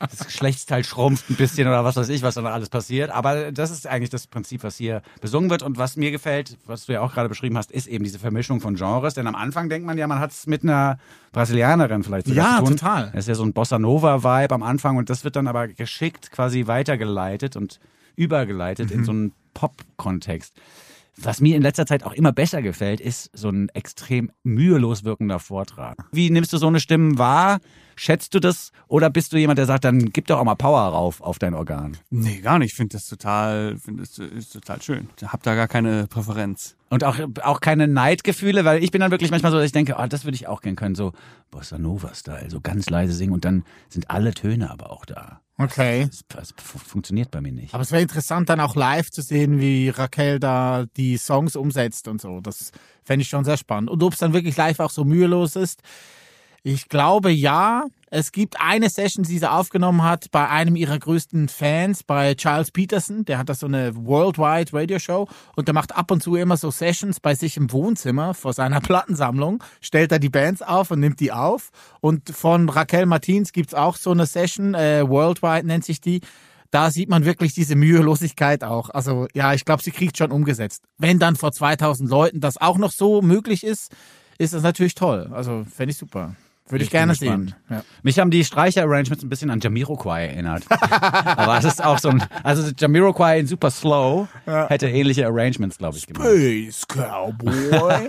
[0.00, 3.10] Das Geschlechtsteil schrumpft ein bisschen oder was weiß ich, was dann alles passiert.
[3.10, 5.62] Aber das ist eigentlich das Prinzip, was hier besungen wird.
[5.62, 8.60] Und was mir gefällt, was du ja auch gerade beschrieben hast, ist eben diese Vermischung
[8.60, 9.14] von Genres.
[9.14, 10.98] Denn am Anfang denkt man ja, man hat es mit einer
[11.32, 12.76] Brasilianerin vielleicht Ja, zu tun.
[12.76, 13.06] total.
[13.12, 16.30] Das ist ja so ein Bossa Nova-Vibe am Anfang und das wird dann aber geschickt
[16.30, 17.78] quasi weitergeleitet und
[18.16, 20.54] übergeleitet in so einen Pop-Kontext.
[21.18, 25.38] Was mir in letzter Zeit auch immer besser gefällt, ist so ein extrem mühelos wirkender
[25.38, 26.04] Vortrag.
[26.12, 27.60] Wie nimmst du so eine Stimme wahr?
[27.98, 28.72] Schätzt du das?
[28.88, 31.54] Oder bist du jemand, der sagt, dann gib doch auch mal Power rauf auf dein
[31.54, 31.96] Organ?
[32.10, 32.72] Nee, gar nicht.
[32.72, 35.08] Ich finde das total, finde das ist total schön.
[35.18, 36.76] Ich habe da gar keine Präferenz.
[36.90, 39.96] Und auch, auch keine Neidgefühle, weil ich bin dann wirklich manchmal so, dass ich denke,
[39.98, 41.12] oh, das würde ich auch gern können, so
[41.50, 45.40] Bossa Nova-Style, so ganz leise singen und dann sind alle Töne aber auch da.
[45.58, 46.06] Okay.
[46.06, 47.72] Das, das fu- funktioniert bei mir nicht.
[47.72, 52.08] Aber es wäre interessant, dann auch live zu sehen, wie Raquel da die Songs umsetzt
[52.08, 52.40] und so.
[52.42, 52.72] Das
[53.02, 53.88] fände ich schon sehr spannend.
[53.90, 55.80] Und ob es dann wirklich live auch so mühelos ist.
[56.68, 57.84] Ich glaube ja.
[58.10, 62.72] Es gibt eine Session, die sie aufgenommen hat bei einem ihrer größten Fans, bei Charles
[62.72, 63.24] Peterson.
[63.24, 66.56] Der hat das so eine Worldwide Radio Show und der macht ab und zu immer
[66.56, 70.98] so Sessions bei sich im Wohnzimmer vor seiner Plattensammlung, stellt da die Bands auf und
[70.98, 71.70] nimmt die auf.
[72.00, 76.20] Und von Raquel Martins gibt's auch so eine Session, äh, Worldwide nennt sich die.
[76.72, 78.90] Da sieht man wirklich diese Mühelosigkeit auch.
[78.90, 80.82] Also ja, ich glaube, sie kriegt schon umgesetzt.
[80.98, 83.92] Wenn dann vor 2000 Leuten das auch noch so möglich ist,
[84.38, 85.30] ist das natürlich toll.
[85.32, 86.34] Also fände ich super.
[86.68, 87.54] Würde ich, Ich gerne sehen.
[87.70, 87.82] Ja.
[88.02, 90.64] Mich haben die Streicher-Arrangements ein bisschen an Jamiroquai erinnert.
[90.70, 95.96] Aber es ist auch so ein, also Jamiroquai in super slow hätte ähnliche Arrangements, glaube
[95.96, 96.26] ich, gemacht.
[96.26, 98.08] Space Cowboy.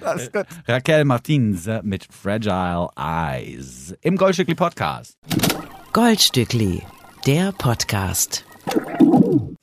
[0.00, 0.46] das ist gut.
[0.66, 5.16] Raquel Martins mit Fragile Eyes im Goldstückli Podcast.
[5.92, 6.82] Goldstückli,
[7.26, 8.44] der Podcast.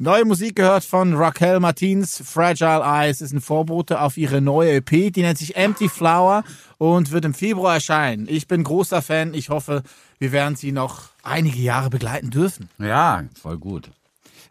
[0.05, 2.21] Neue Musik gehört von Raquel Martins.
[2.23, 5.11] Fragile Eyes ist ein Vorbote auf ihre neue EP.
[5.11, 6.43] Die nennt sich Empty Flower
[6.77, 8.27] und wird im Februar erscheinen.
[8.29, 9.33] Ich bin großer Fan.
[9.33, 9.81] Ich hoffe,
[10.19, 12.69] wir werden sie noch einige Jahre begleiten dürfen.
[12.77, 13.89] Ja, voll gut.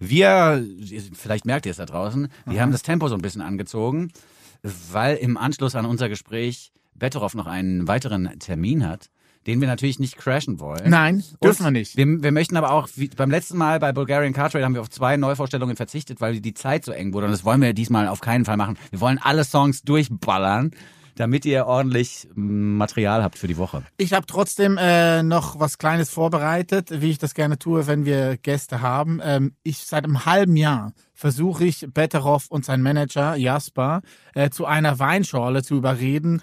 [0.00, 0.66] Wir,
[1.14, 4.10] vielleicht merkt ihr es da draußen, wir haben das Tempo so ein bisschen angezogen,
[4.90, 9.08] weil im Anschluss an unser Gespräch Betteroff noch einen weiteren Termin hat,
[9.46, 10.88] den wir natürlich nicht crashen wollen.
[10.88, 11.96] Nein, dürfen wir nicht.
[11.96, 14.80] Wir, wir möchten aber auch, wie beim letzten Mal bei Bulgarian Car Trade haben wir
[14.80, 17.26] auf zwei Neuvorstellungen verzichtet, weil die Zeit so eng wurde.
[17.26, 18.78] Und das wollen wir diesmal auf keinen Fall machen.
[18.90, 20.70] Wir wollen alle Songs durchballern,
[21.16, 23.82] damit ihr ordentlich Material habt für die Woche.
[23.98, 28.36] Ich habe trotzdem äh, noch was Kleines vorbereitet, wie ich das gerne tue, wenn wir
[28.36, 29.20] Gäste haben.
[29.22, 34.02] Ähm, ich seit einem halben Jahr versuche ich Betteroff und sein Manager Jasper
[34.34, 36.42] äh, zu einer Weinschorle zu überreden.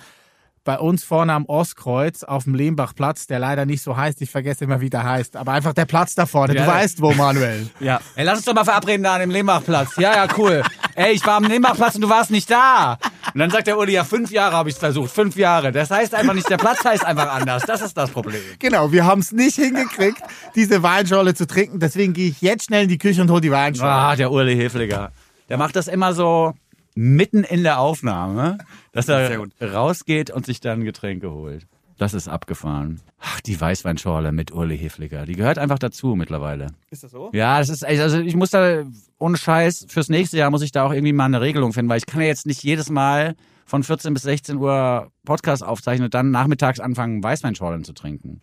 [0.64, 4.66] Bei uns vorne am Ostkreuz auf dem Lehmbachplatz, der leider nicht so heißt, ich vergesse
[4.66, 6.54] immer, wie der heißt, aber einfach der Platz da vorne.
[6.54, 6.66] Ja.
[6.66, 7.68] Du weißt wo, Manuel.
[7.80, 8.00] Ja.
[8.16, 9.96] Ey, lass uns doch mal verabreden da an dem Lehmbachplatz.
[9.98, 10.62] Ja, ja, cool.
[10.94, 13.00] Ey, ich war am Lehmbachplatz und du warst nicht da.
[13.34, 15.10] Und dann sagt der Uli, ja, fünf Jahre habe ich versucht.
[15.10, 15.72] Fünf Jahre.
[15.72, 17.64] Das heißt einfach nicht, der Platz heißt einfach anders.
[17.66, 18.42] Das ist das Problem.
[18.60, 20.22] Genau, wir haben es nicht hingekriegt,
[20.56, 21.80] diese Weinschorle zu trinken.
[21.80, 23.92] Deswegen gehe ich jetzt schnell in die Küche und hole die Weinschorle.
[23.92, 25.12] Ah, der Uli Hefliger.
[25.50, 26.54] Der macht das immer so
[26.96, 28.58] mitten in der Aufnahme,
[28.92, 31.68] dass er rausgeht und sich dann Getränke holt.
[31.98, 33.00] Das ist abgefahren.
[33.20, 35.28] Ach, die Weißweinschorle mit Uli Hefliger.
[35.28, 36.68] Die gehört einfach dazu mittlerweile.
[36.90, 37.30] Ist das so?
[37.32, 38.84] Ja, das ist also ich muss da,
[39.20, 42.00] ohne Scheiß, fürs nächste Jahr muss ich da auch irgendwie mal eine Regelung finden, weil
[42.00, 43.36] ich kann ja jetzt nicht jedes Mal
[43.68, 48.42] von 14 bis 16 Uhr Podcast aufzeichnen und dann nachmittags anfangen, Weißweinschorlen zu trinken.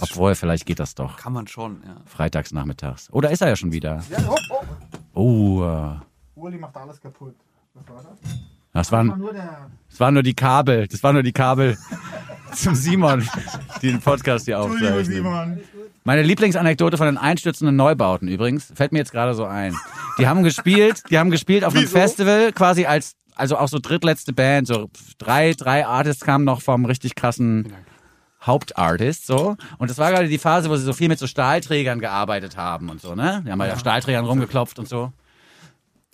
[0.00, 1.16] Obwohl, vielleicht geht das doch.
[1.16, 1.96] Kann man schon, ja.
[2.06, 3.10] Freitags nachmittags.
[3.12, 4.02] Oder ist er ja schon wieder?
[5.12, 5.96] Oh, äh,
[6.36, 7.34] Uli macht alles kaputt.
[7.74, 8.18] Was war das?
[8.72, 10.88] das waren, der das waren nur die Kabel.
[10.88, 11.78] Das waren nur die Kabel
[12.52, 13.28] zum Simon,
[13.80, 15.60] die den Podcast hier aufzeichnen.
[16.02, 19.74] Meine Lieblingsanekdote von den einstürzenden Neubauten übrigens, fällt mir jetzt gerade so ein.
[20.18, 24.32] Die haben gespielt, die haben gespielt auf einem Festival, quasi als, also auch so drittletzte
[24.32, 27.72] Band, so drei, drei Artists kamen noch vom richtig krassen
[28.42, 29.56] Hauptartist, so.
[29.78, 32.90] Und das war gerade die Phase, wo sie so viel mit so Stahlträgern gearbeitet haben
[32.90, 33.42] und so, ne?
[33.46, 35.12] Die haben halt auf Stahlträgern rumgeklopft und so.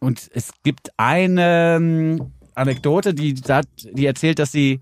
[0.01, 4.81] Und es gibt eine ähm, Anekdote, die, die erzählt, dass sie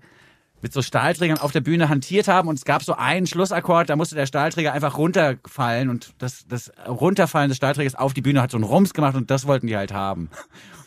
[0.61, 3.95] mit so Stahlträgern auf der Bühne hantiert haben und es gab so einen Schlussakkord, da
[3.95, 8.51] musste der Stahlträger einfach runterfallen und das, das Runterfallen des Stahlträgers auf die Bühne hat
[8.51, 10.29] so einen Rums gemacht und das wollten die halt haben.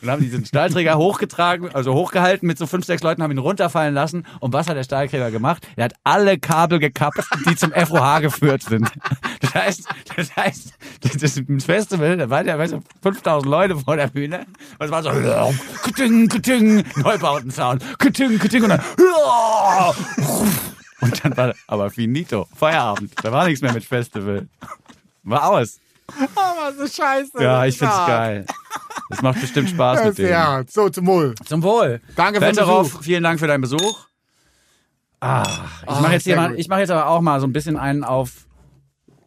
[0.02, 3.38] Und haben die diesen Stahlträger hochgetragen, also hochgehalten mit so fünf, sechs Leuten, haben ihn
[3.38, 5.66] runterfallen lassen und was hat der Stahlträger gemacht?
[5.76, 8.90] Er hat alle Kabel gekappt, die zum FOH geführt sind.
[9.40, 10.72] Das heißt, das heißt,
[11.20, 14.46] das Festival, da waren ja weißt du, 5000 Leute vor der Bühne
[14.78, 15.10] und es war so
[15.82, 18.80] kuting, kuting, Neubautensound, kuting, kuting und dann
[21.02, 23.12] und dann war aber finito, Feierabend.
[23.22, 24.46] Da war nichts mehr mit Festival.
[25.24, 25.80] War aus.
[26.34, 27.42] Aber so scheiße.
[27.42, 28.46] Ja, ich find's geil.
[29.10, 30.28] Das macht bestimmt Spaß mit dem.
[30.30, 31.34] Ja, so zum Wohl.
[31.46, 32.00] Zum Wohl.
[32.16, 33.02] Danke für den Besuch.
[33.02, 34.06] vielen Dank für deinen Besuch.
[35.20, 35.42] Ah,
[35.82, 37.76] ich Ah, mache jetzt, hier mal- ich mach jetzt aber auch mal so ein bisschen
[37.76, 38.46] einen auf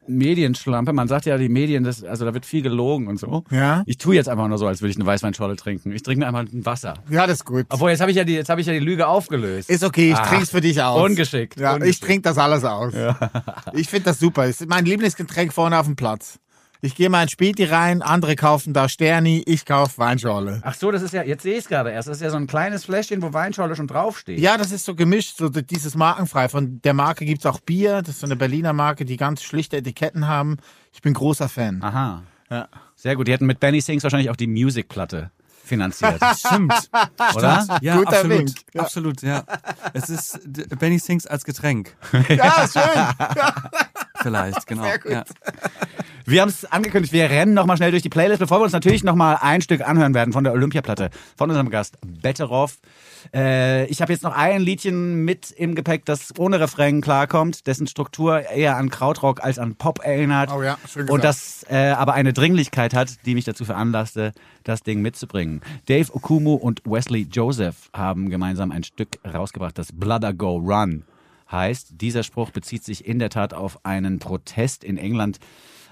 [0.08, 0.92] Medienschlampe.
[0.94, 3.44] Man sagt ja, die Medien, das, also da wird viel gelogen und so.
[3.50, 3.82] Ja?
[3.86, 5.92] Ich tue jetzt einfach nur so, als würde ich eine Weißweinschorle trinken.
[5.94, 6.96] Ich trinke mir einfach ein Wasser.
[7.10, 7.66] Ja, das ist gut.
[7.70, 9.70] Obwohl, jetzt habe ich, ja die, jetzt hab ich ja die Lüge aufgelöst.
[9.70, 11.02] Ist okay, ich Ah, trink's für dich aus.
[11.02, 11.96] ungeschickt, Ja, ungeschickt.
[11.96, 12.94] ich trinke das alles aus.
[13.74, 14.46] Ich finde das super.
[14.46, 16.40] Ist mein Lieblingsgetränk vorne auf dem Platz.
[16.82, 20.62] Ich gehe mal in Späti rein, andere kaufen da Sterni, ich kaufe Weinschorle.
[20.64, 22.08] Ach so, das ist ja, jetzt sehe ich es gerade erst.
[22.08, 24.40] Das ist ja so ein kleines Fläschchen, wo Weinschorle schon draufsteht.
[24.40, 26.50] Ja, das ist so gemischt, so dieses markenfrei.
[26.50, 29.78] Von der Marke gibt's auch Bier, das ist so eine Berliner Marke, die ganz schlichte
[29.78, 30.58] Etiketten haben.
[30.94, 31.82] Ich bin großer Fan.
[31.82, 32.24] Aha.
[32.50, 32.68] Ja.
[32.96, 33.28] Sehr gut.
[33.28, 35.32] Die hätten mit Benny Sings wahrscheinlich auch die Musicplatte
[35.66, 36.22] finanziert.
[36.38, 36.74] Stimmt.
[37.36, 37.80] Oder?
[37.82, 38.40] Ja, Guter absolut.
[38.40, 38.52] Wink.
[38.74, 38.82] Ja.
[38.82, 39.44] Absolut, ja.
[39.94, 40.40] Es ist
[40.80, 41.96] Benny Sings als Getränk.
[42.30, 42.82] Ja, schön.
[44.22, 44.86] Vielleicht, genau.
[45.08, 45.24] Ja.
[46.28, 49.04] Wir haben es angekündigt, wir rennen nochmal schnell durch die Playlist, bevor wir uns natürlich
[49.04, 52.80] nochmal ein Stück anhören werden von der Olympiaplatte, von unserem Gast Betteroff.
[53.32, 57.86] Äh, ich habe jetzt noch ein Liedchen mit im Gepäck, das ohne Refrain klarkommt, dessen
[57.86, 60.50] Struktur eher an Krautrock als an Pop erinnert.
[60.52, 61.26] Oh ja, schön Und gesagt.
[61.26, 64.34] das äh, aber eine Dringlichkeit hat, die mich dazu veranlasste,
[64.64, 65.62] das Ding mitzubringen.
[65.88, 71.04] Dave Okumu und Wesley Joseph haben gemeinsam ein Stück rausgebracht, das Blooder Go Run
[71.52, 72.02] heißt.
[72.02, 75.40] Dieser Spruch bezieht sich in der Tat auf einen Protest in England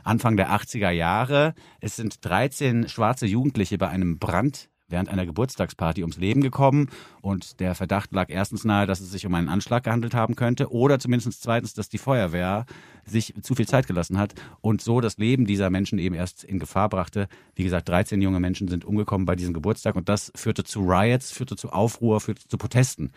[0.04, 1.54] Anfang der 80er Jahre.
[1.80, 6.90] Es sind 13 schwarze Jugendliche bei einem Brand während einer Geburtstagsparty ums Leben gekommen
[7.22, 10.72] und der Verdacht lag erstens nahe, dass es sich um einen Anschlag gehandelt haben könnte
[10.72, 12.66] oder zumindest zweitens, dass die Feuerwehr
[13.06, 16.60] sich zu viel Zeit gelassen hat und so das Leben dieser Menschen eben erst in
[16.60, 17.28] Gefahr brachte.
[17.56, 21.32] Wie gesagt, 13 junge Menschen sind umgekommen bei diesem Geburtstag und das führte zu Riots,
[21.32, 23.12] führte zu Aufruhr, führte zu Protesten.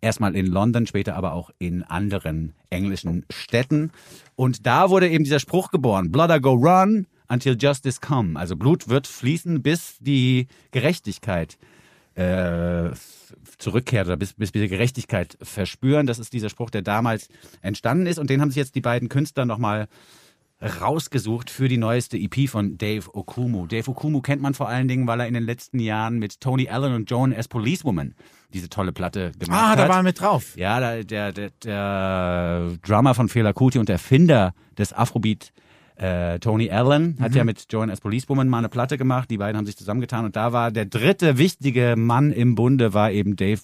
[0.00, 3.90] Erstmal in London, später aber auch in anderen englischen Städten.
[4.34, 8.38] Und da wurde eben dieser Spruch geboren: Blood go run until justice come.
[8.38, 11.58] Also Blut wird fließen, bis die Gerechtigkeit
[12.14, 12.90] äh,
[13.58, 16.06] zurückkehrt oder bis, bis wir Gerechtigkeit verspüren.
[16.06, 17.28] Das ist dieser Spruch, der damals
[17.62, 18.18] entstanden ist.
[18.18, 19.88] Und den haben sich jetzt die beiden Künstler nochmal
[20.62, 23.66] rausgesucht für die neueste EP von Dave Okumu.
[23.66, 26.68] Dave Okumu kennt man vor allen Dingen, weil er in den letzten Jahren mit Tony
[26.68, 28.14] Allen und Joan as Policewoman
[28.52, 29.78] diese tolle Platte gemacht Ah, hat.
[29.78, 30.56] da war er mit drauf.
[30.56, 35.52] Ja, da- der, der, der Drummer von Fela Kuti und Erfinder des Afrobeat,
[35.96, 37.46] äh, Tony Allen, hat ja Mhm.
[37.46, 39.30] mit Joan as Policewoman mal eine Platte gemacht.
[39.30, 43.10] Die beiden haben sich zusammengetan und da war der dritte wichtige Mann im Bunde, war
[43.10, 43.62] eben Dave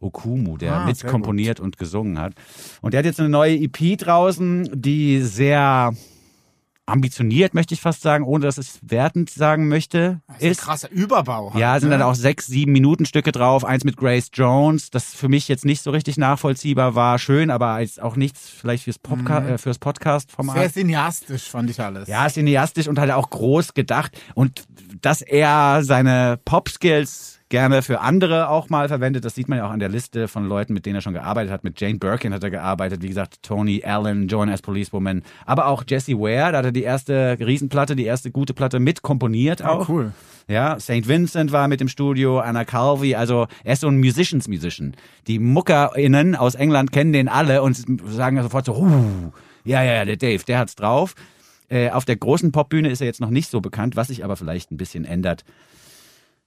[0.00, 2.34] Okumu, der Ah, mitkomponiert und gesungen hat.
[2.82, 5.94] Und der hat jetzt eine neue EP draußen, die sehr
[6.86, 10.90] ambitioniert, möchte ich fast sagen, ohne dass ich wertend sagen möchte, Das ist ein krasser
[10.90, 11.52] Überbau.
[11.52, 11.98] halt, ja, sind ne?
[11.98, 13.64] dann auch sechs, sieben Minuten Stücke drauf.
[13.64, 17.18] Eins mit Grace Jones, das für mich jetzt nicht so richtig nachvollziehbar war.
[17.18, 20.56] Schön, aber als auch nichts vielleicht fürs, Popca äh, fürs Podcast-Format.
[20.56, 20.60] Mhm.
[20.60, 22.08] Sehr cineastisch, fand ich alles.
[22.08, 24.20] Ja, cineastisch und halt auch groß gedacht.
[24.34, 24.64] Und
[25.00, 29.24] dass er seine Pop-Skills gerne für andere auch mal verwendet.
[29.24, 31.52] Das sieht man ja auch an der Liste von Leuten, mit denen er schon gearbeitet
[31.52, 31.64] hat.
[31.64, 35.84] Mit Jane Birkin hat er gearbeitet, wie gesagt, Tony Allen, Joan as Policewoman, aber auch
[35.86, 39.88] Jesse Ware, da hat er die erste Riesenplatte, die erste gute Platte mit komponiert auch.
[39.88, 40.12] cool.
[40.46, 41.08] Ja, St.
[41.08, 44.94] Vincent war mit im Studio, Anna Calvi, also er ist so ein Musicians-Musician.
[45.26, 49.32] Die MuckerInnen aus England kennen den alle und sagen sofort so, huh,
[49.64, 51.14] ja, ja, ja, der Dave, der hat's drauf.
[51.70, 54.36] Äh, auf der großen Popbühne ist er jetzt noch nicht so bekannt, was sich aber
[54.36, 55.44] vielleicht ein bisschen ändert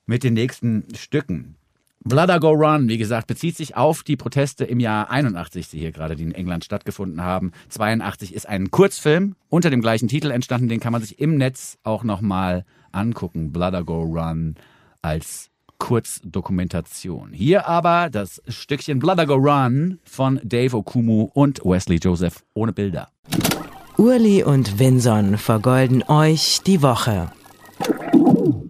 [0.07, 1.55] mit den nächsten Stücken.
[2.03, 5.91] Blood Go Run, wie gesagt, bezieht sich auf die Proteste im Jahr 81, die hier
[5.91, 7.51] gerade, in England stattgefunden haben.
[7.69, 11.77] 82 ist ein Kurzfilm unter dem gleichen Titel entstanden, den kann man sich im Netz
[11.83, 13.51] auch nochmal angucken.
[13.51, 14.55] Blood Go Run
[15.01, 17.33] als Kurzdokumentation.
[17.33, 23.09] Hier aber das Stückchen Blood Go Run von Dave Okumu und Wesley Joseph ohne Bilder.
[23.97, 27.31] Urli und Vinson vergolden euch die Woche.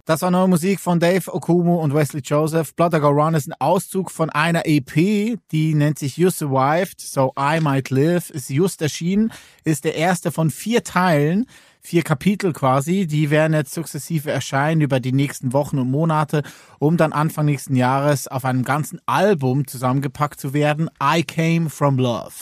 [0.08, 2.74] Das war neue Musik von Dave Okumu und Wesley Joseph.
[2.74, 7.34] Blood Go Run ist ein Auszug von einer EP, die nennt sich You Survived, So
[7.38, 9.30] I Might Live, ist just erschienen,
[9.64, 11.44] ist der erste von vier Teilen,
[11.80, 13.06] vier Kapitel quasi.
[13.06, 16.42] Die werden jetzt sukzessive erscheinen über die nächsten Wochen und Monate,
[16.78, 20.90] um dann Anfang nächsten Jahres auf einem ganzen Album zusammengepackt zu werden.
[21.02, 22.32] I Came From Love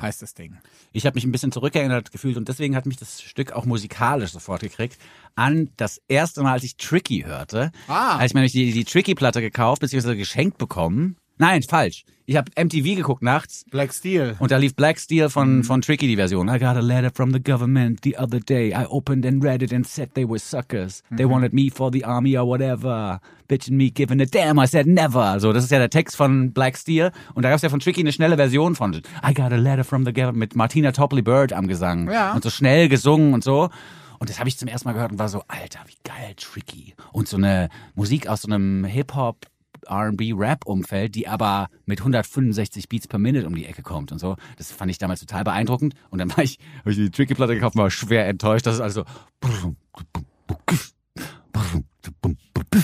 [0.00, 0.58] heißt das Ding.
[0.92, 4.30] Ich habe mich ein bisschen zurückerinnert gefühlt und deswegen hat mich das Stück auch musikalisch
[4.30, 4.96] sofort gekriegt
[5.34, 7.72] an das erste Mal, als ich Tricky hörte.
[7.88, 8.16] Ah.
[8.16, 10.14] Als ich mir nämlich die, die Tricky-Platte gekauft bzw.
[10.14, 11.16] geschenkt bekommen.
[11.38, 12.04] Nein, falsch.
[12.26, 14.36] Ich habe MTV geguckt nachts Black Steel.
[14.38, 16.48] und da lief Black Steel von, von Tricky die Version.
[16.48, 18.68] I got a letter from the government the other day.
[18.70, 21.02] I opened and read it and said they were suckers.
[21.14, 23.20] They wanted me for the army or whatever.
[23.46, 24.58] Bitching me, giving a damn.
[24.58, 25.38] I said never.
[25.38, 27.12] So, das ist ja der Text von Black Steel.
[27.34, 29.84] Und da gab es ja von Tricky eine schnelle Version von I got a letter
[29.84, 32.10] from the government mit Martina Topley Bird am Gesang.
[32.10, 32.32] Ja.
[32.32, 33.68] Und so schnell gesungen und so.
[34.18, 36.94] Und das habe ich zum ersten Mal gehört und war so, Alter, wie geil, Tricky.
[37.12, 39.44] Und so eine Musik aus so einem Hip-Hop
[39.84, 44.36] R&B-Rap-Umfeld, die aber mit 165 Beats per Minute um die Ecke kommt und so.
[44.56, 45.94] Das fand ich damals total beeindruckend.
[46.10, 48.66] Und dann war ich, habe ich die Tricky-Platte gekauft und war schwer enttäuscht.
[48.66, 49.04] Das ist also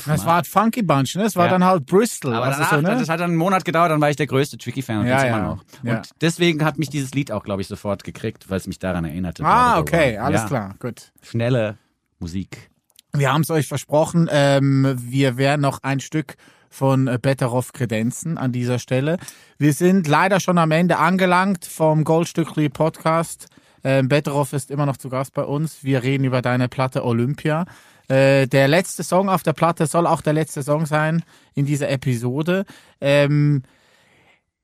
[0.07, 1.25] Das war halt Funky Bunch, ne?
[1.25, 1.51] Das war Ja.
[1.53, 2.35] dann halt Bristol.
[2.35, 2.83] Aber danach, so, ne?
[2.99, 5.27] das hat dann einen Monat gedauert, dann war ich der größte Tricky-Fan und Ja, ja,
[5.27, 5.37] ja.
[5.39, 5.65] immer noch.
[5.83, 5.97] Ja.
[5.99, 9.05] Und deswegen hat mich dieses Lied auch, glaube ich, sofort gekriegt, weil es mich daran
[9.05, 9.45] erinnerte.
[9.45, 10.47] Ah, okay, alles Ja.
[10.47, 11.13] klar, gut.
[11.23, 11.77] Schnelle
[12.21, 12.71] Musik.
[13.13, 16.37] Wir haben es euch versprochen, ähm, wir werden noch ein Stück
[16.71, 19.19] von äh, Better Off kredenzen an dieser Stelle.
[19.59, 23.49] Wir sind leider schon am Ende angelangt vom Goldstückli Podcast.
[23.83, 25.85] Ähm, Better Off ist immer noch zu Gast bei uns.
[25.85, 27.67] Wir reden über deine Platte Olympia.
[28.09, 31.23] Äh, der letzte Song auf der Platte soll auch der letzte Song sein
[31.55, 32.65] in dieser Episode.
[33.01, 33.63] Ähm,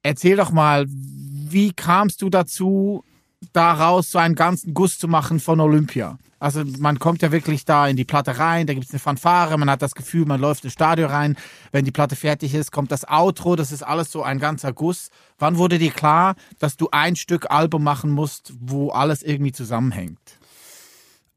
[0.02, 3.04] erzähl doch mal, wie kamst du dazu,
[3.52, 6.18] daraus so einen ganzen Guss zu machen von Olympia?
[6.38, 9.56] Also man kommt ja wirklich da in die Platte rein, da gibt es eine Fanfare,
[9.56, 11.36] man hat das Gefühl, man läuft ins Stadion rein.
[11.72, 15.08] Wenn die Platte fertig ist, kommt das Outro, das ist alles so ein ganzer Guss.
[15.38, 20.38] Wann wurde dir klar, dass du ein Stück Album machen musst, wo alles irgendwie zusammenhängt?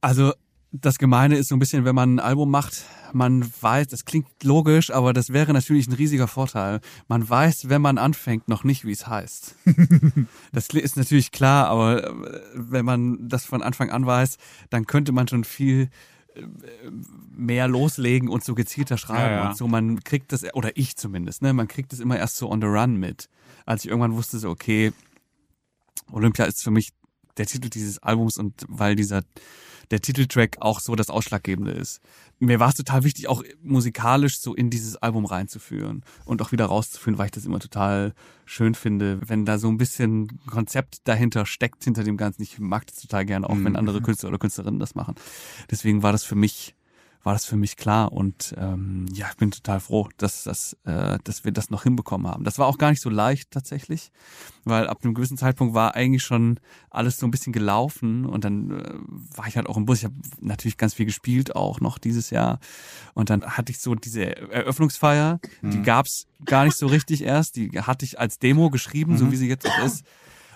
[0.01, 0.33] Also
[0.71, 4.27] das Gemeine ist so ein bisschen, wenn man ein Album macht, man weiß, das klingt
[4.43, 6.79] logisch, aber das wäre natürlich ein riesiger Vorteil.
[7.07, 9.55] Man weiß, wenn man anfängt, noch nicht, wie es heißt.
[10.51, 12.13] das ist natürlich klar, aber äh,
[12.53, 14.37] wenn man das von Anfang an weiß,
[14.69, 15.89] dann könnte man schon viel
[16.35, 16.41] äh,
[17.35, 19.49] mehr loslegen und so gezielter schreiben Ja, ja.
[19.49, 19.67] und so.
[19.67, 22.67] Man kriegt das, oder ich zumindest, ne, man kriegt das immer erst so on the
[22.67, 23.27] run mit.
[23.65, 24.93] Als ich irgendwann wusste, so, okay,
[26.11, 26.91] Olympia ist für mich
[27.37, 29.23] der Titel dieses Albums und weil dieser
[29.91, 32.01] der Titeltrack auch so das Ausschlaggebende ist.
[32.39, 36.65] Mir war es total wichtig, auch musikalisch so in dieses Album reinzuführen und auch wieder
[36.65, 38.13] rauszuführen, weil ich das immer total
[38.45, 42.41] schön finde, wenn da so ein bisschen Konzept dahinter steckt, hinter dem Ganzen.
[42.41, 45.15] Ich mag das total gerne, auch wenn andere Künstler oder Künstlerinnen das machen.
[45.69, 46.75] Deswegen war das für mich
[47.29, 51.19] war das für mich klar und ähm, ja, ich bin total froh, dass, das, äh,
[51.23, 52.43] dass wir das noch hinbekommen haben.
[52.43, 54.11] Das war auch gar nicht so leicht tatsächlich,
[54.65, 58.71] weil ab einem gewissen Zeitpunkt war eigentlich schon alles so ein bisschen gelaufen und dann
[58.71, 59.99] äh, war ich halt auch im Bus.
[59.99, 62.59] Ich habe natürlich ganz viel gespielt auch noch dieses Jahr
[63.13, 67.69] und dann hatte ich so diese Eröffnungsfeier, die gab's gar nicht so richtig erst, die
[67.79, 70.03] hatte ich als Demo geschrieben, so wie sie jetzt auch ist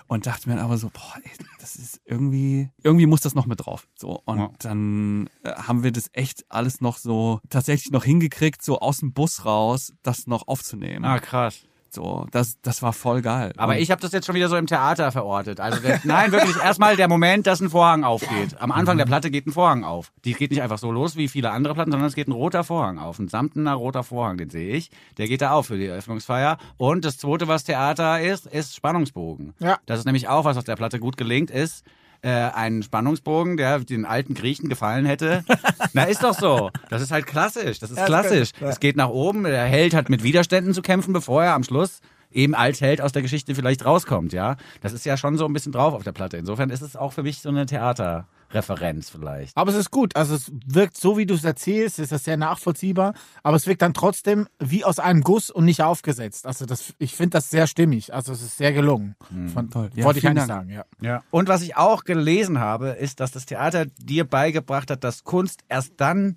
[0.06, 3.64] und dachte mir aber so, boah, ey, das ist irgendwie, irgendwie muss das noch mit
[3.64, 3.88] drauf.
[3.96, 4.50] So und Ja.
[4.58, 9.12] dann äh, haben wir das echt alles noch so tatsächlich noch hingekriegt, so aus dem
[9.12, 11.04] Bus raus, das noch aufzunehmen.
[11.04, 11.66] Ah, krass.
[11.94, 13.52] So, das, das war voll geil.
[13.56, 15.60] Aber Und- ich habe das jetzt schon wieder so im Theater verortet.
[15.60, 18.60] Also der, nein, wirklich erstmal der Moment, dass ein Vorhang aufgeht.
[18.60, 20.12] Am Anfang der Platte geht ein Vorhang auf.
[20.24, 22.64] Die geht nicht einfach so los wie viele andere Platten, sondern es geht ein roter
[22.64, 23.18] Vorhang auf.
[23.18, 24.90] Ein samtener roter Vorhang, den sehe ich.
[25.18, 26.58] Der geht da auf für die Eröffnungsfeier.
[26.76, 29.54] Und das zweite, was Theater ist, ist Spannungsbogen.
[29.60, 29.78] Ja.
[29.86, 31.84] Das ist nämlich auch was, was der Platte gut gelingt, ist
[32.24, 35.44] äh, einen Spannungsbogen, der den alten Griechen gefallen hätte.
[35.92, 36.70] Na, ist doch so.
[36.88, 37.78] Das ist halt klassisch.
[37.78, 38.50] Das ist Ja, klassisch.
[38.60, 39.44] Es geht nach oben.
[39.44, 42.00] Der Held hat mit Widerständen zu kämpfen, bevor er am Schluss
[42.34, 44.56] eben als Held aus der Geschichte vielleicht rauskommt, ja.
[44.80, 46.36] Das ist ja schon so ein bisschen drauf auf der Platte.
[46.36, 49.56] Insofern ist es auch für mich so eine Theaterreferenz vielleicht.
[49.56, 50.16] Aber es ist gut.
[50.16, 53.14] Also es wirkt so, wie du es erzählst, ist das sehr nachvollziehbar.
[53.42, 56.46] Aber es wirkt dann trotzdem wie aus einem Guss und nicht aufgesetzt.
[56.46, 58.12] Also das, ich finde das sehr stimmig.
[58.12, 59.14] Also es ist sehr gelungen.
[59.52, 59.90] Von, Toll.
[59.94, 60.84] Ja, wollte ich eigentlich sagen, ja.
[61.00, 61.22] Ja.
[61.30, 65.60] Und was ich auch gelesen habe, ist, dass das Theater dir beigebracht hat, dass Kunst
[65.68, 66.36] erst dann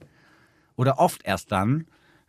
[0.75, 1.85] oder oft erst dann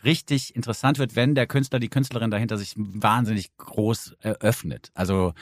[0.09, 4.91] richtig interessant wird, wenn der Künstler, die Künstlerin dahinter sich wahnsinnig groß eröffnet.
[4.95, 5.35] Also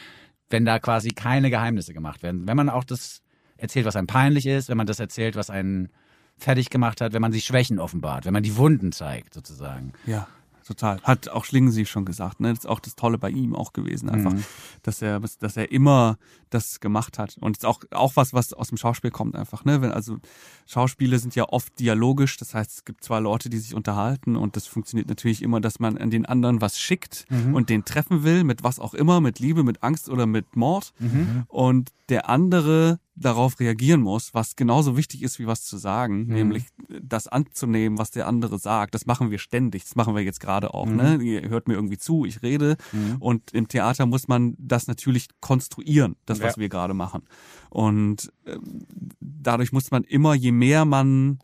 [0.51, 2.47] wenn da quasi keine Geheimnisse gemacht werden.
[2.47, 3.23] Wenn man auch das
[3.57, 5.89] erzählt, was einem peinlich ist, wenn man das erzählt, was einen
[6.37, 9.93] fertig gemacht hat, wenn man die Schwächen offenbart, wenn man die Wunden zeigt, sozusagen.
[10.05, 10.29] Ja,
[10.67, 11.01] total.
[11.03, 12.41] Hat auch Schlingensief schon gesagt.
[12.41, 12.51] Ne?
[12.51, 14.45] Das ist auch das Tolle bei ihm auch gewesen, einfach, Mhm.
[14.83, 16.19] dass er, dass er immer
[16.51, 17.37] das gemacht hat.
[17.41, 19.65] Und es ist auch auch was, was aus dem Schauspiel kommt, einfach.
[19.65, 20.19] Ne, wenn also
[20.67, 22.37] Schauspiele sind ja oft dialogisch.
[22.37, 25.79] Das heißt, es gibt zwei Leute, die sich unterhalten und das funktioniert natürlich immer, dass
[25.81, 27.55] man an den anderen was schickt Mhm.
[27.55, 30.93] und den treffen will mit was auch immer, mit Liebe, mit Angst oder mit Mord.
[30.99, 31.45] Mhm.
[31.49, 36.65] Und der andere darauf reagieren muss, was genauso wichtig ist, wie was zu sagen, nämlich
[37.03, 38.95] das anzunehmen, was der andere sagt.
[38.95, 40.87] Das machen wir ständig, das machen wir jetzt gerade auch.
[40.87, 41.17] Ne?
[41.23, 42.77] Ihr hört mir irgendwie zu, ich rede.
[43.19, 46.61] Und im Theater muss man das natürlich konstruieren, das, was Ja.
[46.61, 47.23] wir gerade machen.
[47.71, 48.85] Und ähm,
[49.21, 51.39] dadurch muss man immer, je mehr man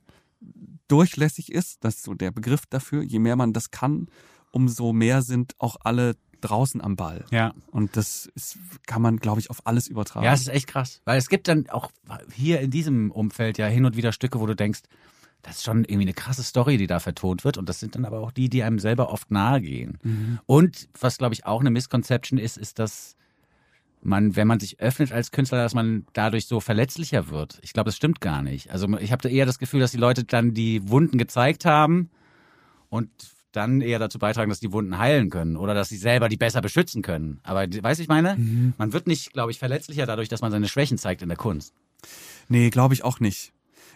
[0.89, 4.09] durchlässig ist, das ist so der Begriff dafür, je mehr man das kann,
[4.51, 7.25] umso mehr sind auch alle draußen am Ball.
[7.31, 7.55] Ja.
[7.71, 10.25] Und das ist, kann man, glaube ich, auf alles übertragen.
[10.25, 11.01] Ja, es ist echt krass.
[11.05, 11.91] Weil es gibt dann auch
[12.35, 14.83] hier in diesem Umfeld ja hin und wieder Stücke, wo du denkst,
[15.43, 17.59] das ist schon irgendwie eine krasse Story, die da vertont wird.
[17.59, 19.99] Und das sind dann aber auch die, die einem selber oft nahe gehen.
[20.47, 23.17] Und was, glaube ich, auch eine Misconception ist, ist, dass
[24.03, 27.59] man, wenn man sich öffnet als Künstler, dass man dadurch so verletzlicher wird.
[27.63, 28.71] Ich glaube, das stimmt gar nicht.
[28.71, 32.11] Also ich habe da eher das Gefühl, dass die Leute dann die Wunden gezeigt haben
[32.89, 33.11] und
[33.53, 36.61] dann eher dazu beitragen, dass die Wunden heilen können oder dass sie selber die besser
[36.61, 37.41] beschützen können.
[37.43, 38.37] Aber du, ich meine,
[38.79, 41.75] man wird nicht, glaube ich, verletzlicher dadurch, dass man seine Schwächen zeigt in der Kunst.
[42.49, 43.53] Nee, glaube ich auch nicht.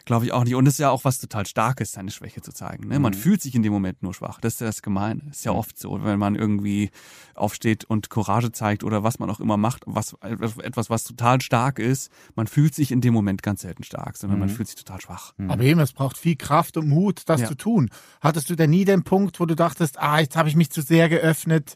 [0.07, 0.55] Glaube ich auch nicht.
[0.55, 2.87] Und es ist ja auch was total Starkes, seine Schwäche zu zeigen.
[2.87, 3.01] Ne?
[3.01, 4.41] Man fühlt sich in dem Moment nur schwach.
[4.41, 5.21] Das ist ja das Gemeine.
[5.27, 6.91] Das ist ja oft so, wenn man irgendwie
[7.35, 11.81] aufsteht und Courage zeigt oder was man auch immer macht, was etwas, was total stark
[11.81, 12.11] ist.
[12.37, 15.35] Man fühlt sich in dem Moment ganz selten stark, sondern man fühlt sich total schwach.
[15.49, 17.49] Aber eben, es braucht viel Kraft und Mut, das Ja.
[17.49, 17.91] zu tun.
[18.21, 20.83] Hattest du denn nie den Punkt, wo du dachtest, ah, jetzt habe ich mich zu
[20.83, 21.75] sehr geöffnet,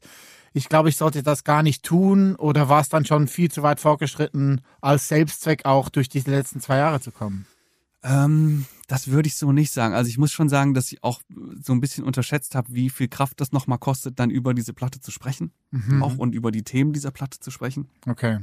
[0.52, 2.35] ich glaube, ich sollte das gar nicht tun?
[2.36, 6.61] Oder war es dann schon viel zu weit fortgeschritten, als Selbstzweck auch durch diese letzten
[6.61, 7.47] zwei Jahre zu kommen?
[8.02, 9.94] Ähm, das würde ich so nicht sagen.
[9.94, 11.20] Also ich muss schon sagen, dass ich auch
[11.62, 15.01] so ein bisschen unterschätzt habe, wie viel Kraft das nochmal kostet, dann über diese Platte
[15.01, 15.52] zu sprechen.
[16.02, 17.89] Auch und über die Themen dieser Platte zu sprechen.
[18.06, 18.40] Okay.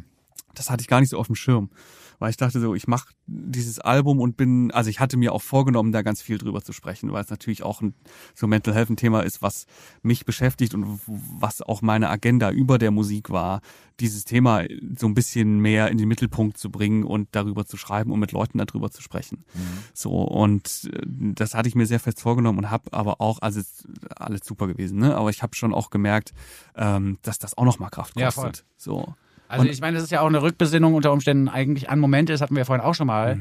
[0.54, 1.70] Das hatte ich gar nicht so auf dem Schirm.
[2.20, 5.42] Weil ich dachte so, ich mache dieses Album und bin, also ich hatte mir auch
[5.44, 7.94] vorgenommen, da ganz viel drüber zu sprechen, weil es natürlich auch ein,
[8.34, 9.68] so Mental Health ein Thema ist, was
[10.02, 13.62] mich beschäftigt und was auch meine Agenda über der Musik war,
[14.00, 14.64] dieses Thema
[14.98, 18.32] so ein bisschen mehr in den Mittelpunkt zu bringen und darüber zu schreiben und mit
[18.32, 19.46] Leuten darüber zu sprechen.
[19.94, 23.62] So, und äh, das hatte ich mir sehr fest vorgenommen und habe aber auch, also
[24.16, 25.16] alles super gewesen, ne?
[25.16, 26.34] Aber ich habe schon auch gemerkt,
[26.76, 28.22] ähm, dass das auch nochmal Kraft kostet.
[28.22, 28.52] Ja, voll.
[28.78, 29.16] So.
[29.48, 32.34] Also Und- ich meine, das ist ja auch eine Rückbesinnung unter Umständen eigentlich an Momente,
[32.34, 33.38] das hatten wir ja vorhin auch schon mal,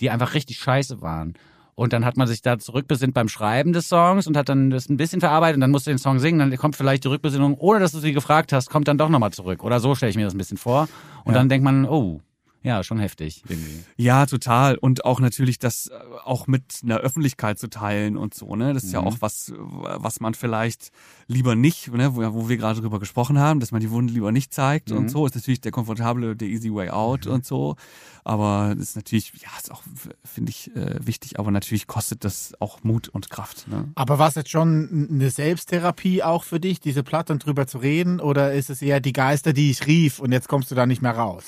[0.00, 1.34] die einfach richtig scheiße waren.
[1.74, 4.88] Und dann hat man sich da zurückbesinnt beim Schreiben des Songs und hat dann das
[4.88, 7.54] ein bisschen verarbeitet und dann musst du den Song singen, dann kommt vielleicht die Rückbesinnung,
[7.54, 9.62] ohne dass du sie gefragt hast, kommt dann doch nochmal zurück.
[9.62, 10.88] Oder so stelle ich mir das ein bisschen vor.
[11.24, 12.20] Und dann denkt man, oh,
[12.62, 13.84] ja, schon heftig irgendwie.
[13.96, 14.76] Ja, total.
[14.76, 18.74] Und auch natürlich das äh, auch mit einer Öffentlichkeit zu teilen und so, ne?
[18.74, 20.90] Das ist ja auch was, was man vielleicht
[21.28, 24.32] lieber nicht, ne, wo, wo wir gerade drüber gesprochen haben, dass man die Wunde lieber
[24.32, 25.26] nicht zeigt und so.
[25.26, 27.76] Ist natürlich der komfortable, der easy way out und so.
[28.24, 29.82] Aber das ist natürlich, ja, ist auch,
[30.22, 33.68] finde ich, äh, wichtig, aber natürlich kostet das auch Mut und Kraft.
[33.68, 33.90] Ne?
[33.94, 37.78] Aber war es jetzt schon eine Selbsttherapie auch für dich, diese Platte und drüber zu
[37.78, 38.20] reden?
[38.20, 41.00] Oder ist es eher die Geister, die ich rief und jetzt kommst du da nicht
[41.00, 41.44] mehr raus?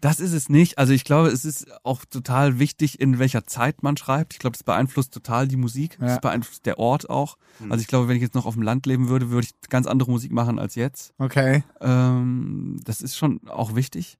[0.00, 0.78] Das ist es nicht.
[0.78, 4.34] Also ich glaube, es ist auch total wichtig, in welcher Zeit man schreibt.
[4.34, 5.98] Ich glaube, das beeinflusst total die Musik.
[6.00, 6.06] Ja.
[6.06, 7.36] Das beeinflusst der Ort auch.
[7.68, 9.86] Also ich glaube, wenn ich jetzt noch auf dem Land leben würde, würde ich ganz
[9.86, 11.14] andere Musik machen als jetzt.
[11.18, 11.64] Okay.
[11.80, 14.18] Ähm, das ist schon auch wichtig.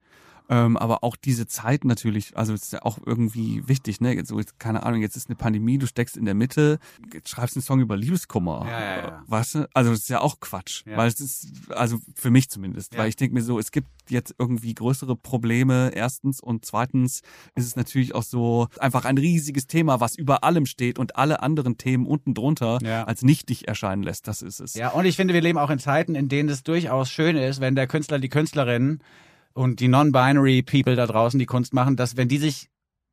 [0.50, 4.14] Ähm, aber auch diese Zeit natürlich, also es ist ja auch irgendwie wichtig, ne?
[4.14, 6.78] Jetzt, so, jetzt, keine Ahnung, jetzt ist eine Pandemie, du steckst in der Mitte,
[7.26, 8.64] schreibst einen Song über Liebeskummer.
[8.66, 9.22] Ja, ja, ja.
[9.26, 9.68] Weißt du?
[9.74, 10.84] Also das ist ja auch Quatsch.
[10.86, 10.96] Ja.
[10.96, 13.00] Weil es ist, also für mich zumindest, Ja.
[13.00, 16.40] weil ich denke mir so, es gibt jetzt irgendwie größere Probleme, erstens.
[16.40, 17.20] Und zweitens
[17.54, 21.42] ist es natürlich auch so einfach ein riesiges Thema, was über allem steht und alle
[21.42, 23.04] anderen Themen unten drunter Ja.
[23.04, 24.26] als nichtig erscheinen lässt.
[24.28, 24.72] Das ist es.
[24.74, 27.60] Ja, und ich finde, wir leben auch in Zeiten, in denen es durchaus schön ist,
[27.60, 29.00] wenn der Künstler, die Künstlerin
[29.54, 32.68] und die non-binary People da draußen, die Kunst machen, dass wenn die sich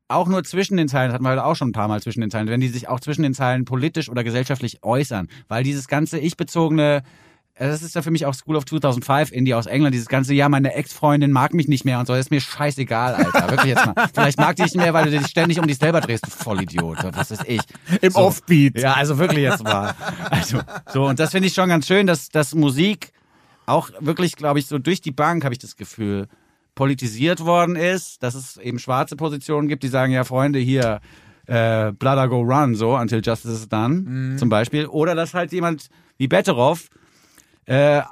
[0.08, 2.20] auch nur zwischen den Zeilen, das hatten wir heute auch schon ein paar Mal zwischen
[2.20, 5.88] den Zeilen, wenn die sich auch zwischen den Zeilen politisch oder gesellschaftlich äußern, weil dieses
[5.88, 7.02] ganze ich-bezogene
[7.58, 10.34] äh, das ist ja für mich auch School of 2005, Indie aus England, dieses ganze,
[10.34, 13.74] ja, meine Ex-Freundin mag mich nicht mehr und so, das ist mir scheißegal, Alter, wirklich
[13.74, 13.94] jetzt mal.
[14.14, 16.30] Vielleicht mag die dich nicht mehr, weil du dich ständig um dich selber drehst, du
[16.30, 17.60] Vollidiot, was weiß ich.
[18.02, 18.18] Im So.
[18.18, 18.78] Offbeat.
[18.78, 19.94] Ja, also wirklich jetzt mal.
[20.30, 20.60] Also,
[20.92, 23.12] so, und das finde ich schon ganz schön, dass, dass Musik
[23.66, 26.28] auch wirklich, glaube ich, so durch die Bank, habe ich das Gefühl,
[26.74, 31.00] politisiert worden ist, dass es eben schwarze Positionen gibt, die sagen, ja, Freunde, hier,
[31.46, 34.86] äh, Blood I Go Run, so, until justice is done, zum Beispiel.
[34.86, 35.88] Oder dass halt jemand
[36.18, 36.88] wie Betteroff
[37.64, 38.02] äh,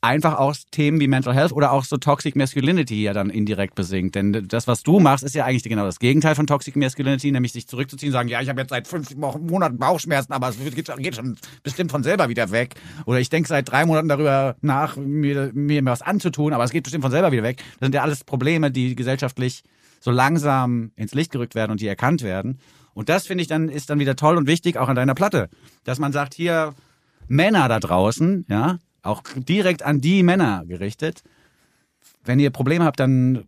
[0.00, 4.14] einfach auch Themen wie Mental Health oder auch so Toxic Masculinity ja dann indirekt besingt.
[4.14, 7.52] Denn das, was du machst, ist ja eigentlich genau das Gegenteil von Toxic Masculinity, nämlich
[7.52, 11.16] sich zurückzuziehen, sagen, ja, ich habe jetzt seit fünf Monaten Bauchschmerzen, aber es geht, geht
[11.16, 12.76] schon bestimmt von selber wieder weg.
[13.06, 16.84] Oder ich denke seit drei Monaten darüber nach, mir, mir was anzutun, aber es geht
[16.84, 17.58] bestimmt von selber wieder weg.
[17.80, 19.62] Das sind ja alles Probleme, die gesellschaftlich
[20.00, 22.58] so langsam ins Licht gerückt werden und die erkannt werden.
[22.94, 25.48] Und das finde ich dann, ist dann wieder toll und wichtig, auch an deiner Platte.
[25.84, 26.74] Dass man sagt, hier,
[27.26, 31.22] Männer da draußen, ja, auch direkt an die Männer gerichtet.
[32.24, 33.44] Wenn ihr Probleme habt, dann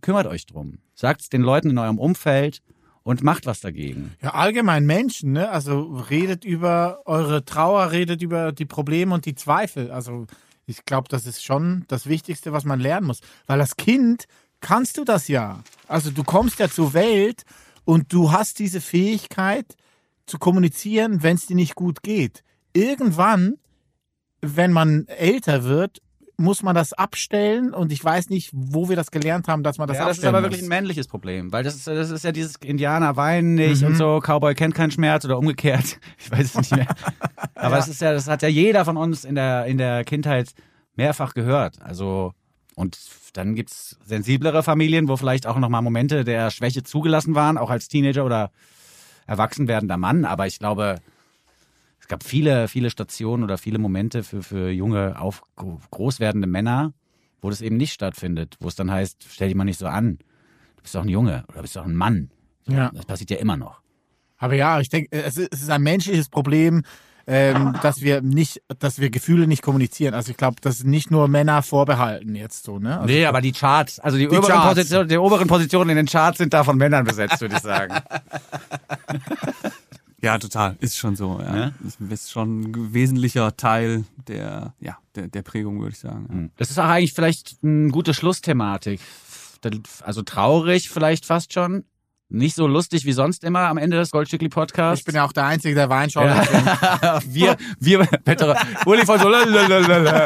[0.00, 0.78] kümmert euch drum.
[0.94, 2.62] Sagt es den Leuten in eurem Umfeld
[3.02, 4.12] und macht was dagegen.
[4.22, 5.50] Ja, allgemein Menschen, ne?
[5.50, 9.90] Also redet über eure Trauer, redet über die Probleme und die Zweifel.
[9.90, 10.26] Also
[10.66, 13.20] ich glaube, das ist schon das Wichtigste, was man lernen muss.
[13.46, 14.24] Weil als Kind
[14.60, 15.62] kannst du das ja.
[15.86, 17.44] Also du kommst ja zur Welt
[17.84, 19.76] und du hast diese Fähigkeit
[20.26, 22.42] zu kommunizieren, wenn es dir nicht gut geht.
[22.72, 23.58] Irgendwann,
[24.44, 25.98] wenn man älter wird,
[26.36, 29.86] muss man das abstellen und ich weiß nicht, wo wir das gelernt haben, dass man
[29.86, 30.68] das ja, das ist abstellen aber wirklich ein muss.
[30.68, 33.86] männliches Problem, weil das ist, das ist ja dieses Indianer weinen nicht Mhm.
[33.88, 35.98] und so, Cowboy kennt keinen Schmerz oder umgekehrt.
[36.18, 36.88] Ich weiß es nicht mehr.
[37.54, 40.54] Aber es ist ja, das hat ja jeder von uns in der, in der Kindheit
[40.96, 41.80] mehrfach gehört.
[41.80, 42.32] Also,
[42.74, 42.98] und
[43.34, 47.86] dann gibt's sensiblere Familien, wo vielleicht auch nochmal Momente der Schwäche zugelassen waren, auch als
[47.86, 48.50] Teenager oder
[49.28, 50.24] erwachsen werdender Mann.
[50.24, 50.96] Aber ich glaube,
[52.04, 56.92] es gab viele, viele Stationen oder viele Momente für, für junge, auf, groß werdende Männer,
[57.40, 60.18] wo das eben nicht stattfindet, wo es dann heißt, stell dich mal nicht so an.
[60.76, 62.30] Du bist doch ein Junge oder bist doch ein Mann.
[62.68, 62.90] Ja.
[62.92, 63.80] Das passiert ja immer noch.
[64.36, 66.82] Aber ja, ich denke, es ist ein menschliches Problem,
[67.26, 70.12] ähm, dass wir nicht, dass wir Gefühle nicht kommunizieren.
[70.12, 73.00] Also ich glaube, das ist nicht nur Männer vorbehalten jetzt so, ne?
[73.00, 74.74] Also Nee, aber die Charts, also die, oberen, Charts.
[74.74, 77.94] Position, die oberen Positionen in den Charts sind da von Männern besetzt, würde ich sagen.
[80.24, 80.76] Ja, total.
[80.80, 81.38] Ist schon so.
[81.38, 81.56] Ja.
[81.56, 81.72] Ja?
[82.08, 86.50] Ist, schon ein wesentlicher Teil der, ja, der, der Prägung, würde ich sagen.
[86.56, 89.00] Das ist auch eigentlich vielleicht eine gute Schlussthematik.
[90.02, 91.84] Also traurig vielleicht fast schon.
[92.30, 95.00] Nicht so lustig wie sonst immer am Ende des Goldstückli Podcasts.
[95.00, 96.66] ich bin ja auch der Einzige, der Weinschorle trinkt.
[97.34, 98.56] wir, wir, Betterer,
[98.86, 100.24] Uli von so, lalalala.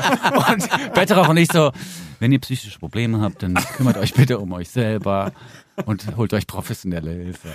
[0.53, 1.73] und Betterer und ich so,
[2.21, 5.33] wenn ihr psychische Probleme habt, dann kümmert euch bitte um euch selber
[5.87, 7.49] und holt euch professionelle Hilfe.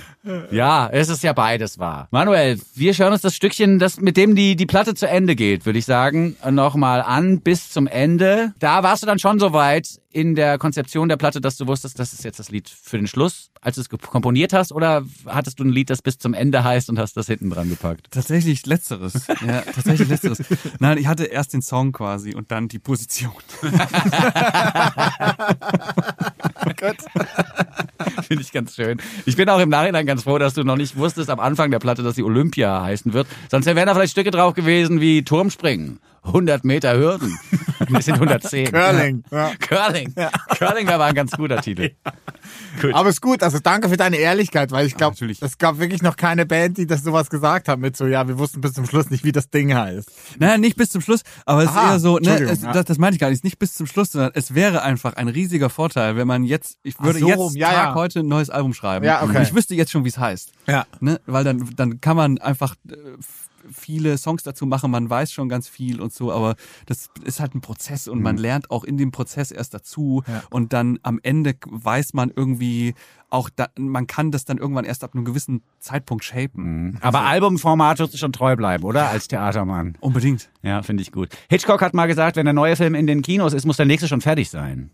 [0.51, 2.07] Ja, es ist ja beides wahr.
[2.11, 5.65] Manuel, wir schauen uns das Stückchen, das, mit dem die, die Platte zu Ende geht,
[5.65, 8.53] würde ich sagen, nochmal an bis zum Ende.
[8.59, 11.99] Da warst du dann schon so weit in der Konzeption der Platte, dass du wusstest,
[11.99, 15.59] das ist jetzt das Lied für den Schluss, als du es komponiert hast, oder hattest
[15.59, 18.07] du ein Lied, das bis zum Ende heißt und hast das hinten dran gepackt?
[18.11, 19.27] Tatsächlich letzteres.
[19.45, 20.37] Ja, tatsächlich letzteres.
[20.79, 23.31] Nein, ich hatte erst den Song quasi und dann die Position.
[28.27, 29.01] Finde ich ganz schön.
[29.25, 31.79] Ich bin auch im Nachhinein ganz froh, dass du noch nicht wusstest am Anfang der
[31.79, 33.27] Platte, dass sie Olympia heißen wird.
[33.49, 37.37] Sonst wären da vielleicht Stücke drauf gewesen wie Turmspringen, 100 Meter Hürden.
[37.91, 38.71] Das sind 110.
[38.71, 39.23] Curling.
[39.29, 39.51] Ja.
[39.59, 40.13] Curling.
[40.57, 41.91] Curling wäre aber ein ganz guter Titel.
[42.93, 45.41] Aber ist gut, also danke für deine Ehrlichkeit, weil ich glaube, natürlich.
[45.41, 48.37] es gab wirklich noch keine Band, die das sowas gesagt hat mit so, ja, wir
[48.37, 50.11] wussten bis zum Schluss nicht, wie das Ding heißt.
[50.39, 52.73] Nein, nicht bis zum Schluss, aber es ist Aha, eher so, ne, es, ja.
[52.73, 55.27] das, das meine ich gar nicht, nicht bis zum Schluss, sondern es wäre einfach ein
[55.27, 58.01] riesiger Vorteil, wenn man jetzt, ich würde so jetzt ja, Ja.
[58.01, 59.05] heute ein neues Album schreiben.
[59.05, 59.37] Ja, okay.
[59.37, 60.51] Und ich wüsste jetzt schon, wie es heißt.
[60.67, 60.85] Ja.
[60.99, 61.19] Ne?
[61.25, 62.95] Weil dann, dann kann man einfach äh,
[63.71, 66.55] viele Songs dazu machen, man weiß schon ganz viel und so, aber
[66.85, 70.43] das ist halt ein Prozess und man lernt auch in dem Prozess erst dazu Ja.
[70.49, 72.93] und dann am Ende weiß man irgendwie
[73.29, 76.97] auch, da, man kann das dann irgendwann erst ab einem gewissen Zeitpunkt shapen.
[77.01, 79.07] Aber Albumformat wirst du schon treu bleiben, oder?
[79.09, 79.97] Als Theatermann.
[80.01, 80.49] Unbedingt.
[80.61, 81.29] Ja, finde ich gut.
[81.49, 84.07] Hitchcock hat mal gesagt, wenn der neue Film in den Kinos ist, muss der nächste
[84.09, 84.91] schon fertig sein.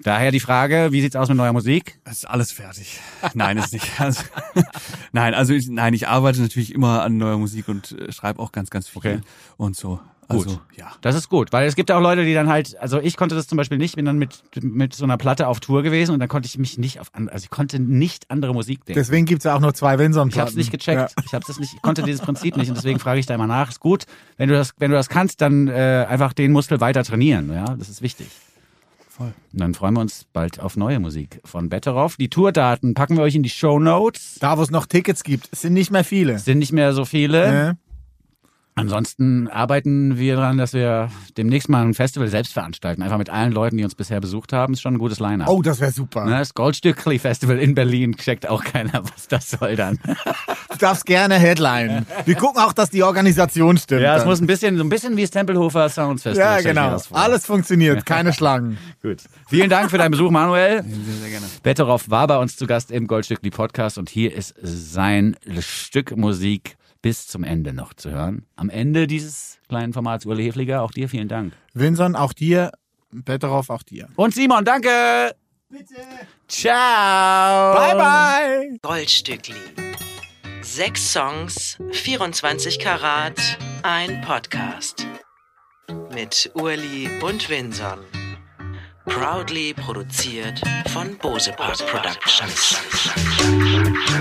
[0.00, 1.98] Daher die Frage, wie sieht's aus mit neuer Musik?
[2.04, 3.00] Es ist alles fertig.
[3.34, 3.98] Nein, ist nicht.
[4.00, 4.22] Also,
[5.12, 8.52] nein, also ich, nein, ich arbeite natürlich immer an neuer Musik und äh, schreibe auch
[8.52, 9.20] ganz, ganz viel Okay.
[9.56, 10.00] und so.
[10.28, 10.60] Also Gut.
[10.76, 10.90] ja.
[11.02, 13.36] Das ist gut, weil es gibt ja auch Leute, die dann halt, also ich konnte
[13.36, 16.18] das zum Beispiel nicht, bin dann mit, mit so einer Platte auf Tour gewesen und
[16.18, 18.98] dann konnte ich mich nicht auf, an- also ich konnte nicht andere Musik denken.
[18.98, 20.28] Deswegen gibt's ja auch nur zwei Winson.
[20.30, 21.14] Ich habe es nicht gecheckt.
[21.24, 23.46] Ich habe das nicht, ich konnte dieses Prinzip nicht und deswegen frage ich da immer
[23.46, 23.68] nach.
[23.70, 24.04] Ist gut,
[24.36, 27.52] wenn du das, wenn du das kannst, dann äh, einfach den Muskel weiter trainieren.
[27.52, 28.26] Ja, das ist wichtig.
[29.16, 29.32] Voll.
[29.54, 32.18] Und dann freuen wir uns bald auf neue Musik von Betteroff.
[32.18, 34.36] Die Tourdaten packen wir euch in die Show Notes.
[34.40, 36.34] Da, wo es noch Tickets gibt, es sind nicht mehr viele.
[36.34, 37.50] Es sind nicht mehr so viele.
[37.50, 37.78] Ne?
[38.78, 41.08] Ansonsten arbeiten wir daran, dass wir
[41.38, 43.02] demnächst mal ein Festival selbst veranstalten.
[43.02, 44.74] Einfach mit allen Leuten, die uns bisher besucht haben.
[44.74, 45.48] Ist schon ein gutes Line-Up.
[45.48, 46.26] Oh, das wäre super.
[46.26, 49.98] Ne, Das Goldstückli Festival in Berlin checkt auch keiner, was das soll dann.
[50.68, 52.04] Du darfst gerne Headline.
[52.26, 54.02] Wir gucken auch, dass die Organisation stimmt.
[54.02, 56.56] Ja, es muss ein bisschen, so ein bisschen wie das Tempelhofer Sounds Festival.
[56.56, 57.00] ja genau.
[57.12, 58.76] Alles funktioniert, keine Schlangen.
[59.00, 59.22] Gut.
[59.48, 60.82] Vielen Dank für deinen Besuch, Manuel.
[60.82, 61.46] Sehr, sehr gerne.
[61.62, 66.76] Betteroff war bei uns zu Gast im Goldstückli Podcast und hier ist sein Stück Musik
[67.06, 68.46] bis zum Ende noch zu hören.
[68.56, 71.52] Am Ende dieses kleinen Formats Uli Hefliger, auch dir vielen Dank.
[71.72, 72.72] Vinson, auch dir.
[73.12, 74.08] Betteroff, auch dir.
[74.16, 75.32] Und Simon, danke.
[75.68, 75.94] Bitte.
[76.48, 77.76] Ciao.
[77.76, 78.78] Bye, bye.
[78.82, 79.54] Goldstückli.
[80.62, 83.38] Sechs Songs, 24 Karat,
[83.84, 85.06] ein Podcast.
[86.12, 88.00] Mit Urli und Vinson.
[89.06, 90.60] Proudly produziert
[90.92, 92.76] von Bose Park Productions.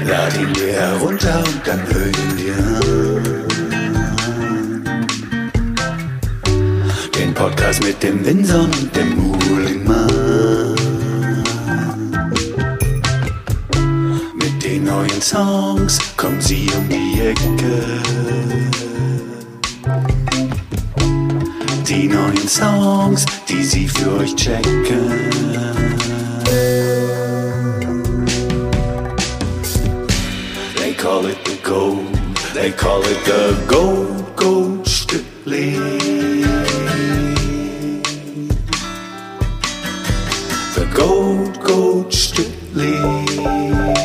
[0.05, 3.45] Lad ihn dir herunter und dann hör ihn dir an.
[7.15, 10.75] Den Podcast mit dem Winson und dem Muhlingmann.
[14.35, 18.94] Mit den neuen Songs kommen sie um die Ecke.
[21.87, 25.29] Die neuen Songs, die sie für euch checken.
[30.75, 32.07] They call it the gold.
[32.55, 35.75] They call it the gold, gold Stückli.
[40.73, 44.04] The gold, gold Stückli.